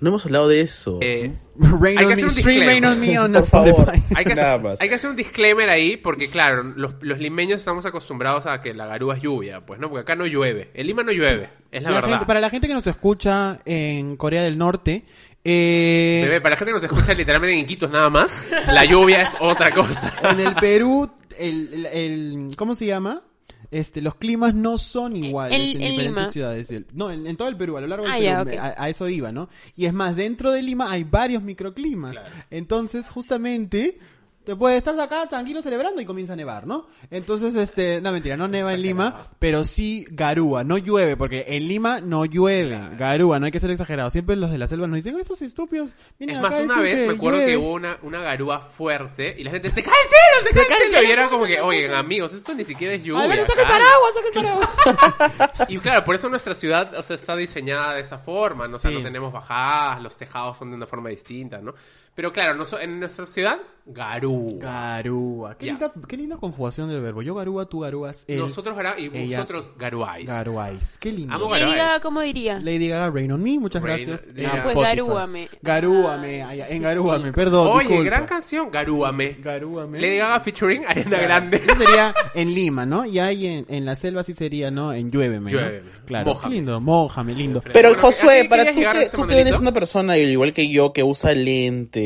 No 0.00 0.08
hemos 0.08 0.24
hablado 0.24 0.48
de 0.48 0.62
eso. 0.62 0.98
Eh, 1.02 1.32
Rain 1.58 1.98
Hay 1.98 2.04
on 2.06 2.10
que 2.14 2.16
me, 2.16 2.22
hacer 2.22 2.24
un 2.24 2.30
stream 2.30 2.66
Rain 2.66 2.84
on 2.86 2.98
me 3.00 3.18
on 3.18 3.32
Por 3.34 3.44
favor. 3.44 3.68
Spotify. 3.80 4.02
hay, 4.16 4.24
que 4.24 4.32
hacer, 4.32 4.60
hay 4.80 4.88
que 4.88 4.94
hacer 4.94 5.10
un 5.10 5.16
disclaimer 5.16 5.68
ahí 5.68 5.96
porque, 5.98 6.28
claro, 6.30 6.62
los, 6.62 6.94
los 7.02 7.18
limeños 7.18 7.58
estamos 7.58 7.84
acostumbrados 7.84 8.46
a 8.46 8.62
que 8.62 8.72
la 8.72 8.86
garúa 8.86 9.16
es 9.16 9.22
lluvia, 9.22 9.60
pues, 9.66 9.78
¿no? 9.78 9.90
Porque 9.90 10.00
acá 10.02 10.16
no 10.16 10.24
llueve. 10.24 10.70
En 10.72 10.86
Lima 10.86 11.02
no 11.02 11.12
llueve, 11.12 11.50
es 11.70 11.82
la, 11.82 11.90
La 11.90 11.94
verdad. 11.96 12.10
gente- 12.12 12.26
para 12.26 12.40
la 12.40 12.48
gente 12.48 12.66
que 12.66 12.72
nos 12.74 12.86
escucha 12.86 13.58
en 13.66 14.16
Corea 14.16 14.42
del 14.42 14.56
Norte, 14.56 15.04
eh, 15.44 16.20
Bebé, 16.24 16.40
para 16.40 16.54
la 16.54 16.58
gente 16.58 16.70
que 16.72 16.80
nos 16.80 16.84
escucha 16.84 17.12
literalmente 17.14 17.52
en 17.54 17.60
Iquitos 17.64 17.90
nada 17.90 18.08
más, 18.08 18.46
la 18.68 18.84
lluvia 18.86 19.22
es 19.22 19.32
otra 19.38 19.70
cosa. 19.70 20.14
en 20.30 20.40
el 20.40 20.54
Perú, 20.54 21.10
el, 21.38 21.74
el- 21.74 21.86
el- 21.86 22.56
¿cómo 22.56 22.74
se 22.74 22.86
llama? 22.86 23.22
Este, 23.70 24.02
los 24.02 24.16
climas 24.16 24.54
no 24.54 24.78
son 24.78 25.14
iguales 25.16 25.56
En- 25.56 25.62
en, 25.62 25.82
en 25.82 25.90
diferentes 25.90 26.22
Lima. 26.22 26.32
ciudades. 26.32 26.72
No, 26.92 27.10
en, 27.10 27.26
en 27.26 27.36
todo 27.36 27.48
el 27.48 27.56
Perú, 27.56 27.76
a 27.76 27.80
lo 27.80 27.86
largo 27.86 28.04
del 28.04 28.12
Ah, 28.28 28.44
Perú, 28.44 28.56
ya, 28.56 28.74
a 28.76 28.88
eso 28.88 29.08
iba, 29.08 29.30
¿no? 29.30 29.48
Y 29.76 29.84
es 29.86 29.92
más, 29.92 30.16
dentro 30.16 30.50
de 30.50 30.62
Lima 30.62 30.90
hay 30.90 31.04
varios 31.04 31.42
microclimas. 31.42 32.16
Entonces, 32.50 33.08
justamente, 33.08 33.98
te 34.44 34.56
puedes 34.56 34.78
estar 34.78 34.98
acá 34.98 35.26
tranquilo 35.28 35.60
celebrando 35.62 36.00
y 36.00 36.06
comienza 36.06 36.32
a 36.32 36.36
nevar, 36.36 36.66
¿no? 36.66 36.86
Entonces, 37.10 37.54
este, 37.54 38.00
no 38.00 38.10
mentira, 38.10 38.36
no 38.36 38.48
neva 38.48 38.72
en 38.72 38.82
Lima, 38.82 39.26
pero 39.38 39.64
sí 39.64 40.06
garúa, 40.10 40.64
no 40.64 40.78
llueve, 40.78 41.16
porque 41.16 41.44
en 41.48 41.68
Lima 41.68 42.00
no 42.00 42.24
llueve, 42.24 42.80
garúa, 42.96 43.38
no 43.38 43.46
hay 43.46 43.52
que 43.52 43.60
ser 43.60 43.70
exagerado. 43.70 44.10
Siempre 44.10 44.36
los 44.36 44.50
de 44.50 44.58
la 44.58 44.66
selva 44.66 44.86
nos 44.86 44.96
dicen, 44.96 45.18
esos 45.20 45.40
estúpidos, 45.42 45.90
vienen 46.18 46.36
Es 46.36 46.42
acá 46.44 46.50
más, 46.56 46.64
una 46.64 46.80
vez 46.80 47.06
me 47.06 47.14
acuerdo 47.14 47.38
llueve". 47.38 47.52
que 47.52 47.56
hubo 47.58 47.72
una, 47.74 47.98
una 48.02 48.20
garúa 48.22 48.60
fuerte 48.76 49.34
y 49.38 49.44
la 49.44 49.50
gente 49.50 49.70
se 49.70 49.82
cae 49.82 49.92
el 49.92 50.08
cielo, 50.08 50.62
se 50.62 50.68
cae 50.68 50.78
el 50.86 50.90
cielo. 50.92 51.08
Y 51.08 51.12
era 51.12 51.28
como 51.28 51.44
que, 51.44 51.60
oigan, 51.60 51.94
amigos, 51.94 52.32
esto 52.32 52.54
ni 52.54 52.64
siquiera 52.64 52.94
es 52.94 53.02
lluvia. 53.02 53.24
A 53.24 53.26
ver, 53.26 53.40
saca 53.40 53.62
el 53.62 53.68
calma". 53.68 53.78
paraguas, 53.78 54.14
saca 54.14 54.26
el 54.28 54.34
paraguas. 54.34 55.68
Y 55.68 55.78
claro, 55.78 56.04
por 56.04 56.14
eso 56.14 56.28
nuestra 56.28 56.54
ciudad 56.54 56.94
o 56.96 57.02
sea, 57.02 57.16
está 57.16 57.36
diseñada 57.36 57.94
de 57.94 58.00
esa 58.00 58.18
forma, 58.18 58.66
¿no? 58.66 58.76
O 58.76 58.78
sea, 58.78 58.90
Sí. 58.90 58.96
no 58.96 59.02
tenemos 59.02 59.32
bajadas, 59.32 60.02
los 60.02 60.16
tejados 60.16 60.56
son 60.58 60.70
de 60.70 60.76
una 60.76 60.86
forma 60.86 61.10
distinta, 61.10 61.58
¿no? 61.58 61.74
Pero 62.14 62.32
claro, 62.32 62.54
noso- 62.54 62.78
en 62.80 62.98
nuestra 63.00 63.24
ciudad, 63.26 63.58
Garúa. 63.86 64.52
Garúa. 64.58 65.56
Qué, 65.56 65.66
Ya. 65.66 65.72
linda, 65.72 65.92
qué 66.06 66.16
linda 66.16 66.36
conjugación 66.36 66.90
del 66.90 67.00
verbo. 67.00 67.22
Yo 67.22 67.34
garúa, 67.34 67.66
tú 67.66 67.80
garúas, 67.80 68.24
él 68.28 68.38
Nosotros 68.38 68.76
gará 68.76 68.94
y 68.98 69.10
ella- 69.12 69.38
vosotros 69.38 69.72
garuáis. 69.78 70.26
garuáis. 70.28 70.98
Qué 70.98 71.10
lindo. 71.12 71.34
Amo 71.34 71.50
Lady. 71.56 71.74
Gaga, 71.74 72.00
¿cómo 72.00 72.20
diría? 72.20 72.60
Lady 72.60 72.88
Gaga, 72.88 73.10
Rain 73.10 73.32
on 73.32 73.42
Me, 73.42 73.58
muchas 73.58 73.82
Rain- 73.82 74.06
gracias. 74.06 74.26
Lady 74.28 74.44
En 74.44 74.50
Gaga. 74.50 74.62
Pues 74.62 74.76
Spotify. 74.76 74.96
garúame. 75.00 75.48
Garúame, 75.62 76.40
en 76.68 76.82
Garúame, 76.82 77.32
perdón, 77.32 77.68
Oye, 77.68 77.78
disculpa. 77.88 78.04
gran 78.04 78.26
canción, 78.26 78.70
Garúame. 78.70 79.36
Garúame. 79.40 79.98
Lady 80.00 80.16
Gaga 80.18 80.40
featuring 80.40 80.84
Ariana 80.86 81.08
Claro. 81.10 81.24
Grande. 81.24 81.56
Eso 81.56 81.74
sería 81.76 82.14
en 82.34 82.54
Lima, 82.54 82.86
¿no? 82.86 83.06
Y 83.06 83.18
ahí 83.18 83.46
en, 83.46 83.66
en 83.68 83.84
la 83.86 83.96
selva 83.96 84.22
sí 84.22 84.34
sería, 84.34 84.70
¿no? 84.70 84.92
En 84.92 85.10
Lluéveme, 85.10 85.50
¿no? 85.52 85.58
Lluéveme. 85.58 85.90
Claro, 86.06 86.26
Mójame. 86.26 86.50
qué 86.54 86.56
lindo, 86.56 86.80
mójame, 86.80 87.34
lindo. 87.34 87.60
Pero 87.72 87.88
Bueno, 87.90 87.98
¿a 87.98 88.02
Josué, 88.02 88.42
qué 88.42 88.48
para 88.48 88.62
querías 88.64 88.74
tú 88.74 88.80
llegar, 88.80 88.96
que, 88.96 89.02
este 89.04 89.16
tú 89.16 89.26
que 89.26 89.40
eres 89.40 89.58
una 89.58 89.72
persona, 89.72 90.16
igual 90.18 90.52
que 90.52 90.68
yo, 90.68 90.92
que 90.92 91.02
usa 91.02 91.32
lentes, 91.34 91.99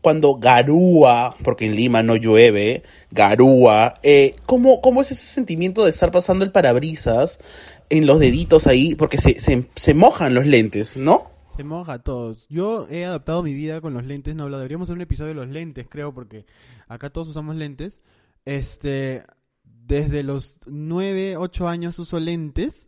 cuando 0.00 0.36
garúa, 0.36 1.36
porque 1.42 1.66
en 1.66 1.74
Lima 1.74 2.02
no 2.02 2.16
llueve, 2.16 2.82
garúa, 3.10 3.94
eh, 4.02 4.36
¿cómo, 4.46 4.80
¿cómo 4.80 5.02
es 5.02 5.10
ese 5.10 5.26
sentimiento 5.26 5.84
de 5.84 5.90
estar 5.90 6.10
pasando 6.10 6.44
el 6.44 6.52
parabrisas 6.52 7.38
en 7.90 8.06
los 8.06 8.20
deditos 8.20 8.66
ahí? 8.66 8.94
Porque 8.94 9.18
se, 9.18 9.38
se, 9.40 9.94
mojan 9.94 10.34
los 10.34 10.46
lentes, 10.46 10.96
¿no? 10.96 11.30
Se 11.56 11.64
moja 11.64 11.98
todos. 11.98 12.46
Yo 12.48 12.86
he 12.88 13.04
adaptado 13.04 13.42
mi 13.42 13.52
vida 13.52 13.80
con 13.80 13.94
los 13.94 14.04
lentes, 14.04 14.34
no 14.34 14.44
hablo, 14.44 14.58
deberíamos 14.58 14.86
hacer 14.86 14.96
un 14.96 15.02
episodio 15.02 15.30
de 15.30 15.34
los 15.34 15.48
lentes, 15.48 15.86
creo, 15.88 16.14
porque 16.14 16.46
acá 16.86 17.10
todos 17.10 17.28
usamos 17.28 17.56
lentes. 17.56 18.00
Este, 18.44 19.24
desde 19.64 20.22
los 20.22 20.58
9, 20.66 21.36
8 21.36 21.68
años 21.68 21.98
uso 21.98 22.20
lentes 22.20 22.87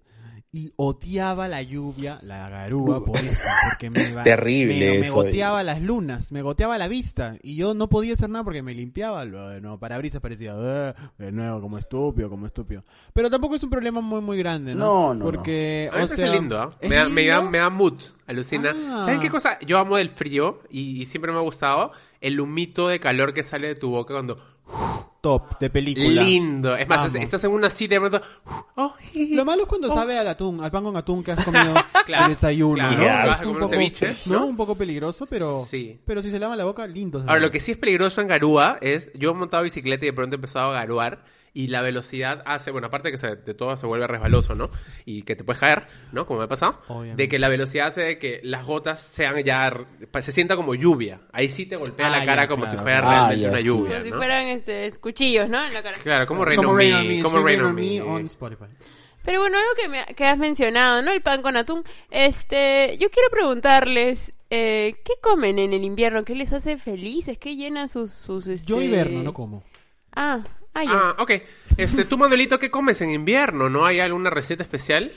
y 0.52 0.72
odiaba 0.74 1.46
la 1.46 1.62
lluvia, 1.62 2.18
la 2.22 2.48
garúa, 2.48 3.04
por 3.04 3.16
eso, 3.18 3.48
porque 3.68 3.88
me 3.88 4.02
iba- 4.08 4.22
Terrible 4.24 4.74
me, 4.94 4.98
me 4.98 5.06
eso. 5.06 5.14
goteaba 5.14 5.62
las 5.62 5.80
lunas, 5.80 6.32
me 6.32 6.42
goteaba 6.42 6.76
la 6.76 6.88
vista 6.88 7.36
y 7.42 7.54
yo 7.54 7.72
no 7.74 7.88
podía 7.88 8.14
hacer 8.14 8.30
nada 8.30 8.44
porque 8.44 8.60
me 8.62 8.74
limpiaba, 8.74 9.24
lo 9.24 9.48
de 9.48 9.60
nuevo, 9.60 9.78
parabrisas 9.78 10.20
parecía, 10.20 10.54
"Eh", 10.58 10.94
de 11.18 11.30
nuevo, 11.30 11.60
como 11.60 11.78
estúpido, 11.78 12.28
como 12.28 12.46
estúpido. 12.46 12.82
Pero 13.12 13.30
tampoco 13.30 13.54
es 13.54 13.62
un 13.62 13.70
problema 13.70 14.00
muy, 14.00 14.20
muy 14.20 14.38
grande, 14.38 14.74
¿no? 14.74 14.84
No, 14.84 15.14
no, 15.14 15.24
Porque, 15.24 15.88
A 15.92 15.98
me 15.98 16.02
o 16.02 16.08
sea, 16.08 16.32
lindo, 16.32 16.58
¿ah? 16.60 16.76
¿es 16.80 16.90
me, 16.90 16.96
da, 16.96 17.08
me, 17.08 17.26
da, 17.26 17.36
lindo? 17.36 17.50
me 17.52 17.58
da 17.58 17.70
mood, 17.70 17.94
alucina. 18.26 18.74
Ah. 18.74 19.02
¿Saben 19.04 19.20
qué 19.20 19.30
cosa? 19.30 19.56
Yo 19.60 19.78
amo 19.78 19.98
el 19.98 20.08
frío 20.08 20.60
y, 20.68 21.00
y 21.00 21.06
siempre 21.06 21.30
me 21.30 21.38
ha 21.38 21.42
gustado 21.42 21.92
el 22.20 22.40
humito 22.40 22.88
de 22.88 22.98
calor 22.98 23.34
que 23.34 23.44
sale 23.44 23.68
de 23.68 23.74
tu 23.76 23.90
boca 23.90 24.14
cuando... 24.14 24.42
top 25.20 25.58
de 25.58 25.70
película. 25.70 26.22
Lindo. 26.22 26.76
Es 26.76 26.88
más, 26.88 27.14
estás 27.14 27.44
en 27.44 27.52
una 27.52 27.70
cita 27.70 27.94
y 27.94 27.98
de 27.98 28.08
pronto... 28.08 28.26
oh. 28.76 28.94
Lo 29.14 29.44
malo 29.44 29.62
es 29.62 29.68
cuando 29.68 29.90
Oh. 29.90 29.94
sabe 29.94 30.18
al 30.18 30.26
atún, 30.28 30.62
al 30.62 30.70
pan 30.70 30.84
con 30.84 30.96
atún 30.96 31.22
que 31.24 31.32
has 31.32 31.44
comido 31.44 31.74
Claro, 32.06 32.24
de 32.24 32.30
desayuno, 32.30 32.82
claro, 32.88 33.26
¿no? 33.26 33.32
Es 33.32 33.44
un 33.44 33.54
poco, 33.54 33.68
ceviche, 33.68 34.14
¿no? 34.26 34.40
¿no? 34.40 34.46
Un 34.46 34.56
poco 34.56 34.74
peligroso, 34.76 35.26
pero 35.28 35.64
Sí. 35.64 36.00
pero 36.04 36.22
si 36.22 36.30
se 36.30 36.38
lava 36.38 36.56
la 36.56 36.64
boca, 36.64 36.86
lindo. 36.86 37.20
Ahora, 37.20 37.40
lo 37.40 37.50
que 37.50 37.60
sí 37.60 37.72
es 37.72 37.78
peligroso 37.78 38.20
en 38.20 38.28
Garúa 38.28 38.78
es, 38.80 39.10
yo 39.14 39.30
he 39.30 39.34
montado 39.34 39.62
bicicleta 39.62 40.04
y 40.04 40.08
de 40.08 40.12
pronto 40.14 40.34
he 40.34 40.38
empezado 40.38 40.70
a 40.70 40.74
garuar 40.74 41.24
y 41.52 41.66
la 41.68 41.82
velocidad 41.82 42.42
hace, 42.46 42.70
bueno, 42.70 42.86
aparte 42.86 43.10
que 43.10 43.18
se- 43.18 43.34
de 43.36 43.54
todo 43.54 43.76
se 43.76 43.86
vuelve 43.86 44.06
resbaloso, 44.06 44.54
¿no? 44.54 44.70
Y 45.04 45.22
que 45.22 45.34
te 45.36 45.42
puedes 45.44 45.58
caer, 45.60 45.84
¿no? 46.12 46.26
Como 46.26 46.38
me 46.40 46.44
ha 46.44 46.48
pasado. 46.48 46.80
Obviamente. 46.88 47.22
De 47.24 47.28
que 47.28 47.38
la 47.38 47.48
velocidad 47.48 47.88
hace 47.88 48.02
de 48.02 48.18
que 48.18 48.40
las 48.44 48.64
gotas 48.64 49.00
sean 49.02 49.42
ya, 49.42 49.72
se 50.20 50.32
sienta 50.32 50.54
como 50.56 50.74
lluvia. 50.74 51.22
Ahí 51.32 51.48
sí 51.48 51.66
te 51.66 51.76
golpea 51.76 52.06
Ah, 52.06 52.18
la 52.18 52.24
cara 52.24 52.42
ya, 52.42 52.48
como 52.48 52.62
claro. 52.62 52.78
si 52.78 52.82
fuera 52.82 52.98
Ah, 52.98 53.02
realmente 53.02 53.40
ya, 53.42 53.48
una 53.48 53.58
sí. 53.58 53.64
lluvia, 53.64 53.92
Como 53.94 54.04
si 54.04 54.12
fueran 54.12 54.46
este, 54.48 54.92
cuchillos, 55.00 55.48
¿no? 55.48 55.64
En 55.66 55.74
la 55.74 55.82
cara. 55.82 55.98
Claro, 55.98 56.26
como 56.26 56.44
Rain 56.44 56.56
como 56.58 56.70
on 56.70 56.76
Rain 56.76 56.90
Me, 56.92 56.96
on 57.00 57.08
Me, 57.08 57.22
como 57.22 57.38
sí, 57.38 57.44
Rain 57.44 57.58
Rain 57.76 58.02
on 58.02 58.20
Me 58.22 58.26
Spotify. 58.26 58.64
Pero 59.24 59.40
bueno, 59.40 59.58
algo 59.58 59.70
que, 59.80 59.88
me, 59.88 60.04
que 60.14 60.24
has 60.24 60.38
mencionado, 60.38 61.02
¿no? 61.02 61.10
El 61.12 61.20
pan 61.20 61.42
con 61.42 61.56
atún. 61.56 61.84
Este, 62.10 62.96
yo 62.98 63.10
quiero 63.10 63.28
preguntarles, 63.30 64.32
eh, 64.50 64.94
¿qué 65.04 65.12
comen 65.20 65.58
en 65.58 65.72
el 65.72 65.84
invierno? 65.84 66.24
¿Qué 66.24 66.34
les 66.34 66.52
hace 66.52 66.78
felices? 66.78 67.36
¿Qué 67.38 67.54
llenan 67.56 67.88
sus, 67.88 68.12
sus 68.12 68.46
este... 68.46 68.66
Yo 68.66 68.80
hiberno, 68.80 69.22
no 69.22 69.34
como. 69.34 69.62
Ah, 70.14 70.42
ah. 70.74 70.82
Ah, 70.86 71.22
ok. 71.22 71.30
Este, 71.76 72.04
tú, 72.04 72.18
Manuelito, 72.18 72.58
¿qué 72.58 72.70
comes 72.70 73.00
en 73.00 73.10
invierno? 73.10 73.68
¿No 73.68 73.84
hay 73.84 74.00
alguna 74.00 74.30
receta 74.30 74.62
especial? 74.62 75.12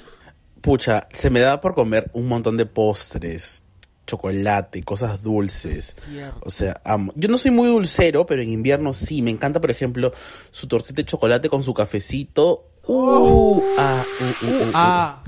Pucha, 0.61 1.07
se 1.13 1.29
me 1.29 1.41
da 1.41 1.59
por 1.59 1.75
comer 1.75 2.09
un 2.13 2.27
montón 2.27 2.55
de 2.55 2.65
postres, 2.65 3.63
chocolate, 4.07 4.83
cosas 4.83 5.21
dulces. 5.21 6.07
O 6.41 6.49
sea, 6.49 6.81
amo. 6.85 7.11
Yo 7.15 7.27
no 7.27 7.37
soy 7.37 7.51
muy 7.51 7.67
dulcero, 7.67 8.25
pero 8.25 8.41
en 8.41 8.49
invierno 8.49 8.93
sí. 8.93 9.21
Me 9.21 9.31
encanta, 9.31 9.59
por 9.59 9.71
ejemplo, 9.71 10.13
su 10.51 10.67
tortita 10.67 11.01
de 11.01 11.05
chocolate 11.05 11.49
con 11.49 11.63
su 11.63 11.73
cafecito. 11.73 12.69
Uh, 12.85 13.61
ah, 13.77 14.03
uh, 14.19 14.45
uh, 14.45 14.47
uh, 14.47 14.63
uh. 14.63 14.71
Ah, 14.73 15.23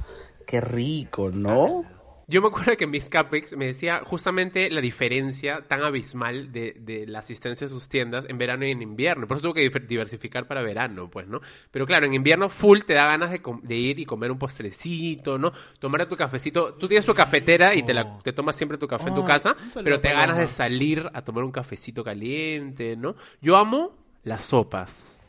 Qué 0.45 0.61
rico, 0.61 1.31
¿no? 1.31 1.83
Yo 2.27 2.41
me 2.41 2.47
acuerdo 2.47 2.77
que 2.77 2.85
en 2.85 2.91
mis 2.91 3.09
Capex 3.09 3.55
me 3.55 3.65
decía 3.65 4.01
justamente 4.05 4.69
la 4.69 4.81
diferencia 4.81 5.63
tan 5.67 5.83
abismal 5.83 6.51
de, 6.51 6.75
de 6.79 7.05
la 7.05 7.19
asistencia 7.19 7.65
a 7.65 7.69
sus 7.69 7.87
tiendas 7.87 8.25
en 8.27 8.37
verano 8.37 8.65
y 8.65 8.71
en 8.71 8.81
invierno. 8.81 9.27
Por 9.27 9.37
eso 9.37 9.51
tuve 9.51 9.69
que 9.69 9.79
diversificar 9.81 10.47
para 10.47 10.61
verano, 10.61 11.09
pues, 11.09 11.27
¿no? 11.27 11.41
Pero 11.71 11.85
claro, 11.85 12.05
en 12.05 12.13
invierno 12.13 12.49
full 12.49 12.79
te 12.81 12.93
da 12.93 13.05
ganas 13.05 13.31
de, 13.31 13.75
ir 13.75 13.99
y 13.99 14.05
comer 14.05 14.31
un 14.31 14.39
postrecito, 14.39 15.37
¿no? 15.37 15.51
Tomar 15.79 16.07
tu 16.07 16.15
cafecito. 16.15 16.73
Tú 16.73 16.87
tienes 16.87 17.05
tu 17.05 17.13
cafetera 17.13 17.75
y 17.75 17.83
te, 17.83 17.93
la, 17.93 18.19
te 18.19 18.33
tomas 18.33 18.55
siempre 18.55 18.77
tu 18.77 18.87
café 18.87 19.09
en 19.09 19.15
tu 19.15 19.25
Oh, 19.25 19.27
casa, 19.27 19.55
pero 19.83 19.99
te 19.99 20.09
para 20.09 20.21
ganas 20.21 20.37
de 20.37 20.47
salir 20.47 21.09
a 21.13 21.23
tomar 21.23 21.43
un 21.43 21.51
cafecito 21.51 22.03
caliente, 22.03 22.95
¿no? 22.95 23.15
Yo 23.41 23.57
amo 23.57 23.95
las 24.23 24.43
sopas. 24.43 25.19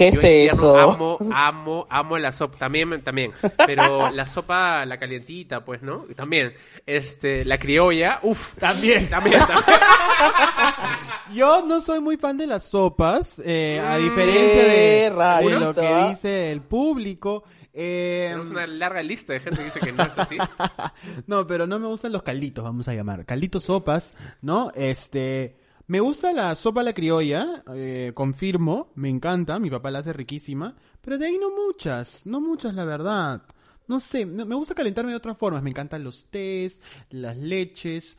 ¿Qué 0.00 0.12
Yo 0.12 0.20
es 0.20 0.24
invierno 0.24 0.58
eso? 0.58 0.78
Amo, 0.78 1.18
amo, 1.30 1.86
amo 1.90 2.16
la 2.18 2.32
sopa. 2.32 2.56
También, 2.56 3.02
también. 3.02 3.32
Pero 3.66 4.10
la 4.14 4.24
sopa, 4.24 4.86
la 4.86 4.98
calientita, 4.98 5.62
pues, 5.62 5.82
¿no? 5.82 6.06
Y 6.08 6.14
También. 6.14 6.54
Este, 6.86 7.44
la 7.44 7.58
criolla, 7.58 8.18
uff. 8.22 8.54
También, 8.54 9.08
también, 9.10 9.38
también. 9.40 9.78
yo 11.34 11.64
no 11.66 11.82
soy 11.82 12.00
muy 12.00 12.16
fan 12.16 12.38
de 12.38 12.46
las 12.46 12.64
sopas, 12.64 13.40
eh, 13.44 13.78
a 13.78 13.98
Mm, 13.98 14.02
diferencia 14.02 14.64
de, 14.64 15.10
lo 15.10 15.16
rarito, 15.16 15.74
que 15.74 15.86
¿ah? 15.86 16.08
dice 16.08 16.50
el 16.50 16.62
público. 16.62 17.44
Eh, 17.74 18.28
Tenemos 18.30 18.50
una 18.50 18.66
larga 18.66 19.02
lista 19.02 19.34
de 19.34 19.40
gente 19.40 19.58
que 19.58 19.64
dice 19.64 19.80
que 19.80 19.92
no 19.92 20.02
es 20.02 20.18
así. 20.18 20.38
no, 21.26 21.46
pero 21.46 21.66
no 21.66 21.78
me 21.78 21.86
gustan 21.86 22.12
los 22.12 22.22
calditos, 22.22 22.64
vamos 22.64 22.88
a 22.88 22.94
llamar. 22.94 23.26
Calditos 23.26 23.64
sopas, 23.64 24.14
¿no? 24.40 24.72
Este. 24.74 25.59
Me 25.90 25.98
gusta 25.98 26.32
la 26.32 26.54
sopa 26.54 26.82
a 26.82 26.84
la 26.84 26.92
criolla, 26.92 27.64
eh, 27.74 28.12
confirmo, 28.14 28.92
me 28.94 29.08
encanta, 29.08 29.58
mi 29.58 29.70
papá 29.70 29.90
la 29.90 29.98
hace 29.98 30.12
riquísima, 30.12 30.76
pero 31.00 31.18
de 31.18 31.26
ahí 31.26 31.36
no 31.36 31.50
muchas, 31.50 32.24
no 32.26 32.40
muchas 32.40 32.74
la 32.76 32.84
verdad. 32.84 33.42
No 33.88 33.98
sé, 33.98 34.24
no- 34.24 34.46
me 34.46 34.54
gusta 34.54 34.72
calentarme 34.76 35.10
de 35.10 35.16
otras 35.16 35.36
formas, 35.36 35.64
me 35.64 35.70
encantan 35.70 36.04
los 36.04 36.26
tés, 36.26 36.80
las 37.10 37.36
leches, 37.36 38.16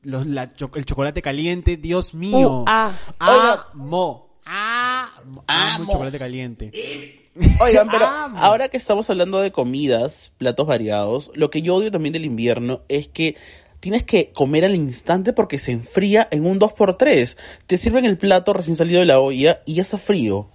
los, 0.00 0.24
la 0.24 0.54
cho- 0.54 0.70
el 0.74 0.86
chocolate 0.86 1.20
caliente, 1.20 1.76
Dios 1.76 2.14
mío. 2.14 2.60
Uh, 2.62 2.64
ah. 2.66 2.90
Amo, 3.18 4.30
amo, 4.46 5.44
amo 5.44 5.44
el 5.46 5.54
Amo. 5.82 5.92
chocolate 5.92 6.18
caliente. 6.18 7.30
Oigan, 7.60 7.90
pero 7.90 8.06
Amo. 8.08 8.38
ahora 8.38 8.70
que 8.70 8.78
estamos 8.78 9.10
hablando 9.10 9.40
de 9.40 9.52
comidas, 9.52 10.32
platos 10.38 10.66
variados, 10.66 11.30
lo 11.34 11.50
que 11.50 11.60
yo 11.60 11.74
odio 11.74 11.90
también 11.90 12.14
del 12.14 12.24
invierno 12.24 12.80
es 12.88 13.08
que 13.08 13.36
tienes 13.80 14.04
que 14.04 14.30
comer 14.32 14.64
al 14.64 14.76
instante 14.76 15.32
porque 15.32 15.58
se 15.58 15.72
enfría 15.72 16.28
en 16.30 16.46
un 16.46 16.60
2x3. 16.60 17.36
Te 17.66 17.76
sirven 17.76 18.04
el 18.04 18.18
plato 18.18 18.52
recién 18.52 18.76
salido 18.76 19.00
de 19.00 19.06
la 19.06 19.20
olla 19.20 19.62
y 19.66 19.74
ya 19.74 19.82
está 19.82 19.98
frío. 19.98 20.48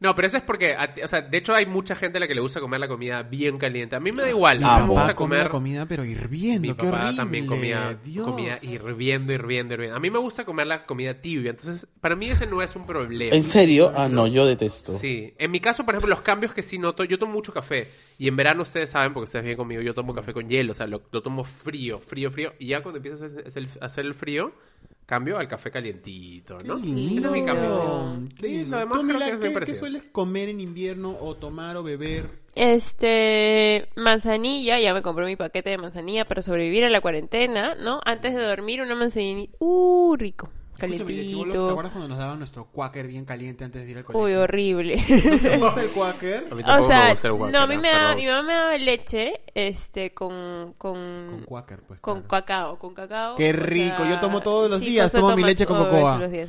No, 0.00 0.14
pero 0.14 0.26
eso 0.26 0.36
es 0.36 0.42
porque, 0.42 0.76
o 1.02 1.08
sea, 1.08 1.22
de 1.22 1.38
hecho 1.38 1.54
hay 1.54 1.66
mucha 1.66 1.94
gente 1.94 2.18
a 2.18 2.20
la 2.20 2.26
que 2.28 2.34
le 2.34 2.40
gusta 2.40 2.60
comer 2.60 2.80
la 2.80 2.88
comida 2.88 3.22
bien 3.22 3.58
caliente. 3.58 3.96
A 3.96 4.00
mí 4.00 4.12
me 4.12 4.22
da 4.22 4.28
igual, 4.30 4.58
Mi 4.58 4.64
a 4.64 4.76
mí 4.78 4.82
me 4.82 4.88
gusta 4.88 5.02
papá 5.08 5.14
come 5.14 5.36
la 5.36 5.42
comer... 5.44 5.50
comida 5.50 5.86
pero 5.86 6.04
hirviendo, 6.04 6.60
Mi 6.68 6.74
papá 6.74 6.98
horrible. 7.04 7.16
también 7.16 7.46
comía 7.46 7.98
Dios. 8.04 8.26
comida 8.26 8.58
hirviendo, 8.60 9.32
hirviendo, 9.32 9.74
hirviendo. 9.74 9.96
A 9.96 10.00
mí 10.00 10.10
me 10.10 10.18
gusta 10.18 10.44
comer 10.44 10.66
la 10.66 10.84
comida 10.84 11.14
tibia, 11.14 11.50
entonces 11.50 11.86
para 12.00 12.16
mí 12.16 12.28
ese 12.28 12.46
no 12.46 12.60
es 12.60 12.74
un 12.76 12.84
problema. 12.86 13.34
¿En 13.34 13.44
serio? 13.44 13.92
Ah, 13.96 14.08
no, 14.08 14.26
yo 14.26 14.46
detesto. 14.46 14.94
Sí, 14.94 15.32
en 15.38 15.50
mi 15.50 15.60
caso, 15.60 15.84
por 15.84 15.94
ejemplo, 15.94 16.10
los 16.10 16.22
cambios 16.22 16.52
que 16.52 16.62
sí 16.62 16.76
noto, 16.78 17.04
yo 17.04 17.18
tomo 17.18 17.32
mucho 17.32 17.52
café 17.52 17.88
y 18.18 18.28
en 18.28 18.36
verano 18.36 18.62
ustedes 18.62 18.90
saben, 18.90 19.12
porque 19.14 19.24
ustedes 19.24 19.44
vienen 19.44 19.56
conmigo, 19.58 19.80
yo 19.80 19.94
tomo 19.94 20.14
café 20.14 20.32
con 20.32 20.48
hielo, 20.48 20.72
o 20.72 20.74
sea, 20.74 20.86
lo, 20.86 21.02
lo 21.10 21.22
tomo 21.22 21.44
frío, 21.44 22.00
frío, 22.00 22.30
frío, 22.30 22.52
y 22.58 22.66
ya 22.68 22.82
cuando 22.82 22.98
empieza 22.98 23.26
a 23.80 23.84
hacer 23.86 24.04
el 24.04 24.14
frío, 24.14 24.52
cambio 25.06 25.38
al 25.38 25.48
café 25.48 25.70
calientito, 25.70 26.58
¿no? 26.64 26.76
Qué 26.80 26.86
lindo. 26.86 27.18
Ese 27.18 27.26
es 27.26 27.32
mi 27.32 27.44
cambio. 27.44 28.18
Qué 28.38 28.46
Sí, 28.48 28.54
lindo. 28.56 28.70
lo 28.76 28.78
demás 28.80 29.00
creo 29.04 29.18
que 29.40 29.46
es 29.48 29.58
¿qué- 29.58 29.64
¿qué, 29.66 29.74
sueles 29.74 30.04
comer 30.10 30.48
en 30.48 30.60
invierno 30.60 31.16
o 31.20 31.34
tomar 31.36 31.76
o 31.76 31.82
beber? 31.82 32.42
Este, 32.54 33.88
manzanilla, 33.96 34.78
ya 34.78 34.94
me 34.94 35.02
compré 35.02 35.26
mi 35.26 35.36
paquete 35.36 35.70
de 35.70 35.78
manzanilla 35.78 36.24
para 36.24 36.42
sobrevivir 36.42 36.84
a 36.84 36.90
la 36.90 37.00
cuarentena, 37.00 37.74
¿no? 37.74 38.00
Antes 38.04 38.34
de 38.34 38.42
dormir, 38.42 38.80
una 38.80 38.94
manzanilla, 38.94 39.48
uh, 39.58 40.14
rico, 40.16 40.48
Chibolos, 40.92 41.06
¿te 41.06 41.14
calentito. 41.14 41.68
acuerdas 41.70 41.92
cuando 41.92 42.08
nos 42.08 42.18
daban 42.18 42.38
nuestro 42.38 42.64
quaker 42.66 43.06
bien 43.06 43.24
caliente 43.24 43.64
antes 43.64 43.84
de 43.84 43.90
ir 43.90 43.98
al 43.98 44.04
colegio? 44.04 44.24
Uy, 44.26 44.34
horrible. 44.34 44.96
¿No 45.24 45.40
te 45.40 45.56
gusta 45.58 45.82
el 45.82 45.88
quaker? 45.94 46.36
A 46.50 46.54
mí 46.54 46.62
O 46.62 46.80
me 46.80 46.86
sea, 46.86 47.10
gusta 47.10 47.28
el 47.28 47.52
no, 47.52 47.58
a 47.60 47.66
mí 47.66 47.76
me 47.76 47.82
pero- 47.82 47.98
da, 47.98 48.14
mi 48.14 48.26
mamá 48.26 48.42
me 48.42 48.52
daba 48.54 48.78
leche, 48.78 49.40
este, 49.54 50.12
con, 50.12 50.74
Con 50.78 51.28
con, 51.30 51.44
quaker, 51.46 51.80
pues. 51.86 52.00
con 52.00 52.22
claro. 52.22 52.28
cacao, 52.28 52.78
con 52.78 52.94
cacao. 52.94 53.34
Qué 53.36 53.50
o 53.50 53.52
rico, 53.54 53.96
sea, 53.98 54.10
yo 54.10 54.20
tomo 54.20 54.40
todos 54.40 54.70
los 54.70 54.80
sí, 54.80 54.86
días, 54.86 55.10
tomo 55.12 55.34
mi 55.36 55.42
leche 55.42 55.66
con 55.66 55.78
cocoa. 55.78 56.18
los 56.18 56.30
días. 56.30 56.48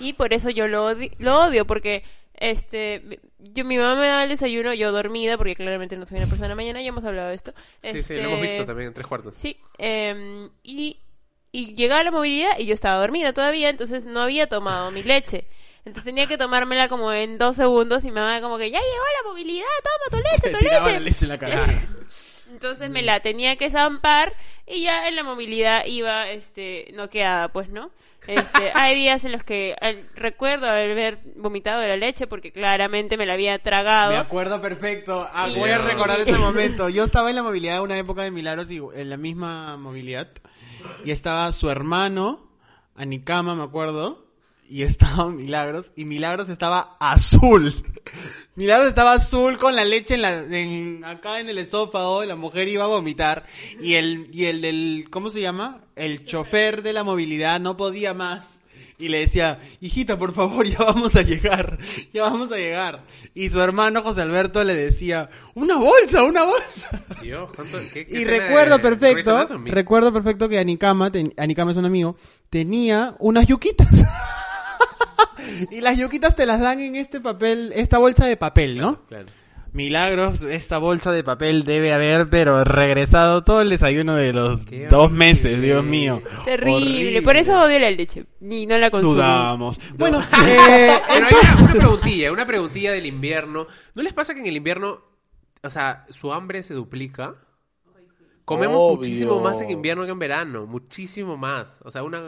Y 0.00 0.12
por 0.14 0.32
eso 0.32 0.50
yo 0.50 0.66
lo 0.66 0.84
odio, 0.86 1.08
lo 1.18 1.40
odio 1.40 1.66
porque, 1.66 2.02
este, 2.34 3.20
yo, 3.38 3.64
mi 3.64 3.76
mamá 3.78 3.94
me 4.00 4.08
daba 4.08 4.24
el 4.24 4.28
desayuno, 4.30 4.74
yo 4.74 4.90
dormida, 4.90 5.36
porque 5.38 5.54
claramente 5.54 5.96
no 5.96 6.04
soy 6.04 6.18
una 6.18 6.26
persona 6.26 6.54
mañana, 6.56 6.82
ya 6.82 6.88
hemos 6.88 7.04
hablado 7.04 7.28
de 7.28 7.36
esto. 7.36 7.52
Sí, 7.82 8.02
sí, 8.02 8.14
lo 8.14 8.22
hemos 8.22 8.38
Este, 8.40 8.48
visto 8.48 8.66
también 8.66 8.88
en 8.88 8.94
tres 8.94 9.06
cuartos. 9.06 9.34
Sí, 9.36 9.56
em, 9.78 10.50
y 10.64 10.98
y 11.56 11.74
llegaba 11.74 12.02
la 12.02 12.10
movilidad 12.10 12.58
y 12.58 12.66
yo 12.66 12.74
estaba 12.74 12.98
dormida 12.98 13.32
todavía, 13.32 13.68
entonces 13.70 14.04
no 14.04 14.22
había 14.22 14.48
tomado 14.48 14.90
mi 14.90 15.02
leche. 15.02 15.44
Entonces 15.84 16.04
tenía 16.04 16.26
que 16.26 16.38
tomármela 16.38 16.88
como 16.88 17.12
en 17.12 17.36
dos 17.38 17.56
segundos 17.56 18.04
y 18.04 18.10
me 18.10 18.20
mamá 18.20 18.40
como 18.40 18.56
que 18.58 18.70
ya 18.70 18.78
llegó 18.80 19.04
la 19.22 19.28
movilidad, 19.30 19.66
toma 19.82 20.22
tu 20.22 20.28
leche, 20.28 20.58
tu 20.58 20.64
leche. 20.64 20.92
la 20.94 21.00
leche 21.00 21.24
en 21.24 21.28
la 21.28 21.38
cara. 21.38 21.66
Entonces 22.52 22.88
me 22.90 23.02
la 23.02 23.20
tenía 23.20 23.56
que 23.56 23.70
zampar 23.70 24.32
y 24.66 24.82
ya 24.82 25.08
en 25.08 25.16
la 25.16 25.24
movilidad 25.24 25.84
iba 25.86 26.28
este 26.30 26.90
noqueada, 26.94 27.48
pues, 27.48 27.68
¿no? 27.68 27.90
Este, 28.26 28.70
hay 28.74 28.94
días 28.94 29.24
en 29.24 29.32
los 29.32 29.42
que 29.42 29.74
al- 29.80 30.08
recuerdo 30.14 30.68
haber 30.68 31.18
vomitado 31.36 31.80
de 31.80 31.88
la 31.88 31.96
leche 31.96 32.26
porque 32.26 32.52
claramente 32.52 33.16
me 33.16 33.26
la 33.26 33.32
había 33.34 33.58
tragado. 33.58 34.12
Me 34.12 34.18
acuerdo 34.18 34.60
perfecto. 34.62 35.28
Ah, 35.32 35.48
Y- 35.48 35.58
voy 35.58 35.70
a 35.70 35.78
recordar 35.78 36.20
ese 36.20 36.38
momento. 36.38 36.88
Yo 36.88 37.04
estaba 37.04 37.28
en 37.30 37.36
la 37.36 37.42
movilidad, 37.42 37.82
una 37.82 37.98
época 37.98 38.22
de 38.22 38.30
Milagros, 38.30 38.70
y 38.70 38.80
en 38.94 39.10
la 39.10 39.16
misma 39.16 39.76
movilidad. 39.76 40.28
Y 41.04 41.10
estaba 41.10 41.50
su 41.52 41.70
hermano, 41.70 42.48
Anicama, 42.94 43.54
me 43.54 43.62
acuerdo. 43.62 44.24
Y 44.68 44.82
estaba 44.82 45.26
Milagros. 45.30 45.92
Y 45.96 46.04
Milagros 46.04 46.48
estaba 46.48 46.96
azul. 47.00 47.74
Milagros 48.56 48.88
estaba 48.88 49.14
azul 49.14 49.58
con 49.58 49.74
la 49.76 49.84
leche 49.84 50.14
en 50.14 50.22
la, 50.22 50.32
en- 50.38 51.04
acá 51.04 51.40
en 51.40 51.48
el 51.48 51.58
esófago. 51.58 52.24
La 52.24 52.36
mujer 52.36 52.68
iba 52.68 52.84
a 52.84 52.88
vomitar. 52.88 53.46
Y 53.80 53.94
el, 53.94 54.28
y 54.32 54.44
el 54.46 54.60
del, 54.62 55.06
¿cómo 55.10 55.30
se 55.30 55.40
llama? 55.40 55.82
El 55.96 56.24
chofer 56.24 56.82
de 56.82 56.92
la 56.92 57.04
movilidad 57.04 57.60
no 57.60 57.76
podía 57.76 58.14
más. 58.14 58.62
Y 58.96 59.08
le 59.08 59.18
decía, 59.20 59.58
hijita, 59.80 60.16
por 60.18 60.32
favor, 60.34 60.64
ya 60.68 60.78
vamos 60.78 61.16
a 61.16 61.22
llegar, 61.22 61.78
ya 62.12 62.22
vamos 62.22 62.52
a 62.52 62.56
llegar. 62.56 63.04
Y 63.34 63.50
su 63.50 63.60
hermano 63.60 64.02
José 64.02 64.22
Alberto 64.22 64.62
le 64.62 64.74
decía, 64.74 65.28
una 65.54 65.76
bolsa, 65.78 66.22
una 66.22 66.44
bolsa. 66.44 67.02
Dios, 67.20 67.50
¿cuánto, 67.54 67.78
qué- 67.92 68.06
qué 68.06 68.20
Y 68.20 68.24
recuerdo 68.24 68.80
perfecto, 68.80 69.48
recuerdo 69.64 70.12
perfecto 70.12 70.48
que 70.48 70.58
Anicama, 70.58 71.10
ten- 71.10 71.34
Anicama 71.36 71.72
es 71.72 71.76
un 71.76 71.86
amigo, 71.86 72.16
tenía 72.50 73.16
unas 73.18 73.46
yuquitas. 73.48 73.88
y 75.70 75.80
las 75.80 75.98
yuquitas 75.98 76.34
te 76.36 76.46
las 76.46 76.60
dan 76.60 76.80
en 76.80 76.96
este 76.96 77.20
papel, 77.20 77.72
esta 77.74 77.98
bolsa 77.98 78.26
de 78.26 78.36
papel, 78.36 78.78
¿no? 78.78 79.04
Claro. 79.06 79.26
Milagros, 79.74 80.42
esta 80.42 80.78
bolsa 80.78 81.10
de 81.10 81.24
papel 81.24 81.64
debe 81.64 81.92
haber, 81.92 82.30
pero 82.30 82.62
regresado 82.62 83.42
todo 83.42 83.60
el 83.60 83.70
desayuno 83.70 84.14
de 84.14 84.32
los 84.32 84.64
Qué 84.64 84.86
dos 84.86 85.06
horrible. 85.06 85.18
meses, 85.18 85.60
Dios 85.60 85.84
mío. 85.84 86.22
Terrible. 86.44 87.20
Por 87.22 87.34
eso 87.36 87.60
odio 87.60 87.80
la 87.80 87.90
leche. 87.90 88.24
Ni 88.38 88.66
no 88.66 88.78
la 88.78 88.90
consumo. 88.92 89.14
Dudamos. 89.14 89.80
Bueno, 89.98 90.20
eh, 90.46 90.90
Pero 91.08 91.26
hay 91.26 91.34
una, 91.42 91.62
una 91.64 91.72
preguntilla, 91.74 92.32
una 92.32 92.46
preguntilla 92.46 92.92
del 92.92 93.06
invierno. 93.06 93.66
¿No 93.96 94.02
les 94.04 94.12
pasa 94.12 94.32
que 94.32 94.40
en 94.40 94.46
el 94.46 94.56
invierno, 94.56 95.00
o 95.62 95.70
sea, 95.70 96.06
su 96.08 96.32
hambre 96.32 96.62
se 96.62 96.74
duplica? 96.74 97.34
Comemos 98.44 98.76
Obvio. 98.76 98.96
muchísimo 98.98 99.40
más 99.40 99.60
en 99.60 99.70
invierno 99.70 100.04
que 100.04 100.10
en 100.12 100.18
verano, 100.18 100.66
muchísimo 100.66 101.36
más. 101.36 101.68
O 101.82 101.90
sea, 101.90 102.02
una 102.02 102.20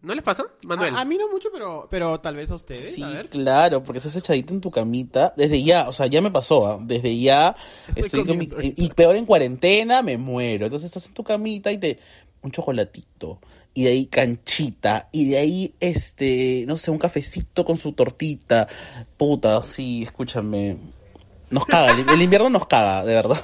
¿no 0.00 0.14
les 0.14 0.22
pasa, 0.24 0.44
Manuel? 0.62 0.94
A, 0.94 1.00
a 1.00 1.04
mí 1.04 1.18
no 1.18 1.28
mucho, 1.28 1.48
pero, 1.52 1.86
pero 1.90 2.20
tal 2.20 2.36
vez 2.36 2.50
a 2.50 2.54
ustedes. 2.54 2.94
Sí, 2.94 3.02
a 3.02 3.08
ver. 3.08 3.28
claro, 3.28 3.82
porque 3.82 3.98
estás 3.98 4.16
echadito 4.16 4.54
en 4.54 4.60
tu 4.60 4.70
camita. 4.70 5.34
Desde 5.36 5.62
ya, 5.62 5.88
o 5.88 5.92
sea, 5.92 6.06
ya 6.06 6.22
me 6.22 6.30
pasó, 6.30 6.66
¿ah? 6.66 6.78
desde 6.80 7.18
ya. 7.18 7.54
Estoy 7.88 8.04
Estoy 8.04 8.24
con 8.26 8.38
mi- 8.38 8.48
y, 8.62 8.84
y 8.86 8.88
peor 8.90 9.16
en 9.16 9.26
cuarentena, 9.26 10.00
me 10.02 10.16
muero. 10.16 10.66
Entonces 10.66 10.86
estás 10.86 11.06
en 11.08 11.14
tu 11.14 11.22
camita 11.24 11.70
y 11.72 11.78
te. 11.78 11.98
Un 12.40 12.52
chocolatito. 12.52 13.40
Y 13.74 13.82
de 13.84 13.90
ahí 13.90 14.06
canchita. 14.06 15.08
Y 15.12 15.28
de 15.30 15.38
ahí, 15.38 15.74
este. 15.80 16.64
No 16.66 16.76
sé, 16.76 16.90
un 16.90 16.98
cafecito 16.98 17.64
con 17.64 17.76
su 17.76 17.92
tortita. 17.92 18.68
Puta, 19.16 19.62
sí, 19.62 20.04
escúchame. 20.04 20.78
Nos 21.50 21.64
caga, 21.66 21.92
el 21.92 22.22
invierno 22.22 22.48
nos 22.50 22.66
caga, 22.66 23.04
de 23.04 23.14
verdad. 23.14 23.40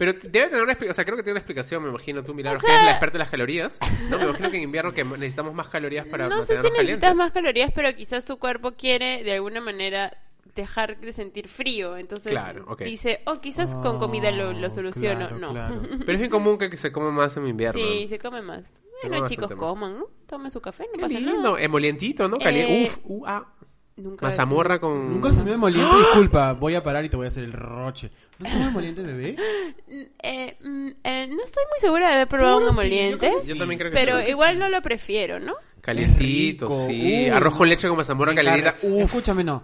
Pero 0.00 0.14
debe 0.14 0.48
tener 0.48 0.62
una 0.62 0.72
explicación, 0.72 0.90
o 0.90 0.94
sea, 0.94 1.04
creo 1.04 1.16
que 1.18 1.22
tiene 1.22 1.32
una 1.34 1.40
explicación, 1.40 1.82
me 1.82 1.90
imagino 1.90 2.24
tú, 2.24 2.32
Milagros, 2.32 2.64
O 2.64 2.66
que 2.66 2.72
eres 2.72 2.84
la 2.86 2.90
experta 2.92 3.18
en 3.18 3.20
las 3.20 3.28
calorías. 3.30 3.78
No, 4.08 4.16
me 4.16 4.24
imagino 4.24 4.50
que 4.50 4.56
en 4.56 4.62
invierno 4.62 4.94
que 4.94 5.04
necesitamos 5.04 5.52
más 5.52 5.68
calorías 5.68 6.06
para 6.06 6.26
No 6.26 6.38
sé 6.40 6.46
si 6.46 6.52
necesitas 6.54 6.76
calientes. 6.78 7.14
más 7.14 7.32
calorías, 7.32 7.70
pero 7.74 7.94
quizás 7.94 8.24
tu 8.24 8.38
cuerpo 8.38 8.72
quiere 8.72 9.22
de 9.24 9.34
alguna 9.34 9.60
manera 9.60 10.16
dejar 10.54 10.98
de 11.00 11.12
sentir 11.12 11.48
frío. 11.48 11.98
Entonces 11.98 12.32
Claro, 12.32 12.76
dice, 12.78 13.20
oh, 13.26 13.40
quizás 13.42 13.74
con 13.76 13.98
comida 13.98 14.30
lo, 14.32 14.54
lo 14.54 14.66
Oh, 14.68 14.70
soluciono. 14.70 15.28
claro, 15.28 15.38
no. 15.38 15.50
claro. 15.52 15.82
Pero 16.00 16.12
es 16.12 16.18
bien 16.18 16.30
común 16.30 16.56
que 16.56 16.74
se 16.78 16.90
come 16.92 17.10
más 17.10 17.36
en 17.36 17.46
invierno. 17.46 17.78
Sí, 17.80 18.08
se 18.08 18.18
come 18.18 18.40
más. 18.40 18.64
Bueno, 19.06 19.28
chicos, 19.28 19.50
coman, 19.52 19.98
¿no? 19.98 20.06
Tomen 20.26 20.50
su 20.50 20.60
café, 20.60 20.84
no 20.86 20.92
Qué 20.94 21.00
pasa 21.00 21.18
lindo, 21.20 21.52
nada. 21.52 21.62
emolientito, 21.62 22.26
¿no? 22.28 22.38
Caliente. 22.38 22.84
Eh, 22.84 22.86
Uf, 22.86 22.98
uh, 23.04 23.26
ah. 23.26 23.46
Nunca 24.00 24.26
Mazamorra 24.26 24.78
con... 24.78 25.12
Nunca 25.12 25.32
se 25.32 25.44
me 25.44 25.52
emoliente, 25.52 25.94
disculpa, 25.96 26.54
voy 26.54 26.74
a 26.74 26.82
parar 26.82 27.04
y 27.04 27.08
te 27.08 27.16
voy 27.16 27.26
a 27.26 27.28
hacer 27.28 27.44
el 27.44 27.52
roche. 27.52 28.10
¿No 28.38 28.48
se 28.48 28.56
me 28.56 28.64
emoliente, 28.66 29.02
bebé? 29.02 29.36
Eh, 30.22 30.56
mm, 30.62 30.88
eh, 31.02 31.26
no 31.26 31.42
estoy 31.42 31.64
muy 31.68 31.80
segura 31.80 32.08
de 32.08 32.14
haber 32.14 32.28
probado 32.28 32.58
un 32.58 32.62
Seguro 32.62 32.82
sí, 32.82 32.88
yo 32.88 32.96
emoliente, 32.96 33.18
creo 33.18 33.40
que 33.40 33.46
Yo 33.46 33.56
también 33.56 33.78
creo 33.78 33.90
que 33.90 33.96
pero 33.96 34.20
sí. 34.20 34.30
igual 34.30 34.58
no 34.58 34.68
lo 34.68 34.80
prefiero, 34.82 35.40
¿no? 35.40 35.54
Calientito, 35.80 36.66
Rico, 36.66 36.86
sí. 36.86 37.24
uy. 37.24 37.28
Arroz 37.28 37.54
con 37.54 37.68
leche 37.68 37.88
con 37.88 37.96
mazamorra 37.96 38.34
calientita. 38.34 38.76
Uf. 38.82 39.04
Escúchame, 39.04 39.42
no. 39.42 39.62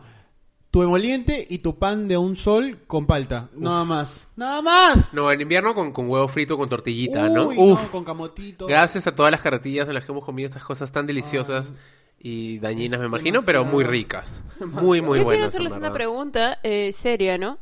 Tu 0.71 0.83
emoliente 0.83 1.47
y 1.49 1.59
tu 1.59 1.79
pan 1.79 2.09
de 2.09 2.17
un 2.17 2.37
sol 2.37 2.81
con 2.87 3.07
palta. 3.07 3.49
Nada 3.55 3.85
más. 3.85 4.29
¡Nada 4.37 4.61
más! 4.61 5.15
No, 5.15 5.31
en 5.31 5.41
invierno 5.41 5.75
con, 5.75 5.93
con 5.93 6.09
huevo 6.09 6.27
frito 6.29 6.59
con 6.59 6.69
tortillita, 6.69 7.29
¿no? 7.29 7.49
Uy, 7.49 7.57
Uf. 7.59 7.91
con 7.91 8.05
camotito. 8.05 8.67
Gracias 8.67 9.07
a 9.07 9.15
todas 9.15 9.31
las 9.31 9.41
carretillas 9.41 9.87
en 9.89 9.95
las 9.95 10.05
que 10.05 10.13
hemos 10.13 10.25
comido 10.25 10.49
estas 10.49 10.65
cosas 10.65 10.91
tan 10.91 11.07
deliciosas 11.07 11.73
y 12.19 12.59
dañinas, 12.59 13.01
me 13.01 13.07
imagino, 13.07 13.43
pero 13.43 13.65
muy 13.65 13.85
demasiado. 13.85 13.91
ricas. 13.93 14.43
Muy, 14.61 15.01
muy 15.03 15.19
Yo 15.19 15.25
quiero 15.25 15.25
buenas. 15.25 15.49
hacerles 15.49 15.75
una 15.75 15.93
pregunta 15.93 16.59
eh, 16.63 16.93
seria, 16.93 17.37
¿no? 17.39 17.59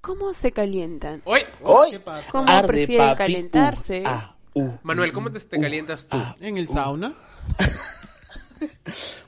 ¿Cómo 0.00 0.32
se 0.34 0.50
calientan? 0.52 1.20
¡Oy! 1.24 1.40
¡Hoy! 1.62 1.90
¿Qué 1.90 2.00
pasa? 2.00 2.26
¿Cómo 2.32 2.48
Arde, 2.48 2.68
prefieren 2.68 3.06
papi. 3.08 3.18
calentarse? 3.18 4.00
Uh, 4.00 4.06
ah, 4.06 4.36
uh. 4.54 4.70
Manuel, 4.82 5.12
¿cómo 5.12 5.30
te, 5.30 5.40
te 5.40 5.60
calientas 5.60 6.08
tú? 6.08 6.16
En 6.40 6.56
el 6.58 6.68
sauna. 6.68 7.14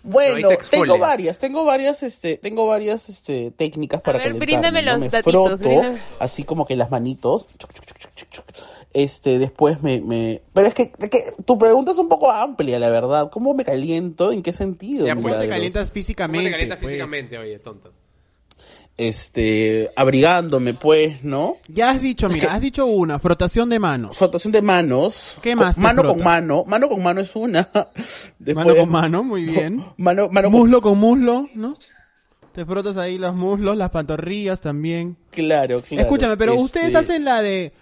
Bueno, 0.03 0.49
te 0.49 0.57
tengo 0.71 0.99
varias, 0.99 1.39
tengo 1.39 1.65
varias, 1.65 2.03
este, 2.03 2.39
tengo 2.39 2.67
varias, 2.67 3.09
este, 3.11 3.51
técnicas 3.51 4.01
para 4.01 4.19
ver, 4.19 4.29
calentarme, 4.39 4.47
bríndame 4.47 4.83
¿no? 4.83 4.91
los 4.93 5.01
Me 5.01 5.09
datitos, 5.11 5.33
froto, 5.33 5.57
bríndame. 5.59 6.01
así 6.19 6.45
como 6.45 6.65
que 6.65 6.77
las 6.77 6.91
manitos, 6.91 7.47
chuc, 7.59 7.73
chuc, 7.75 7.85
chuc, 7.85 8.15
chuc, 8.15 8.29
chuc. 8.31 8.45
Este, 8.93 9.39
después 9.39 9.83
me, 9.83 10.01
me, 10.01 10.43
pero 10.53 10.67
es 10.67 10.75
que, 10.75 10.91
que 10.91 11.33
tu 11.45 11.59
pregunta 11.59 11.93
es 11.93 11.99
un 11.99 12.09
poco 12.09 12.31
amplia, 12.31 12.79
la 12.79 12.91
verdad, 12.91 13.31
¿cómo 13.31 13.55
me 13.55 13.65
caliento? 13.65 14.33
¿En 14.33 14.43
qué 14.43 14.53
sentido? 14.53 15.07
Ya, 15.07 15.15
¿Cómo 15.15 15.29
pues, 15.29 15.41
te 15.41 15.49
calientas 15.49 15.91
¿Cómo 15.91 15.95
físicamente? 15.95 16.47
te 16.47 16.51
calientas 16.51 16.79
pues? 16.81 16.93
físicamente, 16.93 17.39
oye, 17.39 17.59
tonto? 17.59 17.93
Este, 18.97 19.89
abrigándome, 19.95 20.75
pues, 20.75 21.23
¿no? 21.23 21.59
Ya 21.69 21.91
has 21.91 22.03
dicho, 22.03 22.29
mira, 22.29 22.53
has 22.53 22.61
dicho 22.61 22.85
una, 22.87 23.21
frotación 23.21 23.69
de 23.69 23.79
manos. 23.79 24.17
Frotación 24.17 24.53
de 24.53 24.61
manos. 24.61 25.39
¿Qué 25.41 25.55
más 25.55 25.77
te 25.77 25.81
Mano 25.81 26.03
con 26.03 26.21
mano, 26.21 26.65
mano 26.67 26.89
con 26.89 27.01
mano 27.01 27.21
es 27.21 27.37
una. 27.37 27.69
Después- 28.41 28.67
Mano 28.67 28.77
con 28.77 28.91
mano, 28.91 29.23
muy 29.23 29.45
bien. 29.45 29.85
Mano, 29.99 30.29
mano 30.31 30.51
con 30.51 30.61
Muslo 30.61 30.81
con 30.81 30.99
muslo, 30.99 31.49
¿no? 31.55 31.77
Te 32.53 32.67
frotas 32.67 32.97
ahí 32.97 33.19
los 33.19 33.37
muslos, 33.37 33.77
las 33.77 33.91
pantorrillas 33.91 34.61
también. 34.61 35.17
Claro, 35.31 35.81
claro. 35.81 36.03
Escúchame, 36.03 36.37
pero 36.37 36.55
Este, 36.55 36.65
ustedes 36.65 36.95
hacen 36.97 37.25
la 37.25 37.41
de... 37.41 37.73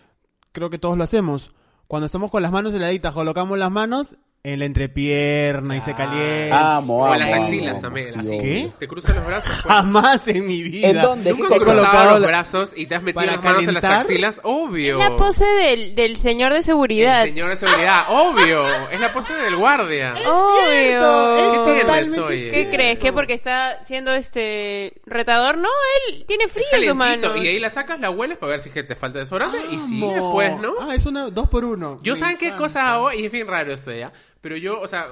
Creo 0.56 0.70
que 0.70 0.78
todos 0.78 0.96
lo 0.96 1.04
hacemos. 1.04 1.52
Cuando 1.86 2.06
estamos 2.06 2.30
con 2.30 2.40
las 2.40 2.50
manos 2.50 2.72
heladitas, 2.72 3.12
colocamos 3.12 3.58
las 3.58 3.70
manos 3.70 4.16
en 4.52 4.60
la 4.60 4.64
entrepierna 4.66 5.76
y 5.76 5.80
se 5.80 5.94
calienta. 5.94 6.76
Amo, 6.76 6.98
O 7.00 7.04
amo. 7.06 7.14
en 7.14 7.20
las 7.20 7.32
amo, 7.32 7.42
axilas 7.44 7.72
amo, 7.72 7.80
también, 7.82 8.06
sí, 8.12 8.18
así. 8.20 8.38
¿Qué? 8.38 8.68
Te 8.78 8.86
cruzan 8.88 9.16
los 9.16 9.26
brazos. 9.26 9.50
pues. 9.62 9.64
Jamás 9.74 10.28
en 10.28 10.46
mi 10.46 10.62
vida. 10.62 10.88
¿En 10.88 11.02
dónde? 11.02 11.30
¿Nunca 11.32 11.48
¿Qué 11.48 11.54
has 11.56 11.64
colocado 11.64 12.10
los 12.12 12.20
la- 12.20 12.26
brazos 12.28 12.72
y 12.76 12.86
te 12.86 12.94
has 12.94 13.02
metido 13.02 13.24
las 13.26 13.42
manos 13.42 13.62
en 13.64 13.74
las 13.74 13.82
calentar? 13.82 14.00
axilas? 14.02 14.40
Obvio. 14.44 15.00
Es 15.02 15.10
la 15.10 15.16
pose 15.16 15.44
del, 15.44 15.94
del 15.96 16.16
señor 16.16 16.52
de 16.52 16.62
seguridad. 16.62 17.22
El 17.24 17.30
señor 17.30 17.48
de 17.50 17.56
seguridad, 17.56 18.02
obvio. 18.10 18.64
Es 18.90 19.00
la 19.00 19.12
pose 19.12 19.34
del 19.34 19.56
guardia. 19.56 20.14
Obvio. 20.28 21.36
es 21.36 21.48
¿Qué 21.48 21.80
totalmente? 21.80 22.50
¿Qué 22.50 22.68
crees? 22.72 22.98
¿Que 22.98 23.12
porque 23.12 23.34
está 23.34 23.84
siendo 23.86 24.12
este 24.14 24.94
retador? 25.06 25.58
No, 25.58 25.68
él 26.08 26.24
tiene 26.26 26.44
Es 26.44 26.52
frío 26.52 26.66
en 26.72 26.88
su 26.88 26.96
calentito, 26.98 27.28
mano. 27.30 27.42
Y 27.42 27.48
ahí 27.48 27.58
la 27.58 27.70
sacas, 27.70 27.98
la 28.00 28.10
hueles 28.10 28.38
para 28.38 28.50
ver 28.52 28.60
si 28.60 28.68
es 28.68 28.74
que 28.74 28.82
te 28.82 28.94
falta 28.94 29.18
desodorante. 29.18 29.58
Y 29.70 29.78
sí, 29.80 30.02
Amo. 30.02 30.12
después, 30.12 30.60
¿no? 30.60 30.72
Ah, 30.80 30.94
es 30.94 31.04
una 31.06 31.26
dos 31.30 31.48
por 31.48 31.64
uno. 31.64 31.98
Yo 32.02 32.14
Me 32.14 32.20
saben 32.20 32.36
qué 32.38 32.52
cosa 32.52 32.92
hago, 32.92 33.12
y 33.12 33.24
es 33.26 33.32
bien 33.32 33.46
raro 33.48 33.72
esto 33.72 33.92
ya, 33.92 34.12
pero 34.46 34.56
yo, 34.56 34.80
o 34.80 34.86
sea, 34.86 35.08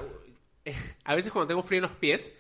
a 1.02 1.14
veces 1.16 1.32
cuando 1.32 1.48
tengo 1.48 1.64
frío 1.64 1.78
en 1.78 1.82
los 1.82 1.90
pies, 1.90 2.32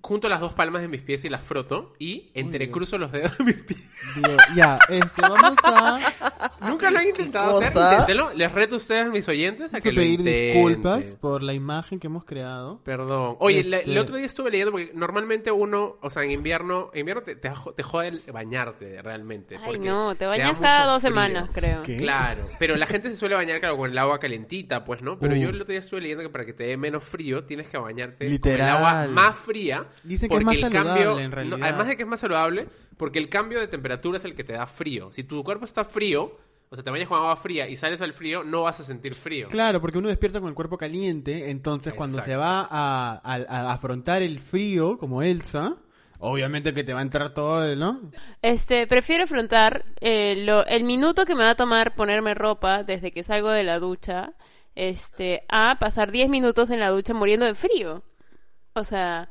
junto 0.00 0.28
las 0.28 0.40
dos 0.40 0.52
palmas 0.52 0.80
de 0.82 0.88
mis 0.88 1.02
pies 1.02 1.24
y 1.24 1.28
las 1.28 1.42
froto 1.42 1.92
y 1.98 2.30
entrecruzo 2.34 2.98
los 2.98 3.10
dedos 3.12 3.36
de 3.38 3.44
mis 3.44 3.54
pies. 3.56 3.80
Dios, 4.16 4.36
ya, 4.54 4.78
este, 4.88 5.20
vamos 5.22 5.54
a... 5.64 6.52
Nunca 6.68 6.90
lo 6.90 6.98
han 7.00 7.08
intentado 7.08 7.58
hacer, 7.58 7.72
cosa? 7.72 7.92
inténtenlo. 7.92 8.30
Les 8.34 8.50
reto 8.52 8.76
a 8.76 8.78
ustedes, 8.78 9.08
mis 9.10 9.28
oyentes, 9.28 9.74
a 9.74 9.80
que 9.80 9.92
lo 9.92 10.00
pedir 10.00 10.20
intenten. 10.20 10.54
disculpas 10.54 11.04
por 11.20 11.42
la 11.42 11.52
imagen 11.52 11.98
que 11.98 12.06
hemos 12.06 12.24
creado. 12.24 12.80
Perdón. 12.84 13.36
Oye, 13.40 13.64
la- 13.64 13.78
Este- 13.78 13.90
el 13.90 13.98
otro 13.98 14.16
día 14.16 14.26
estuve 14.26 14.50
leyendo 14.50 14.70
porque 14.72 14.92
normalmente 14.94 15.50
uno, 15.50 15.96
o 16.00 16.10
sea, 16.10 16.22
en 16.22 16.30
invierno, 16.30 16.90
en 16.94 17.00
invierno 17.00 17.22
te, 17.22 17.34
te, 17.36 17.50
te 17.76 17.82
jode 17.82 18.08
el 18.08 18.22
bañarte 18.32 19.02
realmente. 19.02 19.56
Ay, 19.56 19.62
porque 19.66 19.78
no, 19.88 20.14
te 20.14 20.26
bañas 20.26 20.56
cada 20.60 20.86
dos 20.92 21.02
frío. 21.02 21.10
semanas, 21.10 21.50
creo. 21.52 21.82
¿Qué? 21.82 21.96
Claro, 21.98 22.42
pero 22.58 22.76
la 22.76 22.86
gente 22.86 23.10
se 23.10 23.16
suele 23.16 23.34
bañar 23.34 23.58
claro, 23.60 23.76
con 23.76 23.90
el 23.90 23.98
agua 23.98 24.18
calentita, 24.20 24.84
pues, 24.84 25.02
¿no? 25.02 25.18
Pero 25.18 25.34
Uh. 25.34 25.38
yo 25.38 25.48
el 25.50 25.60
otro 25.60 25.72
día 25.72 25.80
estuve 25.80 26.00
leyendo 26.00 26.22
que 26.24 26.30
para 26.30 26.46
que 26.46 26.52
te 26.52 26.64
dé 26.64 26.76
menos 26.76 27.02
frío 27.04 27.44
tienes 27.44 27.68
que 27.68 27.78
bañarte 27.78 28.28
Literal. 28.28 28.58
con 28.58 28.66
el 28.66 28.86
agua 28.86 29.06
más 29.12 29.36
fría. 29.36 29.86
Dicen 30.04 30.28
que 30.28 30.36
es 30.36 30.44
más 30.44 30.54
el 30.56 30.60
saludable, 30.62 31.04
cambio, 31.04 31.18
en 31.24 31.32
realidad. 31.32 31.56
no, 31.58 31.64
además 31.64 31.86
de 31.88 31.96
que 31.96 32.02
es 32.02 32.08
más 32.08 32.20
saludable, 32.20 32.68
porque 32.96 33.18
el 33.18 33.28
cambio 33.28 33.60
de 33.60 33.68
temperatura 33.68 34.18
es 34.18 34.24
el 34.24 34.34
que 34.34 34.44
te 34.44 34.52
da 34.54 34.66
frío. 34.66 35.10
Si 35.12 35.24
tu 35.24 35.42
cuerpo 35.44 35.64
está 35.64 35.84
frío, 35.84 36.36
O 36.70 36.74
sea, 36.74 36.84
te 36.84 36.90
bañas 36.90 37.08
con 37.08 37.16
agua 37.16 37.34
fría 37.36 37.66
y 37.66 37.78
sales 37.78 38.02
al 38.02 38.12
frío, 38.12 38.44
no 38.44 38.60
vas 38.60 38.78
a 38.78 38.84
sentir 38.84 39.14
frío. 39.14 39.48
Claro, 39.48 39.80
porque 39.80 39.96
uno 39.96 40.08
despierta 40.08 40.38
con 40.38 40.50
el 40.50 40.54
cuerpo 40.54 40.76
caliente, 40.76 41.48
entonces 41.50 41.94
cuando 41.94 42.20
se 42.20 42.36
va 42.36 42.60
a, 42.60 43.12
a- 43.24 43.34
a 43.68 43.72
afrontar 43.72 44.20
el 44.20 44.38
frío, 44.38 44.98
como 44.98 45.22
Elsa, 45.22 45.76
obviamente 46.18 46.74
que 46.74 46.84
te 46.84 46.92
va 46.92 46.98
a 46.98 47.02
entrar 47.02 47.32
todo, 47.32 47.74
¿no? 47.74 48.10
Este, 48.42 48.86
prefiero 48.86 49.24
afrontar 49.24 49.86
eh, 50.00 50.34
lo- 50.44 50.66
el 50.66 50.84
minuto 50.84 51.24
que 51.24 51.34
me 51.34 51.42
va 51.44 51.50
a 51.50 51.54
tomar 51.54 51.94
ponerme 51.94 52.34
ropa 52.34 52.82
desde 52.82 53.12
que 53.12 53.22
salgo 53.22 53.48
de 53.50 53.64
la 53.64 53.78
ducha, 53.78 54.34
este, 54.74 55.44
a 55.48 55.78
pasar 55.78 56.10
10 56.12 56.28
minutos 56.28 56.68
en 56.68 56.80
la 56.80 56.90
ducha 56.90 57.14
muriendo 57.14 57.46
de 57.46 57.54
frío. 57.54 58.02
O 58.74 58.84
sea, 58.84 59.30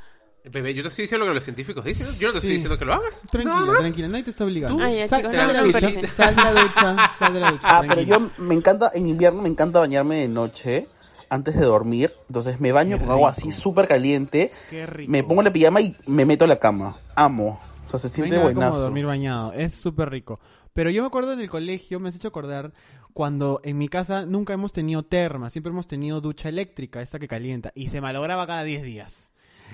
Bebé, 0.52 0.74
yo 0.74 0.84
te 0.84 0.89
estoy 0.89 1.04
diciendo 1.04 1.26
lo 1.26 1.32
que 1.32 1.36
los 1.36 1.43
científicos 1.43 1.84
dicen. 1.84 2.06
Yo 2.20 2.28
no 2.28 2.34
te 2.34 2.39
Sí. 2.41 2.48
estoy 2.48 2.50
diciendo 2.52 2.78
que 2.80 2.86
lo 2.86 2.93
hagas. 2.93 3.22
Tranquila, 3.32 3.56
más. 3.66 3.80
tranquila, 3.80 4.08
nadie 4.08 4.24
te 4.24 4.30
está 4.32 4.43
obligando. 4.45 4.84
Ah, 4.84 5.08
sal, 5.08 5.20
chicos, 5.22 5.34
sal 5.34 5.41
no, 5.41 5.48
de 5.48 5.54
la 5.54 5.62
no, 5.62 5.68
ducha, 5.68 5.89
no. 6.02 6.08
sal 6.08 6.36
de 6.36 6.41
la 6.43 6.52
ducha, 6.62 7.14
sal 7.20 7.34
de 7.34 7.39
la 7.39 7.52
ducha. 7.52 7.62
Ah, 7.64 7.82
pero 7.88 8.02
yo 8.02 8.32
me 8.38 8.56
encanta, 8.56 8.91
en 8.93 9.08
invierno 9.08 9.41
me 9.41 9.50
encanta 9.50 9.80
bañarme 9.80 10.16
de 10.18 10.28
noche 10.28 10.88
antes 11.30 11.56
de 11.56 11.62
dormir. 11.66 12.14
Entonces 12.28 12.60
me 12.60 12.72
baño 12.72 12.98
Qué 12.98 13.04
con 13.04 13.12
agua 13.14 13.32
así 13.32 13.52
súper 13.52 13.88
caliente. 13.88 14.52
Qué 14.70 14.86
rico. 14.86 15.12
Me 15.12 15.24
pongo 15.24 15.41
la 15.41 15.52
pijama 15.52 15.82
y 15.82 15.95
me 16.06 16.26
meto 16.26 16.45
a 16.45 16.48
la 16.48 16.60
cama. 16.60 16.98
Amo. 17.16 17.60
O 17.86 17.89
sea, 17.89 18.00
se 18.00 18.08
No 18.08 18.14
siente 18.14 18.36
nada 18.36 18.41
como 18.43 18.54
buenazo. 18.56 18.80
dormir 18.82 19.06
bañado, 19.06 19.54
es 19.54 19.74
súper 19.74 20.10
rico. 20.10 20.39
Pero 20.74 20.89
yo 20.89 21.02
me 21.02 21.08
acuerdo 21.08 21.34
en 21.34 21.39
el 21.39 21.50
colegio, 21.50 22.00
me 22.00 22.10
has 22.10 22.16
hecho 22.16 22.28
acordar, 22.28 22.72
cuando 23.14 23.62
en 23.64 23.78
mi 23.78 23.88
casa 23.88 24.26
nunca 24.26 24.54
hemos 24.54 24.74
tenido 24.74 25.04
terma, 25.04 25.50
siempre 25.50 25.72
hemos 25.72 25.88
tenido 25.88 26.22
ducha 26.22 26.50
eléctrica, 26.50 27.02
esta 27.02 27.18
que 27.18 27.28
calienta, 27.28 27.72
y 27.74 27.89
se 27.89 28.00
malograba 28.02 28.45
cada 28.45 28.64
10 28.64 28.84
días. 28.84 29.26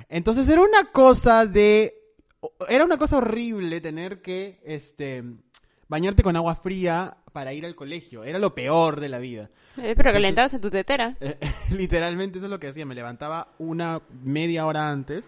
Entonces 0.10 0.47
era 0.49 0.62
una 0.62 0.91
cosa 0.91 1.45
de... 1.45 1.93
Era 2.68 2.84
una 2.86 2.97
cosa 2.97 3.18
horrible 3.18 3.80
tener 3.80 4.22
que, 4.22 4.60
este, 4.66 5.24
bañarte 5.88 6.24
con 6.24 6.36
agua 6.36 6.56
fría 6.56 7.18
para 7.32 7.54
ir 7.54 7.66
al 7.66 7.76
colegio. 7.76 8.24
Era 8.24 8.38
lo 8.38 8.54
peor 8.54 8.99
de 8.99 9.10
la 9.10 9.20
vida. 9.20 9.49
eh, 9.78 9.93
pero 9.95 10.12
calentabas 10.12 10.54
en 10.54 10.62
tu 10.62 10.70
tetera. 10.70 11.16
Eh, 11.22 11.38
literalmente 11.72 12.38
eso 12.39 12.47
es 12.47 12.51
lo 12.51 12.60
que 12.60 12.68
hacía. 12.68 12.86
Me 12.86 12.95
levantaba 12.95 13.54
una 13.60 14.01
media 14.24 14.66
hora 14.66 14.89
antes, 14.89 15.26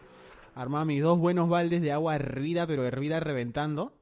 armaba 0.56 0.84
mis 0.86 1.02
dos 1.02 1.18
buenos 1.18 1.48
baldes 1.50 1.82
de 1.82 1.92
agua 1.94 2.16
hervida, 2.16 2.68
pero 2.68 2.86
hervida 2.86 3.20
reventando, 3.22 3.94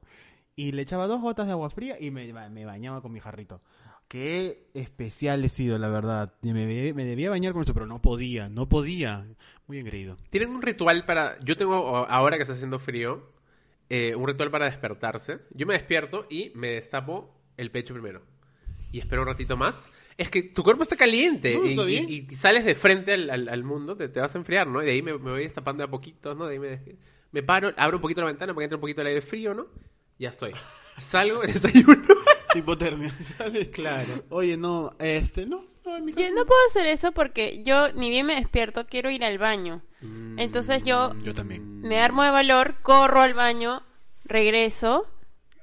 y 0.56 0.72
le 0.72 0.82
echaba 0.82 1.06
dos 1.06 1.20
gotas 1.20 1.46
de 1.46 1.52
agua 1.52 1.70
fría 1.70 1.96
y 2.00 2.10
me, 2.10 2.30
ba- 2.32 2.48
me 2.48 2.64
bañaba 2.64 3.00
con 3.00 3.12
mi 3.12 3.20
jarrito. 3.20 3.60
Qué 4.08 4.68
especial 4.74 5.44
he 5.44 5.48
sido, 5.48 5.76
la 5.78 5.88
verdad. 5.88 6.34
Me, 6.42 6.52
debía- 6.52 6.94
me 6.94 7.04
debía 7.04 7.30
bañar 7.30 7.52
con 7.52 7.62
eso, 7.62 7.74
pero 7.74 7.86
no 7.86 8.00
podía, 8.00 8.48
no 8.48 8.68
podía. 8.68 9.26
Muy 9.66 9.78
engreído. 9.78 10.16
Tienen 10.30 10.50
un 10.50 10.62
ritual 10.62 11.04
para. 11.04 11.38
Yo 11.40 11.56
tengo, 11.56 11.74
ahora 12.06 12.36
que 12.36 12.42
está 12.42 12.52
haciendo 12.54 12.78
frío, 12.78 13.28
eh, 13.88 14.14
un 14.14 14.26
ritual 14.26 14.50
para 14.50 14.66
despertarse. 14.66 15.38
Yo 15.52 15.66
me 15.66 15.74
despierto 15.74 16.26
y 16.30 16.52
me 16.54 16.68
destapo 16.68 17.34
el 17.56 17.70
pecho 17.70 17.94
primero. 17.94 18.22
Y 18.92 18.98
espero 19.00 19.22
un 19.22 19.28
ratito 19.28 19.56
más. 19.56 19.90
Es 20.16 20.30
que 20.30 20.42
tu 20.44 20.62
cuerpo 20.62 20.82
está 20.84 20.94
caliente 20.96 21.56
No, 21.58 21.64
y, 21.66 21.70
está 21.70 21.82
y- 21.82 21.86
bien. 21.86 22.06
y 22.30 22.36
sales 22.36 22.64
de 22.64 22.76
frente 22.76 23.14
al, 23.14 23.30
al- 23.30 23.48
al 23.48 23.64
mundo, 23.64 23.96
te, 23.96 24.08
te 24.08 24.20
vas 24.20 24.32
a 24.34 24.38
enfriar, 24.38 24.68
¿no? 24.68 24.80
Y 24.80 24.86
de 24.86 24.92
ahí 24.92 25.02
me, 25.02 25.12
me 25.18 25.30
voy 25.32 25.42
destapando 25.42 25.80
de 25.82 25.88
a 25.88 25.90
poquitos, 25.90 26.36
¿no? 26.36 26.46
De 26.46 26.52
ahí 26.52 26.58
me, 26.60 26.78
me 27.32 27.42
paro, 27.42 27.72
abro 27.76 27.96
un 27.96 28.00
poquito 28.02 28.20
la 28.20 28.28
ventana 28.28 28.54
para 28.54 28.60
que 28.60 28.64
entre 28.66 28.76
un 28.76 28.80
poquito 28.80 29.00
el 29.00 29.08
aire 29.08 29.22
frío, 29.22 29.54
¿no? 29.54 29.66
Ya 30.20 30.28
estoy. 30.28 30.52
Salgo, 30.98 31.40
desayuno. 31.42 31.96
Hipotermia, 32.58 33.14
¿sale? 33.38 33.70
Claro. 33.70 34.24
Oye, 34.30 34.56
no, 34.56 34.92
este, 34.98 35.46
no, 35.46 35.64
no, 35.84 35.96
en 35.96 36.04
mi 36.04 36.12
Yo 36.12 36.30
no 36.30 36.44
puedo 36.46 36.60
hacer 36.70 36.86
eso 36.86 37.12
porque 37.12 37.62
yo 37.64 37.92
ni 37.92 38.08
bien 38.10 38.26
me 38.26 38.34
despierto, 38.36 38.86
quiero 38.86 39.10
ir 39.10 39.24
al 39.24 39.38
baño. 39.38 39.82
Entonces 40.36 40.82
yo 40.84 41.10
Mm, 41.14 41.22
Yo 41.22 41.32
también. 41.34 41.80
me 41.80 42.00
armo 42.00 42.22
de 42.24 42.30
valor, 42.30 42.76
corro 42.82 43.22
al 43.22 43.34
baño, 43.34 43.82
regreso, 44.24 45.06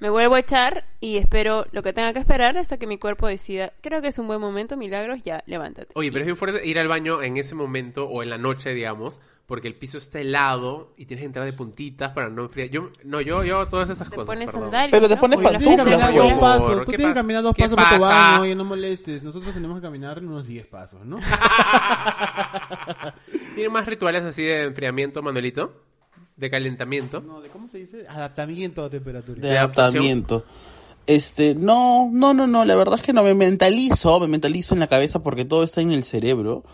me 0.02 0.10
vuelvo 0.10 0.34
a 0.34 0.40
echar 0.40 0.84
y 0.98 1.16
espero 1.16 1.64
lo 1.70 1.84
que 1.84 1.92
tenga 1.92 2.12
que 2.12 2.18
esperar 2.18 2.58
hasta 2.58 2.76
que 2.76 2.88
mi 2.88 2.98
cuerpo 2.98 3.28
decida. 3.28 3.72
Creo 3.82 4.02
que 4.02 4.08
es 4.08 4.18
un 4.18 4.26
buen 4.26 4.40
momento, 4.40 4.76
milagros, 4.76 5.22
ya, 5.22 5.44
levántate. 5.46 5.92
Oye, 5.94 6.10
pero 6.10 6.22
es 6.22 6.26
bien 6.26 6.36
fuerte 6.36 6.66
ir 6.66 6.76
al 6.80 6.88
baño 6.88 7.22
en 7.22 7.36
ese 7.36 7.54
momento 7.54 8.08
o 8.08 8.24
en 8.24 8.30
la 8.30 8.36
noche, 8.36 8.74
digamos, 8.74 9.20
porque 9.46 9.68
el 9.68 9.76
piso 9.76 9.98
está 9.98 10.18
helado 10.18 10.92
y 10.96 11.06
tienes 11.06 11.22
que 11.22 11.26
entrar 11.26 11.46
de 11.46 11.52
puntitas 11.52 12.10
para 12.10 12.30
no 12.30 12.42
enfriar. 12.42 12.68
Yo, 12.70 12.90
no, 13.04 13.20
yo, 13.20 13.44
yo, 13.44 13.64
todas 13.66 13.90
esas 13.90 14.10
Te 14.10 14.16
cosas. 14.16 14.26
pones 14.26 14.50
sandalias. 14.50 14.90
Pero 14.90 15.06
te 15.06 15.14
¿no? 15.14 15.20
pones 15.20 15.38
que 15.38 15.44
pantuflas, 15.44 15.86
pues, 15.86 16.14
dos 16.16 16.32
pasos, 16.40 16.84
tú 16.84 16.90
¿qué 16.90 16.96
tienes 16.96 17.14
que 17.14 17.20
caminar 17.20 17.42
dos 17.44 17.54
¿Qué 17.54 17.62
pasos 17.62 17.76
para 17.76 17.96
tu 17.96 18.02
baño, 18.02 18.42
oye, 18.42 18.56
no 18.56 18.64
molestes. 18.64 19.22
Nosotros 19.22 19.54
tenemos 19.54 19.76
que 19.76 19.82
caminar 19.82 20.18
unos 20.18 20.48
10 20.48 20.66
pasos, 20.66 21.06
¿no? 21.06 21.20
¿Tiene 23.54 23.68
más 23.68 23.86
rituales 23.86 24.24
así 24.24 24.42
de 24.42 24.64
enfriamiento, 24.64 25.22
Manuelito? 25.22 25.92
¿De 26.36 26.50
calentamiento? 26.50 27.20
No, 27.20 27.40
¿de 27.40 27.48
cómo 27.48 27.68
se 27.68 27.78
dice? 27.78 28.06
Adaptamiento 28.08 28.84
a 28.84 28.90
temperatura. 28.90 29.40
de 29.40 29.48
¿De 29.48 29.58
adaptación? 29.58 29.84
adaptamiento. 29.86 30.44
Este, 31.06 31.54
no, 31.54 32.08
no, 32.12 32.32
no, 32.32 32.46
no, 32.46 32.64
la 32.64 32.76
verdad 32.76 32.94
es 32.96 33.02
que 33.02 33.12
no 33.12 33.22
me 33.24 33.34
mentalizo, 33.34 34.20
me 34.20 34.28
mentalizo 34.28 34.74
en 34.74 34.80
la 34.80 34.86
cabeza 34.86 35.18
porque 35.22 35.44
todo 35.44 35.64
está 35.64 35.80
en 35.80 35.90
el 35.92 36.04
cerebro 36.04 36.64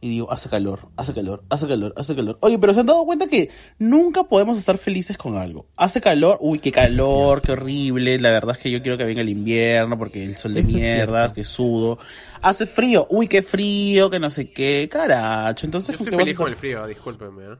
y 0.00 0.10
digo, 0.10 0.30
hace 0.30 0.48
calor, 0.48 0.80
hace 0.96 1.12
calor, 1.14 1.42
hace 1.48 1.66
calor, 1.66 1.92
hace 1.96 2.14
calor. 2.14 2.38
Oye, 2.40 2.58
pero 2.58 2.72
se 2.74 2.80
han 2.80 2.86
dado 2.86 3.04
cuenta 3.04 3.26
que 3.26 3.50
nunca 3.78 4.24
podemos 4.24 4.56
estar 4.58 4.78
felices 4.78 5.16
con 5.18 5.36
algo. 5.36 5.66
Hace 5.76 6.00
calor, 6.00 6.36
uy, 6.40 6.60
qué 6.60 6.70
calor, 6.70 7.40
qué 7.42 7.52
horrible, 7.52 8.18
la 8.18 8.30
verdad 8.30 8.56
es 8.56 8.62
que 8.62 8.70
yo 8.70 8.80
quiero 8.82 8.96
que 8.98 9.04
venga 9.04 9.22
el 9.22 9.28
invierno 9.30 9.98
porque 9.98 10.22
el 10.22 10.36
sol 10.36 10.54
de 10.54 10.60
Eso 10.60 10.68
es 10.68 10.74
mierda, 10.74 11.32
que 11.32 11.44
sudo. 11.44 11.98
Hace 12.42 12.66
frío, 12.66 13.06
uy, 13.10 13.26
qué 13.26 13.42
frío, 13.42 14.08
que 14.10 14.20
no 14.20 14.30
sé 14.30 14.50
qué, 14.50 14.86
caracho. 14.88 15.66
Entonces, 15.66 15.92
Yo 15.92 15.98
¿con 15.98 16.06
estoy 16.08 16.18
feliz 16.20 16.36
con 16.36 16.48
el 16.48 16.56
frío, 16.56 16.86
discúlpeme. 16.86 17.44
¿eh? 17.44 17.56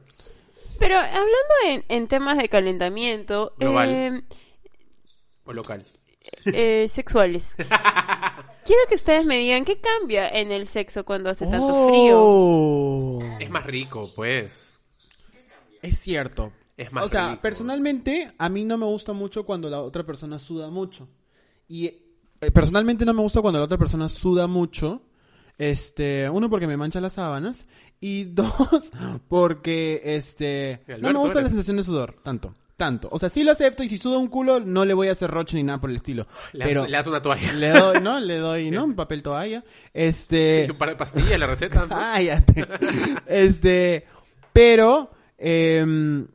Pero 0.79 0.97
hablando 0.97 1.29
en, 1.67 1.85
en 1.89 2.07
temas 2.07 2.37
de 2.37 2.49
calentamiento 2.49 3.53
Global. 3.57 3.89
eh, 3.89 4.23
O 5.45 5.53
local. 5.53 5.83
eh, 6.45 6.87
sexuales, 6.91 7.53
quiero 7.57 8.81
que 8.87 8.95
ustedes 8.95 9.25
me 9.25 9.37
digan 9.37 9.65
qué 9.65 9.79
cambia 9.79 10.29
en 10.29 10.51
el 10.51 10.67
sexo 10.67 11.03
cuando 11.05 11.29
hace 11.29 11.45
tanto 11.45 11.89
frío. 11.89 12.17
Oh. 12.21 13.19
Es 13.39 13.49
más 13.49 13.65
rico, 13.65 14.09
pues. 14.15 14.79
Es 15.81 15.97
cierto. 15.99 16.51
Es 16.77 16.91
más 16.93 17.05
o 17.05 17.09
sea, 17.09 17.31
rico. 17.31 17.41
personalmente, 17.41 18.31
a 18.37 18.49
mí 18.49 18.63
no 18.65 18.77
me 18.77 18.85
gusta 18.85 19.11
mucho 19.13 19.45
cuando 19.45 19.69
la 19.69 19.81
otra 19.81 20.05
persona 20.05 20.39
suda 20.39 20.69
mucho. 20.69 21.07
Y 21.67 21.85
eh, 21.87 22.51
personalmente 22.53 23.05
no 23.05 23.13
me 23.13 23.21
gusta 23.21 23.41
cuando 23.41 23.59
la 23.59 23.65
otra 23.65 23.77
persona 23.77 24.07
suda 24.09 24.47
mucho. 24.47 25.01
Este, 25.57 26.29
uno 26.29 26.49
porque 26.49 26.67
me 26.67 26.77
mancha 26.77 27.01
las 27.01 27.13
sábanas 27.13 27.67
y 27.99 28.25
dos 28.25 28.91
porque 29.27 30.01
este 30.03 30.81
no 30.99 31.11
me 31.11 31.19
gusta 31.19 31.41
la 31.41 31.49
sensación 31.49 31.77
de 31.77 31.83
sudor, 31.83 32.15
tanto, 32.23 32.53
tanto. 32.79 33.09
O 33.11 33.19
sea, 33.19 33.29
sí 33.29 33.43
lo 33.43 33.51
acepto 33.51 33.83
y 33.83 33.89
si 33.89 33.97
suda 33.97 34.17
un 34.17 34.27
culo 34.27 34.59
no 34.59 34.85
le 34.85 34.93
voy 34.93 35.09
a 35.09 35.11
hacer 35.11 35.29
roche 35.29 35.57
ni 35.57 35.63
nada 35.63 35.79
por 35.79 35.89
el 35.89 35.97
estilo. 35.97 36.25
Le, 36.53 36.65
pero 36.65 36.81
das, 36.81 36.89
le 36.89 36.97
das 36.97 37.07
una 37.07 37.21
toalla. 37.21 37.53
le 37.53 37.69
doy, 37.69 38.01
¿no? 38.01 38.19
Le 38.19 38.37
doy, 38.37 38.71
¿no? 38.71 38.85
Un 38.85 38.95
papel 38.95 39.21
toalla. 39.21 39.63
Este, 39.93 40.65
Y 40.67 40.71
un 40.71 40.77
par 40.77 40.89
de 40.89 40.95
pastillas, 40.95 41.39
la 41.39 41.47
receta. 41.47 41.81
¿no? 41.81 41.89
Cállate. 41.89 42.67
este, 43.27 44.05
pero 44.53 45.11
em, 45.37 46.27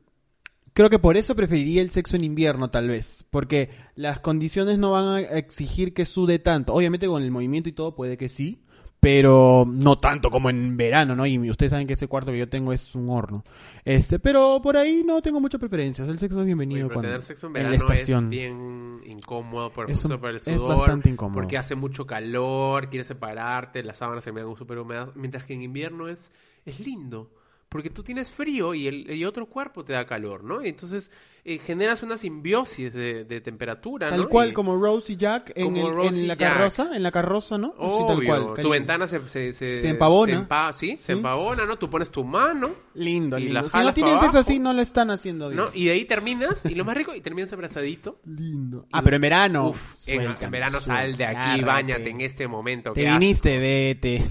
creo 0.75 0.91
que 0.91 0.99
por 0.99 1.17
eso 1.17 1.35
preferiría 1.35 1.81
el 1.81 1.91
sexo 1.91 2.17
en 2.17 2.25
invierno, 2.25 2.69
tal 2.69 2.89
vez, 2.89 3.25
porque 3.31 3.71
las 3.95 4.21
condiciones 4.21 4.79
no 4.79 4.93
van 4.93 5.07
a 5.07 5.21
exigir 5.21 5.95
que 5.95 6.05
sude 6.05 6.39
tanto. 6.39 6.75
Obviamente 6.75 7.07
con 7.07 7.23
el 7.23 7.31
movimiento 7.31 7.69
y 7.71 7.73
todo 7.73 7.95
puede 7.95 8.19
que 8.19 8.29
sí, 8.29 8.64
pero 9.05 9.67
no 9.69 9.97
tanto 9.99 10.31
como 10.31 10.49
en 10.51 10.77
verano, 10.77 11.15
¿no? 11.15 11.27
Y 11.27 11.51
ustedes 11.51 11.71
saben 11.71 11.87
que 11.87 11.93
ese 11.93 12.09
cuarto 12.09 12.33
que 12.33 12.39
yo 12.39 12.49
tengo 12.49 12.73
es 12.73 12.95
un 12.95 13.11
horno. 13.11 13.45
Este, 13.85 14.19
pero 14.19 14.61
por 14.63 14.77
ahí 14.79 15.03
no 15.05 15.21
tengo 15.21 15.41
mucha 15.41 15.59
preferencia. 15.59 16.05
El 16.07 16.19
sexo 16.19 16.37
es 16.39 16.39
Oye, 16.39 16.47
bienvenido 16.47 16.89
pero 16.89 16.95
cuando 16.95 17.09
tener 17.11 17.23
sexo 17.23 17.47
en 17.47 17.51
en 17.51 17.53
verano 17.53 17.71
la 17.71 17.77
estación. 17.77 18.25
es 18.25 18.31
bien 18.31 19.01
incómodo 19.05 19.71
por, 19.71 19.91
Es 19.91 20.05
un- 20.05 20.19
por 20.19 20.31
el 20.31 20.37
es 20.37 20.43
sudor. 20.45 20.79
bastante 20.79 21.11
incómodo. 21.11 21.35
Porque 21.35 21.59
hace 21.59 21.75
mucho 21.75 22.07
calor, 22.07 22.89
quieres 22.89 23.07
separarte, 23.07 23.83
las 23.83 23.99
sábanas 23.99 24.25
se 24.25 24.33
me 24.33 24.43
dan 24.43 24.57
súper 24.57 24.79
húmedas. 24.79 25.11
Mientras 25.15 25.45
que 25.45 25.53
en 25.55 25.63
invierno 25.63 26.09
es, 26.09 26.33
es 26.65 26.81
lindo. 26.81 27.31
Porque 27.75 27.91
tú 27.91 28.05
tienes 28.05 28.31
frío 28.31 28.73
y 28.73 28.87
el 28.87 29.11
y 29.11 29.25
otro 29.25 29.47
cuerpo 29.47 29.85
te 29.85 29.95
da 29.95 30.07
calor, 30.07 30.45
¿no? 30.45 30.65
Y 30.65 30.69
entonces 30.69 31.11
eh, 31.45 31.59
generas 31.59 32.05
una 32.05 32.17
simbiosis 32.17 32.93
de, 32.95 33.25
de 33.25 33.41
temperatura, 33.41 34.11
Tal 34.11 34.21
¿no? 34.21 34.29
cual 34.29 34.51
Y- 34.51 34.53
como 34.53 34.77
Rose 34.81 35.13
y 35.13 35.17
Jack 35.17 35.51
en, 35.57 35.77
el- 35.77 35.87
en 35.89 36.29
la 36.29 36.37
Jack. 36.37 36.53
carroza, 36.53 36.91
en 36.95 37.03
la 37.03 37.11
carroza, 37.11 37.59
¿no? 37.59 37.71
Sí, 37.73 38.05
tal 38.07 38.17
Obvio, 38.19 38.47
cual. 38.47 38.63
tu 38.63 38.71
ventana 38.71 39.09
se, 39.09 39.19
se, 39.29 39.53
se, 39.55 39.81
Se 39.81 39.89
empavona. 39.89 40.39
se 40.39 40.45
empa- 40.49 40.73
sí, 40.75 40.97
se 40.97 41.13
empavona, 41.15 41.67
¿no? 41.67 41.77
Tú 41.77 41.91
pones 41.91 42.11
tu 42.11 42.23
mano, 42.23 42.71
Lindo, 42.95 43.39
Y 43.39 43.47
lindo. 43.47 43.61
la 43.63 43.69
Si 43.69 43.77
no 43.77 43.93
tienen 43.93 44.21
sexo 44.21 44.39
así, 44.39 44.61
no 44.61 44.73
lo 44.73 44.81
están 44.81 45.11
haciendo 45.11 45.49
bien. 45.49 45.61
¿no? 45.65 45.67
Y 45.75 45.87
de 45.87 45.91
ahí 45.95 46.05
terminas, 46.05 46.65
y 46.65 46.77
lo 46.77 46.85
más 46.85 46.97
rico, 46.97 47.13
y 47.13 47.21
terminas 47.23 47.53
abrazadito. 47.53 48.21
Lindo. 48.25 48.87
Ah, 48.93 49.03
pero 49.03 49.17
en 49.17 49.23
verano. 49.23 49.71
Uf, 49.71 49.95
en, 50.07 50.23
suéltame, 50.23 50.45
en 50.47 50.51
verano 50.53 50.81
sal 50.81 51.17
de 51.17 51.25
aquí, 51.27 51.37
suéltate. 51.61 51.65
bañate 51.65 52.09
en 52.11 52.21
este 52.21 52.47
momento. 52.47 52.93
Te 52.93 53.09
asco. 53.09 53.19
viniste, 53.19 53.59
vete. 53.59 54.25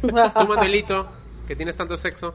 Tú, 0.00 0.08
Manuelito, 0.48 1.06
que 1.46 1.54
tienes 1.54 1.76
tanto 1.76 1.96
sexo. 1.98 2.34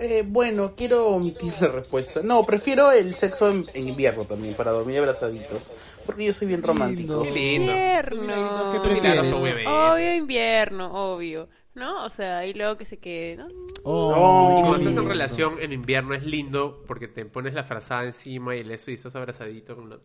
Eh, 0.00 0.24
bueno, 0.26 0.74
quiero 0.76 1.06
omitir 1.08 1.52
la 1.60 1.68
respuesta. 1.68 2.20
No, 2.22 2.44
prefiero 2.44 2.92
el 2.92 3.14
sexo 3.14 3.50
en, 3.50 3.64
en 3.74 3.88
invierno 3.88 4.24
también, 4.24 4.54
para 4.54 4.70
dormir 4.72 4.98
abrazaditos. 4.98 5.70
Porque 6.04 6.24
yo 6.26 6.34
soy 6.34 6.46
bien 6.48 6.62
romántico. 6.62 7.22
Qué 7.22 7.30
lindo. 7.30 7.72
Invierno. 7.72 8.70
¿qué 8.72 8.80
prefieres? 8.80 9.32
Obvio 9.32 10.14
invierno, 10.14 10.92
obvio. 11.14 11.48
¿no? 11.74 12.06
O 12.06 12.08
sea, 12.10 12.46
y 12.46 12.54
luego 12.54 12.78
que 12.78 12.86
se 12.86 12.96
quede, 12.98 13.36
¿no? 13.36 13.48
Oh, 13.84 14.52
Y 14.52 14.54
qué 14.56 14.60
cuando 14.62 14.76
estás 14.78 14.86
en 14.86 14.94
lindo. 14.96 15.08
relación 15.10 15.54
en 15.60 15.72
invierno 15.74 16.14
es 16.14 16.24
lindo 16.24 16.82
porque 16.86 17.06
te 17.06 17.26
pones 17.26 17.52
la 17.52 17.64
frazada 17.64 18.04
encima 18.04 18.56
y 18.56 18.60
eso 18.72 18.90
y 18.90 18.94
estás 18.94 19.14
abrazadito 19.14 19.76
con 19.76 19.90
la... 19.90 19.98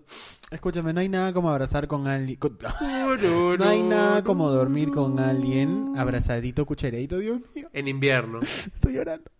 Escúchame, 0.51 0.91
no 0.91 0.99
hay 0.99 1.07
nada 1.07 1.31
como 1.31 1.49
abrazar 1.49 1.87
con 1.87 2.07
alguien. 2.07 2.37
con- 2.39 2.57
No 3.57 3.63
hay 3.69 3.83
nada 3.83 4.21
como 4.21 4.49
dormir 4.51 4.91
con 4.91 5.17
alguien 5.19 5.93
abrazadito, 5.97 6.65
cucharadito. 6.65 7.19
Dios 7.19 7.39
mío, 7.55 7.69
En 7.71 7.87
invierno. 7.87 8.39
estoy 8.73 8.93
llorando. 8.95 9.31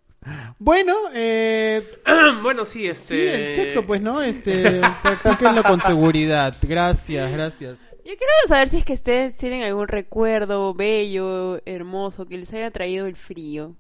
Bueno, 0.60 0.94
eh, 1.16 1.82
bueno, 2.44 2.66
sí, 2.66 2.82
sí, 2.82 2.88
este... 2.88 3.50
el 3.50 3.56
sexo, 3.56 3.86
pues, 3.86 4.02
¿no? 4.02 4.22
Este, 4.22 4.82
practíquenlo 5.02 5.64
con 5.64 5.82
seguridad. 5.82 6.56
Gracias, 6.62 7.32
gracias. 7.32 7.96
Yo 8.06 8.14
quiero 8.16 8.32
saber 8.48 8.70
si 8.70 8.78
es 8.78 8.86
que 8.86 8.94
ustedes 8.94 9.36
tienen 9.38 9.64
algún 9.64 9.88
recuerdo 9.88 10.74
bello, 10.76 11.62
hermoso, 11.66 12.28
que 12.28 12.38
les 12.38 12.54
haya 12.54 12.70
traído 12.70 13.08
el 13.08 13.16
frío. 13.16 13.76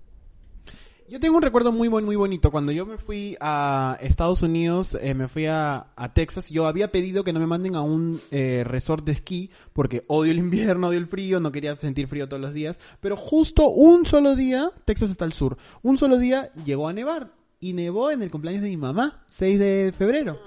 Yo 1.12 1.20
tengo 1.20 1.36
un 1.36 1.44
recuerdo 1.44 1.74
muy 1.74 1.90
muy 1.90 2.16
bonito. 2.16 2.52
Cuando 2.52 2.72
yo 2.72 2.86
me 2.86 2.98
fui 2.98 3.36
a 3.42 3.98
Estados 4.00 4.44
Unidos, 4.44 4.98
eh, 5.02 5.14
me 5.14 5.28
fui 5.28 5.46
a, 5.46 5.88
a 5.98 6.14
Texas, 6.14 6.50
yo 6.50 6.68
había 6.68 6.90
pedido 6.90 7.26
que 7.26 7.34
no 7.34 7.42
me 7.42 7.48
manden 7.48 7.76
a 7.76 7.82
un 7.82 8.22
eh, 8.32 8.64
resort 8.66 9.04
de 9.04 9.12
esquí 9.12 9.50
porque 9.74 10.06
odio 10.08 10.32
el 10.32 10.38
invierno, 10.48 10.88
odio 10.88 11.00
el 11.00 11.08
frío, 11.08 11.42
no 11.42 11.52
quería 11.52 11.76
sentir 11.76 12.08
frío 12.08 12.30
todos 12.30 12.42
los 12.42 12.54
días. 12.54 12.80
Pero 13.02 13.18
justo 13.18 13.68
un 13.68 14.06
solo 14.06 14.38
día, 14.38 14.72
Texas 14.86 15.10
está 15.10 15.26
al 15.26 15.34
sur, 15.34 15.58
un 15.82 15.98
solo 15.98 16.18
día 16.18 16.50
llegó 16.64 16.88
a 16.88 16.94
nevar. 16.94 17.34
Y 17.60 17.74
nevó 17.74 18.10
en 18.10 18.24
el 18.24 18.32
cumpleaños 18.32 18.64
de 18.64 18.70
mi 18.70 18.78
mamá, 18.78 19.24
6 19.30 19.60
de 19.60 19.94
febrero. 19.96 20.40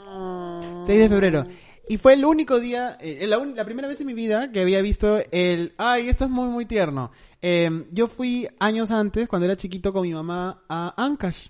6 0.83 0.99
de 0.99 1.09
febrero. 1.09 1.45
Y 1.89 1.99
fue 1.99 2.15
el 2.15 2.25
único 2.25 2.61
día, 2.61 2.97
eh, 3.01 3.27
la, 3.27 3.39
un- 3.39 3.55
la 3.55 3.65
primera 3.65 3.89
vez 3.89 4.01
en 4.01 4.07
mi 4.07 4.15
vida 4.15 4.51
que 4.51 4.61
había 4.61 4.81
visto 4.81 5.19
el... 5.33 5.75
Ay, 5.77 6.09
esto 6.09 6.25
es 6.25 6.31
muy, 6.31 6.49
muy 6.49 6.65
tierno. 6.65 7.11
Eh, 7.43 7.85
yo 7.93 8.07
fui 8.09 8.49
años 8.59 8.91
antes, 8.91 9.29
cuando 9.29 9.45
era 9.47 9.57
chiquito, 9.57 9.93
con 9.93 10.03
mi 10.03 10.15
mamá 10.15 10.65
a 10.69 10.95
Ancash. 10.97 11.49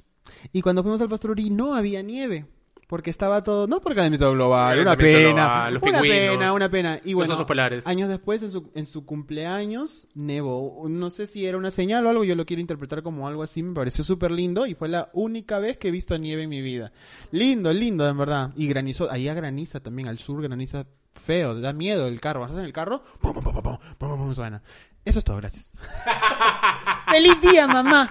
Y 0.53 0.61
cuando 0.63 0.83
fuimos 0.83 1.01
al 1.01 1.09
Pastorurí 1.09 1.51
no 1.51 1.75
había 1.75 2.03
nieve. 2.03 2.47
Porque 2.89 3.11
estaba 3.11 3.43
todo, 3.43 3.67
no 3.67 3.77
porque 3.77 3.85
por 3.85 3.95
calentamiento 3.95 4.33
global, 4.33 4.81
una 4.81 4.97
pena, 4.97 5.71
una 5.71 6.01
pena, 6.01 6.53
una 6.53 6.69
pena. 6.69 7.01
Y 7.05 7.15
bueno, 7.15 7.35
años 7.85 8.09
después, 8.09 8.43
en 8.43 8.51
su, 8.51 8.71
en 8.75 8.87
su 8.87 9.05
cumpleaños, 9.05 10.09
nevó. 10.15 10.85
No 10.89 11.11
sé 11.11 11.27
si 11.27 11.47
era 11.47 11.57
una 11.59 11.71
señal 11.71 12.07
o 12.07 12.11
algo, 12.11 12.25
yo 12.25 12.35
lo 12.35 12.47
quiero 12.47 12.61
interpretar 12.61 13.03
como 13.03 13.29
algo 13.29 13.43
así, 13.43 13.63
me 13.63 13.75
pareció 13.75 14.05
súper 14.05 14.31
lindo 14.31 14.67
y 14.67 14.75
fue 14.75 14.89
la 14.89 15.11
única 15.13 15.59
vez 15.59 15.77
que 15.77 15.89
he 15.89 15.91
visto 15.91 16.19
nieve 16.19 16.43
en 16.43 16.51
mi 16.51 16.63
vida. 16.63 16.93
Lindo, 17.31 17.73
lindo, 17.73 18.09
en 18.09 18.19
verdad. 18.19 18.51
Y 18.57 18.67
granizó, 18.67 19.11
ahí 19.11 19.29
a 19.29 19.35
graniza 19.35 19.81
también, 19.81 20.09
al 20.09 20.19
sur 20.19 20.43
graniza 20.43 20.87
feo, 21.13 21.55
da 21.55 21.73
miedo 21.73 22.07
el 22.07 22.21
carro. 22.21 22.41
Vas 22.41 22.53
en 22.53 22.65
el 22.65 22.73
carro, 22.73 23.03
pum, 23.21 23.33
pum, 23.33 23.43
pum, 23.43 23.53
pum, 23.63 23.79
pum, 23.99 24.19
pum, 24.19 24.35
suena. 24.35 24.63
Eso 25.05 25.19
es 25.19 25.25
todo, 25.25 25.37
gracias. 25.37 25.71
¡Feliz 27.11 27.41
día, 27.41 27.67
mamá! 27.67 28.09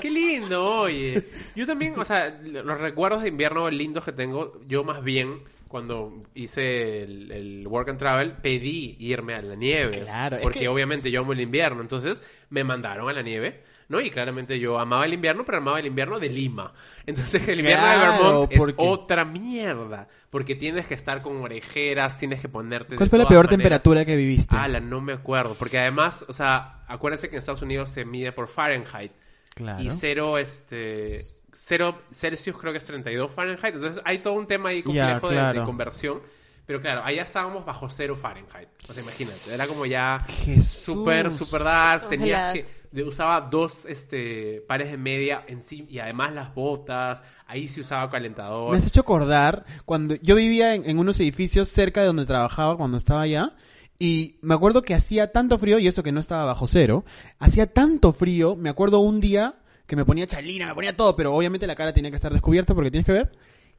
Qué 0.00 0.10
lindo, 0.10 0.62
oye. 0.64 1.30
Yo 1.56 1.66
también, 1.66 1.98
o 1.98 2.04
sea, 2.04 2.28
los 2.42 2.78
recuerdos 2.78 3.22
de 3.22 3.28
invierno 3.28 3.70
lindos 3.70 4.04
que 4.04 4.12
tengo, 4.12 4.60
yo 4.66 4.84
más 4.84 5.02
bien 5.02 5.42
cuando 5.68 6.24
hice 6.34 7.02
el, 7.04 7.30
el 7.30 7.66
work 7.68 7.88
and 7.90 7.98
travel 7.98 8.32
pedí 8.32 8.96
irme 8.98 9.34
a 9.34 9.42
la 9.42 9.54
nieve. 9.54 10.00
Claro, 10.02 10.36
es 10.36 10.42
Porque 10.42 10.60
que- 10.60 10.68
obviamente 10.68 11.10
yo 11.10 11.20
amo 11.20 11.32
el 11.32 11.40
invierno, 11.40 11.80
entonces 11.80 12.22
me 12.50 12.64
mandaron 12.64 13.08
a 13.08 13.12
la 13.12 13.22
nieve. 13.22 13.62
¿No? 13.90 14.00
Y 14.00 14.10
claramente 14.10 14.58
yo 14.58 14.78
amaba 14.78 15.04
el 15.04 15.12
invierno, 15.12 15.44
pero 15.44 15.58
amaba 15.58 15.78
el 15.80 15.84
invierno 15.86 16.18
de 16.18 16.30
Lima. 16.30 16.72
Entonces 17.04 17.46
el 17.46 17.58
invierno 17.60 17.86
de 17.86 17.98
Vermont 17.98 18.52
es 18.52 18.58
porque- 18.58 18.74
otra 18.78 19.24
mierda. 19.26 20.08
Porque 20.30 20.54
tienes 20.54 20.86
que 20.86 20.94
estar 20.94 21.20
con 21.22 21.36
orejeras, 21.42 22.16
tienes 22.16 22.40
que 22.40 22.48
ponerte... 22.48 22.96
¿Cuál 22.96 23.08
de 23.08 23.10
fue 23.10 23.18
la 23.18 23.26
peor 23.26 23.44
maneras- 23.46 23.50
temperatura 23.58 24.04
que 24.06 24.16
viviste? 24.16 24.56
Ala, 24.56 24.80
no 24.80 25.00
me 25.02 25.12
acuerdo. 25.12 25.54
Porque 25.58 25.78
además, 25.78 26.24
o 26.28 26.32
sea, 26.32 26.84
acuérdense 26.86 27.28
que 27.28 27.34
en 27.34 27.40
Estados 27.40 27.62
Unidos 27.62 27.90
se 27.90 28.04
mide 28.06 28.30
por 28.32 28.46
Fahrenheit. 28.48 29.12
Claro. 29.54 29.82
Y 29.82 29.90
cero, 29.90 30.38
este... 30.38 31.18
Cero 31.52 32.02
Celsius 32.12 32.56
creo 32.56 32.70
que 32.72 32.78
es 32.78 32.84
32 32.84 33.32
Fahrenheit. 33.34 33.74
Entonces 33.74 34.00
hay 34.06 34.20
todo 34.20 34.34
un 34.34 34.46
tema 34.46 34.68
ahí 34.68 34.84
Ya, 34.86 35.18
complejo 35.20 35.28
de- 35.52 35.64
conversión. 35.64 36.22
Pero 36.64 36.80
claro, 36.80 37.02
allá 37.04 37.22
estábamos 37.24 37.66
bajo 37.66 37.88
cero 37.90 38.14
Fahrenheit. 38.14 38.68
O 38.88 38.92
sea, 38.92 39.02
imagínate. 39.02 39.52
Era 39.52 39.66
como 39.66 39.84
ya 39.84 40.20
Jesús. 40.28 40.64
súper, 40.64 41.32
súper 41.32 41.64
dark. 41.64 42.08
Tenías 42.08 42.52
que... 42.54 42.79
usaba 42.92 43.40
dos 43.40 43.84
este, 43.86 44.62
pares 44.66 44.90
de 44.90 44.96
media 44.96 45.44
en 45.46 45.62
sí, 45.62 45.86
y 45.88 45.98
además 45.98 46.32
las 46.32 46.54
botas. 46.54 47.22
Ahí 47.46 47.68
se 47.68 47.80
usaba 47.80 48.10
calentador. 48.10 48.72
Me 48.72 48.78
has 48.78 48.86
hecho 48.86 49.00
acordar 49.00 49.64
cuando 49.84 50.16
yo 50.16 50.36
vivía 50.36 50.74
en, 50.74 50.88
en 50.88 50.98
unos 50.98 51.18
edificios 51.20 51.68
cerca 51.68 52.00
de 52.00 52.06
donde 52.06 52.24
trabajaba 52.24 52.76
cuando 52.76 52.96
estaba 52.96 53.22
allá. 53.22 53.54
Y 54.02 54.38
me 54.40 54.54
acuerdo 54.54 54.80
que 54.80 54.94
hacía 54.94 55.30
tanto 55.30 55.58
frío, 55.58 55.78
y 55.78 55.86
eso 55.86 56.02
que 56.02 56.10
no 56.10 56.20
estaba 56.20 56.46
bajo 56.46 56.66
cero, 56.66 57.04
hacía 57.38 57.66
tanto 57.66 58.14
frío, 58.14 58.56
me 58.56 58.70
acuerdo 58.70 59.00
un 59.00 59.20
día 59.20 59.56
que 59.86 59.94
me 59.94 60.06
ponía 60.06 60.26
chalina, 60.26 60.66
me 60.68 60.74
ponía 60.74 60.96
todo, 60.96 61.16
pero 61.16 61.34
obviamente 61.34 61.66
la 61.66 61.74
cara 61.74 61.92
tenía 61.92 62.10
que 62.10 62.16
estar 62.16 62.32
descubierta 62.32 62.74
porque 62.74 62.90
tienes 62.90 63.04
que 63.04 63.12
ver, 63.12 63.32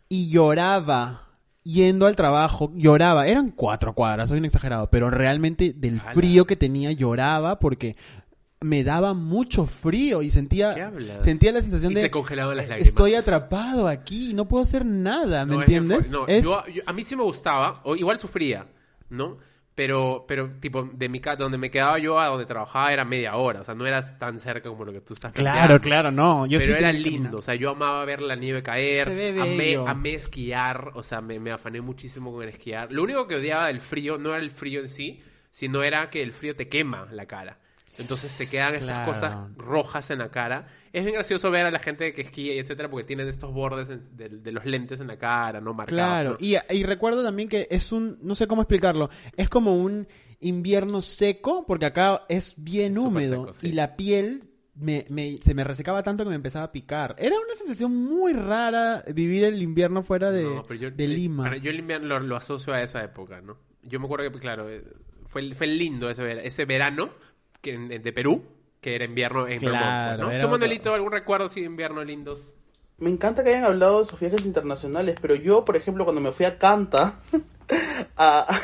y 0.09 0.29
lloraba, 0.29 1.29
yendo 1.63 2.05
al 2.05 2.15
trabajo, 2.15 2.71
lloraba, 2.75 3.27
eran 3.27 3.49
cuatro 3.49 3.95
cuadras, 3.95 4.29
soy 4.29 4.37
un 4.37 4.45
exagerado, 4.45 4.91
pero 4.91 5.09
realmente 5.09 5.73
del 5.73 6.01
frío 6.01 6.45
que 6.45 6.55
tenía 6.55 6.91
lloraba 6.91 7.59
porque 7.59 7.95
me 8.63 8.83
daba 8.83 9.13
mucho 9.15 9.65
frío 9.65 10.21
y 10.21 10.27
¿Qué 10.27 10.31
sentía, 10.31 10.91
sentía 11.19 11.51
la 11.51 11.61
sensación 11.61 11.91
Y 11.93 11.95
de 11.95 12.01
se 12.03 12.11
congelaban 12.11 12.55
las 12.57 12.67
lágrimas. 12.69 12.89
estoy 12.89 13.15
atrapado 13.15 13.87
aquí, 13.87 14.33
no 14.35 14.47
puedo 14.47 14.63
hacer 14.63 14.85
nada, 14.85 15.45
¿me 15.45 15.55
No, 15.55 15.61
entiendes? 15.61 16.11
No, 16.11 16.27
Es- 16.27 16.43
yo- 16.43 16.63
yo- 16.67 16.83
a 16.85 16.93
mí 16.93 17.03
sí 17.03 17.15
me 17.15 17.23
gustaba, 17.23 17.81
o 17.83 17.95
igual 17.95 18.19
sufría, 18.19 18.67
¿no? 19.09 19.37
Pero, 19.73 20.25
pero 20.27 20.51
tipo, 20.59 20.83
de 20.93 21.09
mi 21.09 21.19
casa, 21.21 21.37
donde 21.37 21.57
me 21.57 21.71
quedaba 21.71 21.97
yo 21.97 22.19
a 22.19 22.27
donde 22.27 22.45
trabajaba 22.45 22.93
era 22.93 23.03
media 23.03 23.35
hora, 23.35 23.61
o 23.61 23.63
sea, 23.63 23.73
no 23.73 23.87
era 23.87 24.15
tan 24.19 24.37
cerca 24.37 24.69
como 24.69 24.85
lo 24.85 24.91
que 24.93 25.01
tú 25.01 25.15
estás 25.15 25.31
Claro, 25.31 25.53
planteando. 25.79 25.81
claro, 25.81 26.11
no. 26.11 26.45
Yo 26.45 26.59
pero 26.59 26.73
sí 26.73 26.77
era 26.79 26.91
lindo, 26.93 27.39
o 27.39 27.41
sea, 27.41 27.55
yo 27.55 27.71
amaba 27.71 28.05
ver 28.05 28.21
la 28.21 28.35
nieve 28.35 28.61
caer, 28.61 29.07
amé, 29.41 29.75
amé 29.87 30.13
esquiar, 30.13 30.91
o 30.93 31.01
sea, 31.01 31.19
me, 31.21 31.39
me 31.39 31.51
afané 31.51 31.81
muchísimo 31.81 32.31
con 32.31 32.43
el 32.43 32.49
esquiar. 32.49 32.91
Lo 32.91 33.01
único 33.01 33.25
que 33.27 33.35
odiaba 33.35 33.67
del 33.67 33.81
frío 33.81 34.19
no 34.19 34.35
era 34.35 34.43
el 34.43 34.51
frío 34.51 34.81
en 34.81 34.89
sí, 34.89 35.19
sino 35.49 35.81
era 35.81 36.11
que 36.11 36.21
el 36.21 36.31
frío 36.33 36.55
te 36.55 36.67
quema 36.67 37.07
la 37.11 37.25
cara. 37.25 37.57
Entonces 37.99 38.37
te 38.37 38.49
quedan 38.49 38.75
estas 38.75 39.05
Claro. 39.05 39.11
cosas 39.13 39.57
rojas 39.57 40.09
en 40.11 40.19
la 40.19 40.29
cara. 40.31 40.67
Es 40.93 41.03
bien 41.03 41.15
gracioso 41.15 41.51
ver 41.51 41.65
a 41.65 41.71
la 41.71 41.79
gente 41.79 42.13
que 42.13 42.21
esquía 42.21 42.55
y 42.55 42.59
etcétera 42.59 42.89
porque 42.89 43.03
tienen 43.05 43.27
estos 43.27 43.53
bordes 43.53 43.89
en- 43.89 44.15
de, 44.15 44.29
de 44.29 44.51
los 44.51 44.65
lentes 44.65 44.99
en 45.01 45.07
la 45.07 45.17
cara, 45.17 45.59
¿no? 45.61 45.73
Marcados. 45.73 46.37
Claro, 46.37 46.37
y, 46.39 46.55
y 46.75 46.83
recuerdo 46.83 47.23
también 47.23 47.49
que 47.49 47.67
es 47.69 47.91
un, 47.91 48.17
no 48.21 48.35
sé 48.35 48.47
cómo 48.47 48.61
explicarlo, 48.61 49.09
es 49.35 49.49
como 49.49 49.75
un 49.75 50.07
invierno 50.39 51.01
seco, 51.01 51.65
porque 51.67 51.85
acá 51.85 52.23
es 52.29 52.53
bien 52.57 52.93
Es 52.93 52.99
húmedo, 52.99 53.45
seco, 53.47 53.53
sí. 53.59 53.67
y 53.69 53.71
la 53.73 53.95
piel 53.95 54.49
me, 54.73 55.05
me- 55.09 55.37
se 55.37 55.53
me 55.53 55.63
resecaba 55.63 56.01
tanto 56.01 56.23
que 56.23 56.29
me 56.29 56.35
empezaba 56.35 56.65
a 56.65 56.71
picar. 56.71 57.15
Era 57.19 57.35
una 57.35 57.53
sensación 57.57 57.93
muy 57.95 58.33
rara 58.33 59.03
vivir 59.13 59.43
el 59.43 59.61
invierno 59.61 60.01
fuera 60.01 60.31
de, 60.31 60.43
No, 60.43 60.63
pero 60.63 60.79
yo- 60.79 60.91
de 60.91 61.03
eh, 61.03 61.07
Lima. 61.07 61.55
yo 61.57 61.69
el 61.69 61.79
invierno 61.79 62.07
lo, 62.07 62.19
lo 62.21 62.35
asocio 62.37 62.73
a 62.73 62.81
esa 62.81 63.03
época, 63.03 63.41
¿no? 63.41 63.57
Yo 63.83 63.99
me 63.99 64.05
acuerdo 64.05 64.31
que, 64.31 64.39
claro, 64.39 64.69
eh, 64.69 64.83
fue, 65.27 65.53
fue 65.55 65.67
lindo 65.67 66.09
ese 66.09 66.65
verano 66.65 67.11
que, 67.61 67.73
en- 67.73 67.87
de 67.87 68.13
Perú, 68.13 68.43
que 68.81 68.95
era 68.95 69.05
invierno 69.05 69.47
en 69.47 69.59
Claro, 69.59 70.17
Vermont, 70.17 70.37
¿no? 70.37 70.41
¿Tú, 70.47 70.51
Manuelito, 70.51 70.93
algún 70.93 71.11
recuerdo 71.11 71.45
así 71.47 71.59
de 71.61 71.67
invierno 71.67 72.03
lindos? 72.03 72.39
Me 72.97 73.09
encanta 73.09 73.43
que 73.43 73.49
hayan 73.49 73.63
hablado 73.65 73.99
de 73.99 74.05
sus 74.05 74.19
viajes 74.19 74.45
internacionales, 74.45 75.15
pero 75.21 75.33
yo, 75.35 75.65
por 75.65 75.75
ejemplo, 75.75 76.03
cuando 76.03 76.21
me 76.21 76.31
fui 76.31 76.45
a 76.45 76.57
Canta, 76.59 77.15
a- 78.17 78.59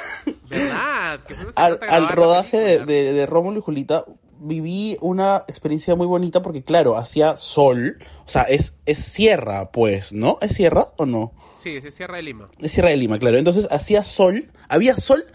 ¿Verdad? 0.49 1.19
Al, 1.55 2.09
rodaje 2.09 2.57
de, 2.59 2.85
de, 2.85 3.13
de 3.13 3.25
Rómulo 3.25 3.59
y 3.59 3.61
Julita, 3.61 4.05
viví 4.39 4.97
una 5.01 5.43
experiencia 5.47 5.95
muy 5.95 6.05
bonita 6.05 6.41
porque, 6.41 6.61
claro, 6.63 6.95
hacía 6.97 7.35
sol, 7.37 7.97
o 8.25 8.29
sea, 8.29 8.43
es, 8.43 8.75
es 8.85 8.99
sierra, 8.99 9.71
pues, 9.71 10.13
¿no? 10.13 10.37
¿Es 10.41 10.53
sierra 10.53 10.89
o 10.97 11.05
no? 11.05 11.33
Sí, 11.57 11.81
sí, 11.81 11.89
Sierra 11.89 12.17
de 12.17 12.21
Lima. 12.23 12.49
Es 12.59 12.71
Sierra 12.71 12.91
de 12.91 12.97
Lima, 12.97 13.17
claro. 13.17 13.37
Entonces 13.37 13.67
hacía 13.71 14.03
sol, 14.03 14.51
había 14.69 14.95
sol, 14.95 15.25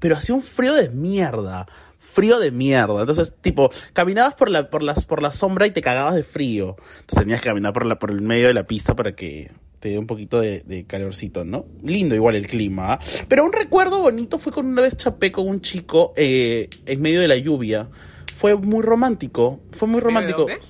pero 0.00 0.16
hacía 0.16 0.34
un 0.34 0.42
frío 0.42 0.74
de 0.74 0.88
mierda. 0.90 1.66
Frío 2.12 2.38
de 2.38 2.50
mierda. 2.50 3.00
Entonces, 3.00 3.34
tipo, 3.40 3.70
caminabas 3.92 4.34
por 4.34 4.50
la, 4.50 4.70
por 4.70 4.82
las, 4.82 5.04
por 5.04 5.22
la 5.22 5.32
sombra 5.32 5.66
y 5.66 5.70
te 5.70 5.82
cagabas 5.82 6.14
de 6.14 6.22
frío. 6.22 6.76
Entonces 7.00 7.20
tenías 7.20 7.40
que 7.40 7.48
caminar 7.48 7.72
por 7.72 7.86
la, 7.86 7.98
por 7.98 8.10
el 8.10 8.22
medio 8.22 8.48
de 8.48 8.54
la 8.54 8.66
pista 8.66 8.94
para 8.96 9.14
que 9.14 9.50
te 9.80 9.90
dé 9.90 9.98
un 9.98 10.06
poquito 10.06 10.40
de, 10.40 10.60
de 10.60 10.84
calorcito, 10.84 11.44
¿no? 11.44 11.66
Lindo 11.82 12.14
igual 12.14 12.34
el 12.34 12.46
clima. 12.46 12.94
¿ah? 12.94 12.98
Pero 13.28 13.44
un 13.44 13.52
recuerdo 13.52 14.00
bonito 14.00 14.38
fue 14.38 14.52
con 14.52 14.66
una 14.66 14.82
vez 14.82 14.96
chapé 14.96 15.30
con 15.30 15.46
un 15.48 15.60
chico 15.60 16.12
eh, 16.16 16.68
en 16.86 17.00
medio 17.00 17.20
de 17.20 17.28
la 17.28 17.36
lluvia. 17.36 17.88
Fue 18.36 18.56
muy 18.56 18.82
romántico. 18.82 19.60
Fue 19.72 19.88
muy 19.88 20.00
romántico. 20.00 20.46
¿De 20.46 20.54
dónde? 20.54 20.66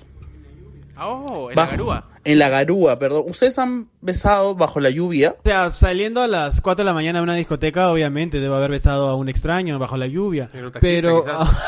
Oh, 1.01 1.51
en 1.51 1.57
la 1.57 1.67
garúa. 1.67 2.11
En 2.31 2.39
la 2.39 2.49
garúa, 2.51 2.99
perdón. 2.99 3.25
¿Ustedes 3.27 3.59
han 3.59 3.89
besado 4.03 4.55
bajo 4.55 4.81
la 4.81 4.91
lluvia? 4.91 5.37
O 5.39 5.43
sea, 5.45 5.71
saliendo 5.71 6.21
a 6.21 6.29
las 6.29 6.61
4 6.61 6.83
de 6.83 6.85
la 6.85 6.93
mañana 6.93 7.21
de 7.21 7.23
una 7.23 7.35
discoteca, 7.35 7.91
obviamente 7.91 8.39
debo 8.41 8.57
haber 8.57 8.71
besado 8.71 9.09
a 9.09 9.15
un 9.15 9.29
extraño 9.29 9.79
bajo 9.79 9.97
la 9.97 10.07
lluvia. 10.07 10.51
En 10.53 10.67
un 10.67 10.73
taxista, 10.73 10.81
Pero... 10.81 11.25
quizás. 11.25 11.63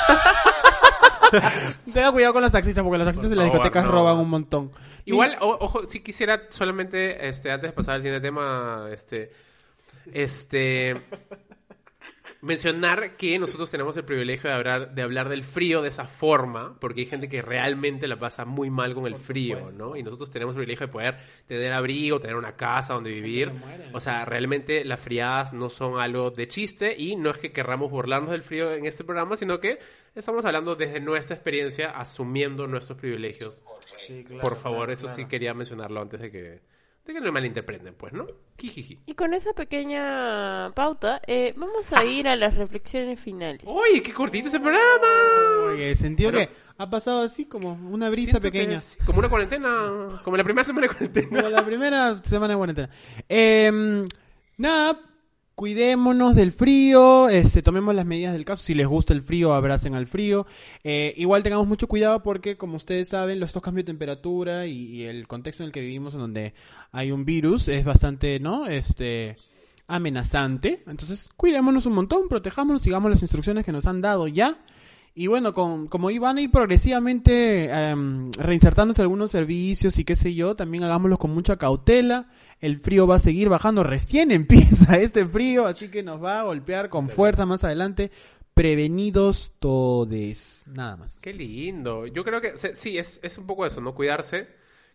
Tenga 1.95 2.13
cuidado 2.13 2.33
con 2.35 2.43
los 2.43 2.53
taxistas, 2.53 2.83
porque 2.83 2.99
los 2.99 3.07
taxistas 3.07 3.31
de 3.31 3.37
las 3.37 3.45
Por 3.47 3.53
favor, 3.59 3.65
discotecas 3.65 3.85
no. 3.85 3.91
roban 3.93 4.19
un 4.19 4.29
montón. 4.29 4.71
Igual, 5.05 5.39
o- 5.41 5.57
ojo, 5.61 5.87
si 5.89 6.01
quisiera 6.01 6.43
solamente, 6.51 7.27
este, 7.29 7.51
antes 7.51 7.71
de 7.71 7.73
pasar 7.73 7.95
al 7.95 8.03
siguiente 8.03 8.27
tema, 8.27 8.87
este, 8.93 9.33
este, 10.13 11.01
mencionar 12.43 13.17
que 13.17 13.39
nosotros 13.39 13.71
tenemos 13.71 13.97
el 13.97 14.05
privilegio 14.05 14.49
de 14.49 14.57
hablar, 14.57 14.95
de 14.95 15.03
hablar 15.03 15.29
del 15.29 15.45
frío 15.45 15.83
de 15.83 15.89
esa 15.89 16.07
forma, 16.07 16.77
porque 16.81 17.03
hay 17.03 17.07
gente 17.07 17.29
que 17.29 17.43
realmente 17.43 18.09
la 18.09 18.19
pasa 18.19 18.45
muy 18.45 18.71
mal 18.71 18.95
con 18.95 19.07
el 19.07 19.17
frío, 19.17 19.71
¿no? 19.73 19.97
Y 19.97 20.03
nosotros 20.03 20.31
tenemos 20.31 20.55
el 20.55 20.59
privilegio 20.59 20.87
de 20.87 20.93
poder 20.93 21.17
tener 21.47 21.73
abrigo, 21.73 22.21
tener 22.21 22.37
una 22.37 22.57
casa 22.57 22.95
donde 22.95 23.11
vivir. 23.13 23.53
O 23.93 24.01
sea, 24.01 24.25
realmente 24.25 24.85
las 24.85 25.01
friadas 25.01 25.53
no 25.53 25.69
son 25.69 26.01
algo 26.01 26.31
de 26.31 26.49
chiste 26.49 26.95
y 26.97 27.17
no 27.17 27.31
es 27.31 27.39
que 27.39 27.53
querramos 27.53 27.91
burlarnos 27.91 28.31
del 28.31 28.43
frío 28.43 28.73
en 28.73 28.87
este 28.87 29.05
programa, 29.05 29.37
sino 29.37 29.61
que 29.61 29.79
estamos 30.15 30.45
hablando 30.45 30.77
desde 30.77 31.01
nuestra 31.01 31.37
experiencia, 31.37 31.91
asumiendo 31.91 32.67
nuestros 32.67 32.99
privilegios. 32.99 33.61
Por 34.41 34.57
favor, 34.57 34.91
eso 34.91 35.09
sí 35.09 35.27
quería 35.27 35.55
mencionarlo 35.55 36.01
antes 36.01 36.21
de 36.21 36.31
que, 36.31 36.61
de 37.05 37.13
que 37.15 37.19
no 37.21 37.27
me 37.27 37.33
malinterpreten, 37.33 37.95
pues, 37.95 38.13
¿no? 38.13 38.27
Jijiji. 38.59 38.99
Y 39.07 39.15
con 39.15 39.33
esa 39.35 39.53
pequeña 39.53 40.71
pauta, 40.75 41.21
eh, 41.27 41.55
vamos 41.57 41.93
a 41.93 42.05
ir 42.05 42.29
a 42.29 42.37
las 42.37 42.55
reflexiones 42.57 43.19
finales. 43.19 43.63
¡Uy, 43.65 44.01
qué 44.03 44.13
cortito 44.13 44.49
ese 44.49 44.61
programa! 44.61 45.73
Oye, 45.73 45.97
sentido 45.97 46.31
Bueno. 46.31 46.47
que 46.47 46.55
ha 46.79 46.89
pasado 46.91 47.23
así 47.23 47.47
como 47.47 47.73
una 47.91 48.11
brisa 48.11 48.39
pequeña. 48.41 48.77
es 48.77 48.97
como 49.07 49.19
una 49.19 49.29
cuarentena, 49.29 50.21
como 50.25 50.37
la 50.37 50.45
primera 50.45 50.65
semana 50.65 50.87
de 50.87 50.95
cuarentena. 50.95 51.29
Como 51.43 51.49
la 51.49 51.65
primera 51.65 52.17
semana 52.23 52.55
de 52.55 52.59
cuarentena. 52.59 52.91
Eh, 53.29 54.07
nada, 54.59 54.99
cuidémonos 55.61 56.35
del 56.35 56.53
frío, 56.53 57.29
este, 57.29 57.61
tomemos 57.61 57.95
las 57.95 58.07
medidas 58.07 58.33
del 58.33 58.47
caso. 58.47 58.63
Si 58.63 58.73
les 58.73 58.87
gusta 58.87 59.13
el 59.13 59.21
frío, 59.21 59.53
abracen 59.53 59.95
al 59.95 60.07
frío. 60.07 60.47
Eh, 60.85 61.13
igual 61.19 61.43
tengamos 61.43 61.69
mucho 61.69 61.87
cuidado 61.87 62.23
porque, 62.23 62.57
como 62.57 62.77
ustedes 62.77 63.09
saben, 63.09 63.39
los 63.39 63.51
estos 63.51 63.63
cambios 63.63 63.85
de 63.85 63.93
temperatura 63.93 64.67
y, 64.67 64.87
y 64.87 65.03
el 65.03 65.29
contexto 65.29 65.63
en 65.63 65.67
el 65.67 65.73
que 65.73 65.83
vivimos, 65.83 66.15
en 66.15 66.21
donde 66.21 66.55
hay 66.93 67.13
un 67.13 67.27
virus, 67.27 67.69
es 67.69 67.85
bastante, 67.85 68.41
¿no? 68.41 68.69
Este 68.69 69.37
amenazante. 69.87 70.83
Entonces, 70.87 71.29
cuidémonos 71.37 71.85
un 71.85 71.93
montón, 71.93 72.31
protejámonos, 72.31 72.81
sigamos 72.81 73.11
las 73.11 73.21
instrucciones 73.21 73.63
que 73.63 73.73
nos 73.73 73.85
han 73.85 74.01
dado 74.01 74.29
ya. 74.29 74.57
Y 75.15 75.27
bueno, 75.27 75.53
con, 75.53 75.89
como 75.89 76.11
iban 76.11 76.39
a 76.39 76.41
ir 76.41 76.51
progresivamente 76.51 77.69
em, 77.71 78.31
reinsertándose 78.33 79.03
algunos 79.03 79.31
servicios 79.31 79.99
y 79.99 80.05
qué 80.05 80.15
sé 80.17 80.35
yo, 80.35 80.55
también 80.57 80.85
hagámoslo 80.85 81.19
con 81.19 81.33
mucha 81.33 81.57
cautela. 81.57 82.29
El 82.61 82.79
frío 82.81 83.07
va 83.07 83.17
a 83.17 83.19
seguir 83.21 83.49
bajando, 83.49 83.83
recién 83.83 84.31
empieza 84.33 84.99
este 84.99 85.25
frío, 85.27 85.67
así 85.67 85.89
que 85.91 86.03
nos 86.03 86.23
va 86.23 86.41
a 86.41 86.45
golpear 86.45 86.89
con 86.91 87.09
fuerza 87.09 87.45
más 87.47 87.65
adelante. 87.65 88.11
Prevenidos 88.55 89.55
todes, 89.59 90.65
nada 90.69 90.97
más. 90.97 91.19
Qué 91.21 91.33
lindo. 91.33 92.07
Yo 92.07 92.23
creo 92.25 92.41
que 92.41 92.53
sí, 92.75 92.99
es, 92.99 93.19
es 93.23 93.39
un 93.39 93.47
poco 93.47 93.65
eso, 93.67 93.81
¿no? 93.81 93.95
Cuidarse. 93.95 94.49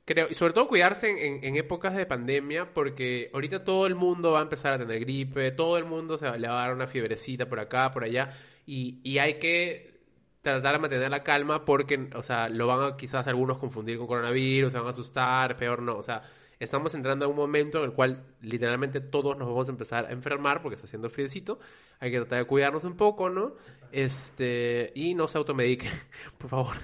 Creo, 0.05 0.27
y 0.29 0.35
sobre 0.35 0.53
todo 0.53 0.67
cuidarse 0.67 1.09
en, 1.09 1.17
en- 1.17 1.43
en 1.43 1.55
épocas 1.55 1.95
de 1.95 2.05
pandemia, 2.05 2.73
porque 2.73 3.31
ahorita 3.33 3.63
todo 3.63 3.87
el 3.87 3.95
mundo 3.95 4.31
va 4.33 4.39
a 4.39 4.43
empezar 4.43 4.73
a 4.73 4.77
tener 4.77 4.99
gripe, 4.99 5.51
todo 5.51 5.77
el 5.79 5.85
mundo 5.85 6.17
se 6.19 6.25
va, 6.27 6.37
le 6.37 6.47
va 6.47 6.59
a 6.63 6.67
dar 6.67 6.75
una 6.75 6.85
fiebrecita 6.87 7.49
por 7.49 7.59
acá, 7.59 7.91
por 7.91 8.03
allá, 8.03 8.31
y, 8.67 8.99
y 9.03 9.17
hay 9.17 9.39
que 9.39 9.94
tratar 10.53 10.73
de 10.73 10.79
mantener 10.79 11.09
la 11.09 11.23
calma 11.23 11.65
porque, 11.65 12.09
o 12.15 12.23
sea, 12.23 12.49
lo 12.49 12.67
van 12.67 12.93
a 12.93 12.97
quizás 12.97 13.27
algunos 13.27 13.57
confundir 13.57 13.97
con 13.97 14.07
coronavirus, 14.07 14.71
se 14.71 14.77
van 14.77 14.87
a 14.87 14.91
asustar, 14.91 15.57
peor 15.57 15.81
no, 15.81 15.97
o 15.97 16.03
sea, 16.03 16.21
estamos 16.59 16.93
entrando 16.93 17.25
a 17.25 17.27
un 17.27 17.35
momento 17.35 17.79
en 17.79 17.85
el 17.85 17.93
cual 17.93 18.23
literalmente 18.41 19.01
todos 19.01 19.37
nos 19.37 19.47
vamos 19.47 19.67
a 19.67 19.71
empezar 19.71 20.05
a 20.05 20.11
enfermar 20.11 20.61
porque 20.61 20.75
está 20.75 20.87
haciendo 20.87 21.09
friecito, 21.09 21.59
hay 21.99 22.11
que 22.11 22.17
tratar 22.17 22.39
de 22.39 22.45
cuidarnos 22.45 22.83
un 22.83 22.95
poco, 22.95 23.29
¿no? 23.29 23.55
Este, 23.91 24.91
y 24.95 25.13
no 25.13 25.27
se 25.27 25.37
automediquen, 25.37 25.91
por 26.37 26.49
favor. 26.49 26.75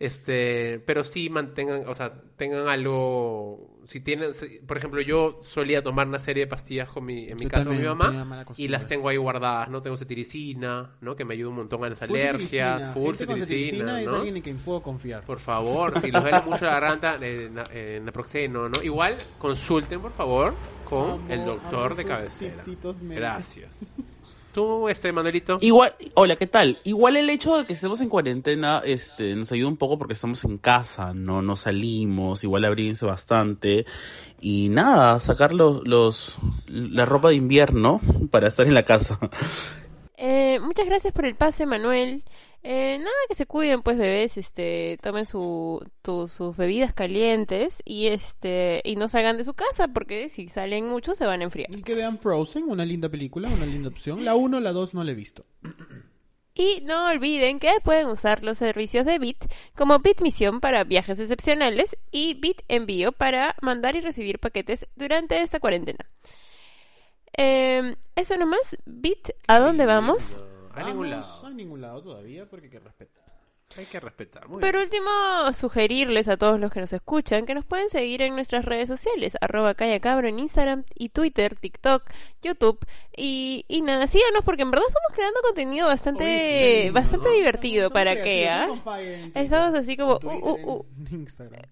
Este, 0.00 0.80
pero 0.86 1.04
sí 1.04 1.30
mantengan, 1.30 1.84
o 1.88 1.94
sea, 1.94 2.12
tengan 2.36 2.66
algo, 2.68 3.78
si 3.86 4.00
tienen, 4.00 4.34
si- 4.34 4.58
por 4.66 4.76
ejemplo, 4.76 5.00
yo 5.00 5.38
solía 5.42 5.82
tomar 5.84 6.08
una 6.08 6.18
serie 6.18 6.44
de 6.44 6.46
pastillas 6.48 6.88
con 6.88 7.04
mi, 7.04 7.28
en 7.28 7.36
mi 7.38 7.44
Yo 7.44 7.48
casa 7.48 7.64
con 7.66 7.78
mi 7.78 7.84
mamá 7.84 8.06
y 8.56 8.68
las 8.68 8.86
tengo 8.88 9.08
ahí 9.08 9.16
guardadas, 9.16 9.68
¿no? 9.70 9.82
Tengo 9.82 9.96
cetiricina, 9.96 10.96
¿no? 11.00 11.14
Que 11.14 11.24
me 11.24 11.34
ayuda 11.34 11.50
un 11.50 11.56
montón 11.56 11.84
a 11.84 11.90
las 11.90 12.02
alergias, 12.02 12.32
cetiricina. 12.40 12.92
full 12.92 13.14
cetiricina, 13.14 13.46
cetiricina 13.46 14.00
es 14.00 14.06
¿no? 14.06 14.14
alguien 14.16 14.36
en 14.36 14.42
quien 14.42 14.56
puedo 14.58 14.82
confiar. 14.82 15.22
Por 15.24 15.38
favor, 15.38 16.00
si 16.00 16.10
les 16.10 16.20
duele 16.22 16.42
mucho 16.42 16.64
la 16.64 16.72
garganta, 16.72 17.16
eh, 17.20 17.50
eh, 17.72 18.00
naproxeno, 18.04 18.68
¿no? 18.68 18.82
Igual, 18.82 19.16
consulten, 19.38 20.00
por 20.00 20.12
favor, 20.12 20.54
con 20.88 21.30
el 21.30 21.44
doctor 21.44 21.94
de 21.94 22.04
cabecera. 22.04 22.64
Gracias. 23.14 23.78
Tú, 24.54 24.88
este, 24.88 25.10
Manuelito. 25.10 25.58
Igual, 25.60 25.96
hola, 26.14 26.36
¿qué 26.36 26.46
tal? 26.46 26.78
Igual 26.84 27.16
el 27.16 27.28
hecho 27.28 27.56
de 27.58 27.66
que 27.66 27.72
estemos 27.72 28.00
en 28.00 28.08
cuarentena, 28.08 28.82
este, 28.84 29.34
nos 29.34 29.50
ayuda 29.50 29.68
un 29.68 29.76
poco 29.76 29.98
porque 29.98 30.12
estamos 30.12 30.44
en 30.44 30.58
casa, 30.58 31.12
no, 31.12 31.42
no 31.42 31.56
salimos, 31.56 32.44
igual 32.44 32.64
abrirse 32.64 33.04
bastante 33.04 33.84
y 34.40 34.68
nada, 34.68 35.18
sacar 35.18 35.52
los, 35.52 35.84
los, 35.88 36.38
la 36.68 37.04
ropa 37.04 37.30
de 37.30 37.34
invierno 37.34 38.00
para 38.30 38.46
estar 38.46 38.64
en 38.64 38.74
la 38.74 38.84
casa. 38.84 39.18
Eh, 40.16 40.60
muchas 40.60 40.86
gracias 40.86 41.12
por 41.12 41.26
el 41.26 41.34
pase, 41.34 41.66
Manuel. 41.66 42.22
Eh, 42.66 42.96
nada, 42.98 43.10
que 43.28 43.34
se 43.34 43.44
cuiden, 43.44 43.82
pues, 43.82 43.98
bebés, 43.98 44.38
este, 44.38 44.98
tomen 45.02 45.26
su, 45.26 45.86
tu- 46.00 46.28
sus 46.28 46.56
bebidas 46.56 46.94
calientes 46.94 47.82
y 47.84 48.06
este, 48.06 48.80
y 48.84 48.96
no 48.96 49.06
salgan 49.08 49.36
de 49.36 49.44
su 49.44 49.52
casa, 49.52 49.88
porque 49.88 50.30
si 50.30 50.48
salen 50.48 50.88
mucho 50.88 51.14
se 51.14 51.26
van 51.26 51.42
a 51.42 51.44
enfriar. 51.44 51.68
Y 51.76 51.82
que 51.82 51.94
vean 51.94 52.18
Frozen, 52.18 52.64
una 52.70 52.86
linda 52.86 53.10
película, 53.10 53.48
una 53.50 53.66
linda 53.66 53.90
opción. 53.90 54.24
La 54.24 54.34
1, 54.34 54.60
la 54.60 54.72
2 54.72 54.94
no 54.94 55.04
la 55.04 55.12
he 55.12 55.14
visto. 55.14 55.44
Y 56.56 56.82
no 56.84 57.08
olviden 57.08 57.58
que 57.58 57.72
pueden 57.82 58.06
usar 58.06 58.44
los 58.44 58.58
servicios 58.58 59.04
de 59.04 59.18
Bit 59.18 59.44
como 59.74 59.98
Bit 59.98 60.20
Misión 60.20 60.60
para 60.60 60.84
viajes 60.84 61.18
excepcionales 61.18 61.96
y 62.12 62.34
Bit 62.34 62.62
Envío 62.68 63.10
para 63.10 63.56
mandar 63.60 63.96
y 63.96 64.00
recibir 64.00 64.38
paquetes 64.38 64.86
durante 64.94 65.42
esta 65.42 65.58
cuarentena. 65.58 66.08
Eh, 67.36 67.96
eso 68.14 68.36
nomás, 68.36 68.60
Bit, 68.86 69.30
¿a 69.48 69.58
dónde 69.58 69.84
vamos? 69.84 70.44
A 70.76 70.82
ningún 70.84 71.10
lado. 71.10 71.46
A 71.46 71.50
ningún 71.50 71.80
lado 71.80 72.02
todavía 72.02 72.46
porque 72.46 72.66
hay 72.66 72.70
que 72.72 72.80
respetar. 72.80 73.24
Hay 73.78 73.86
que 73.86 73.98
respetar. 73.98 74.46
Muy 74.46 74.60
Por 74.60 74.76
último, 74.76 75.08
sugerirles 75.52 76.28
a 76.28 76.36
todos 76.36 76.60
los 76.60 76.70
que 76.70 76.80
nos 76.80 76.92
escuchan 76.92 77.46
que 77.46 77.54
nos 77.54 77.64
pueden 77.64 77.88
seguir 77.88 78.20
en 78.22 78.34
nuestras 78.34 78.64
redes 78.64 78.88
sociales, 78.88 79.36
arroba 79.40 79.74
callacabro 79.74 80.28
en 80.28 80.38
Instagram 80.38 80.84
y 80.94 81.08
Twitter, 81.08 81.56
TikTok, 81.56 82.04
YouTube 82.42 82.78
y, 83.16 83.64
y 83.66 83.80
nada, 83.80 84.06
síganos 84.06 84.44
porque 84.44 84.62
en 84.62 84.70
verdad 84.70 84.86
estamos 84.86 85.12
creando 85.14 85.40
contenido 85.42 85.86
bastante, 85.88 86.24
Oye, 86.24 86.82
sí, 86.84 86.90
bastante 86.90 87.28
¿no? 87.28 87.34
divertido 87.34 87.86
Estamos- 87.86 87.92
para 87.94 88.22
que, 88.22 88.48
¿ah? 88.48 88.66
creativos, 88.84 89.32
estamos 89.34 89.74
así 89.74 89.96
como, 89.96 90.12
en 90.14 90.20
Twitter, 90.20 90.42
uh, 90.44 90.50
uh, 90.50 90.72
uh. 90.76 90.86
en 91.10 91.14
Instagram. 91.22 91.62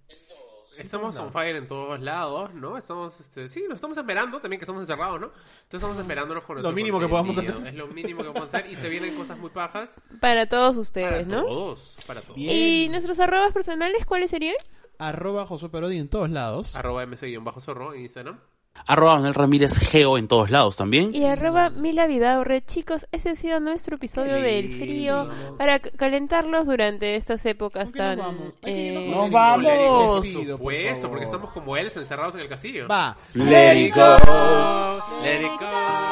Estamos 0.83 1.17
on 1.17 1.33
fire 1.33 1.57
en 1.57 1.69
todos 1.69 2.01
lados, 2.01 2.53
¿no? 2.55 2.77
Estamos, 2.77 3.19
este, 3.21 3.49
sí, 3.49 3.65
nos 3.69 3.77
estamos 3.77 3.97
esperando 3.97 4.41
también 4.41 4.59
que 4.59 4.65
estamos 4.65 4.83
encerrados, 4.83 5.21
¿no? 5.21 5.27
Entonces 5.27 5.75
estamos 5.75 5.99
esperándonos 5.99 6.45
con 6.45 6.63
Lo 6.63 6.73
mínimo 6.73 7.01
que 7.01 7.09
podamos 7.09 7.37
hacer. 7.39 7.55
Es 7.67 7.75
lo 7.75 7.87
mínimo 7.89 8.23
que 8.23 8.29
podemos 8.31 8.53
hacer 8.55 8.71
y 8.71 8.77
se 8.77 8.89
vienen 8.89 9.15
cosas 9.15 9.39
muy 9.39 9.51
pajas 9.51 9.91
para 10.21 10.47
todos 10.47 10.73
para 10.73 10.81
ustedes, 10.81 11.27
¿no? 11.27 11.43
todos, 11.43 11.97
para 12.07 12.21
todos. 12.23 12.37
Bien. 12.37 12.51
Y 12.51 12.89
nuestros 12.89 13.19
arrobas 13.19 13.53
personales, 13.53 14.05
¿cuáles 14.07 14.31
serían? 14.31 14.57
Arroba 14.99 15.47
Josué 15.47 15.69
Perodi 15.69 15.99
en 15.99 16.09
todos 16.09 16.31
lados. 16.31 16.77
Arroba 16.77 17.05
mc-zorro 17.07 17.95
en 17.95 18.03
Instagram. 18.03 18.39
Arroba 18.87 19.15
Manuel 19.15 19.35
Ramírez 19.35 19.79
Geo 19.79 20.19
en 20.19 20.29
todos 20.29 20.51
lados 20.51 20.77
también. 20.77 21.15
Y 21.15 21.25
arroba 21.25 21.71
Milavidaurre, 21.71 22.65
Chicos, 22.65 23.07
ese 23.13 23.31
ha 23.31 23.37
sido 23.37 23.61
nuestro 23.61 23.97
episodio 23.97 24.35
del 24.35 24.73
frío 24.73 25.31
para 25.57 25.79
calentarlos 25.79 26.67
durante 26.67 27.15
estas 27.17 27.47
épocas 27.47 27.93
tan. 27.93 28.21
Eh, 28.63 29.09
nos 29.11 29.31
vamos. 29.31 30.27
Por 30.27 30.27
supuesto, 30.27 31.09
porque 31.09 31.25
estamos 31.25 31.53
como 31.53 31.77
ellos 31.77 31.97
encerrados 31.97 32.35
en 32.35 32.41
el 32.41 32.49
castillo. 32.49 32.89
Va. 32.89 33.17
Let 33.35 33.87
it 33.87 33.95
go. 33.95 34.17
Let 35.23 35.41
it 35.43 35.61
go. 35.61 36.03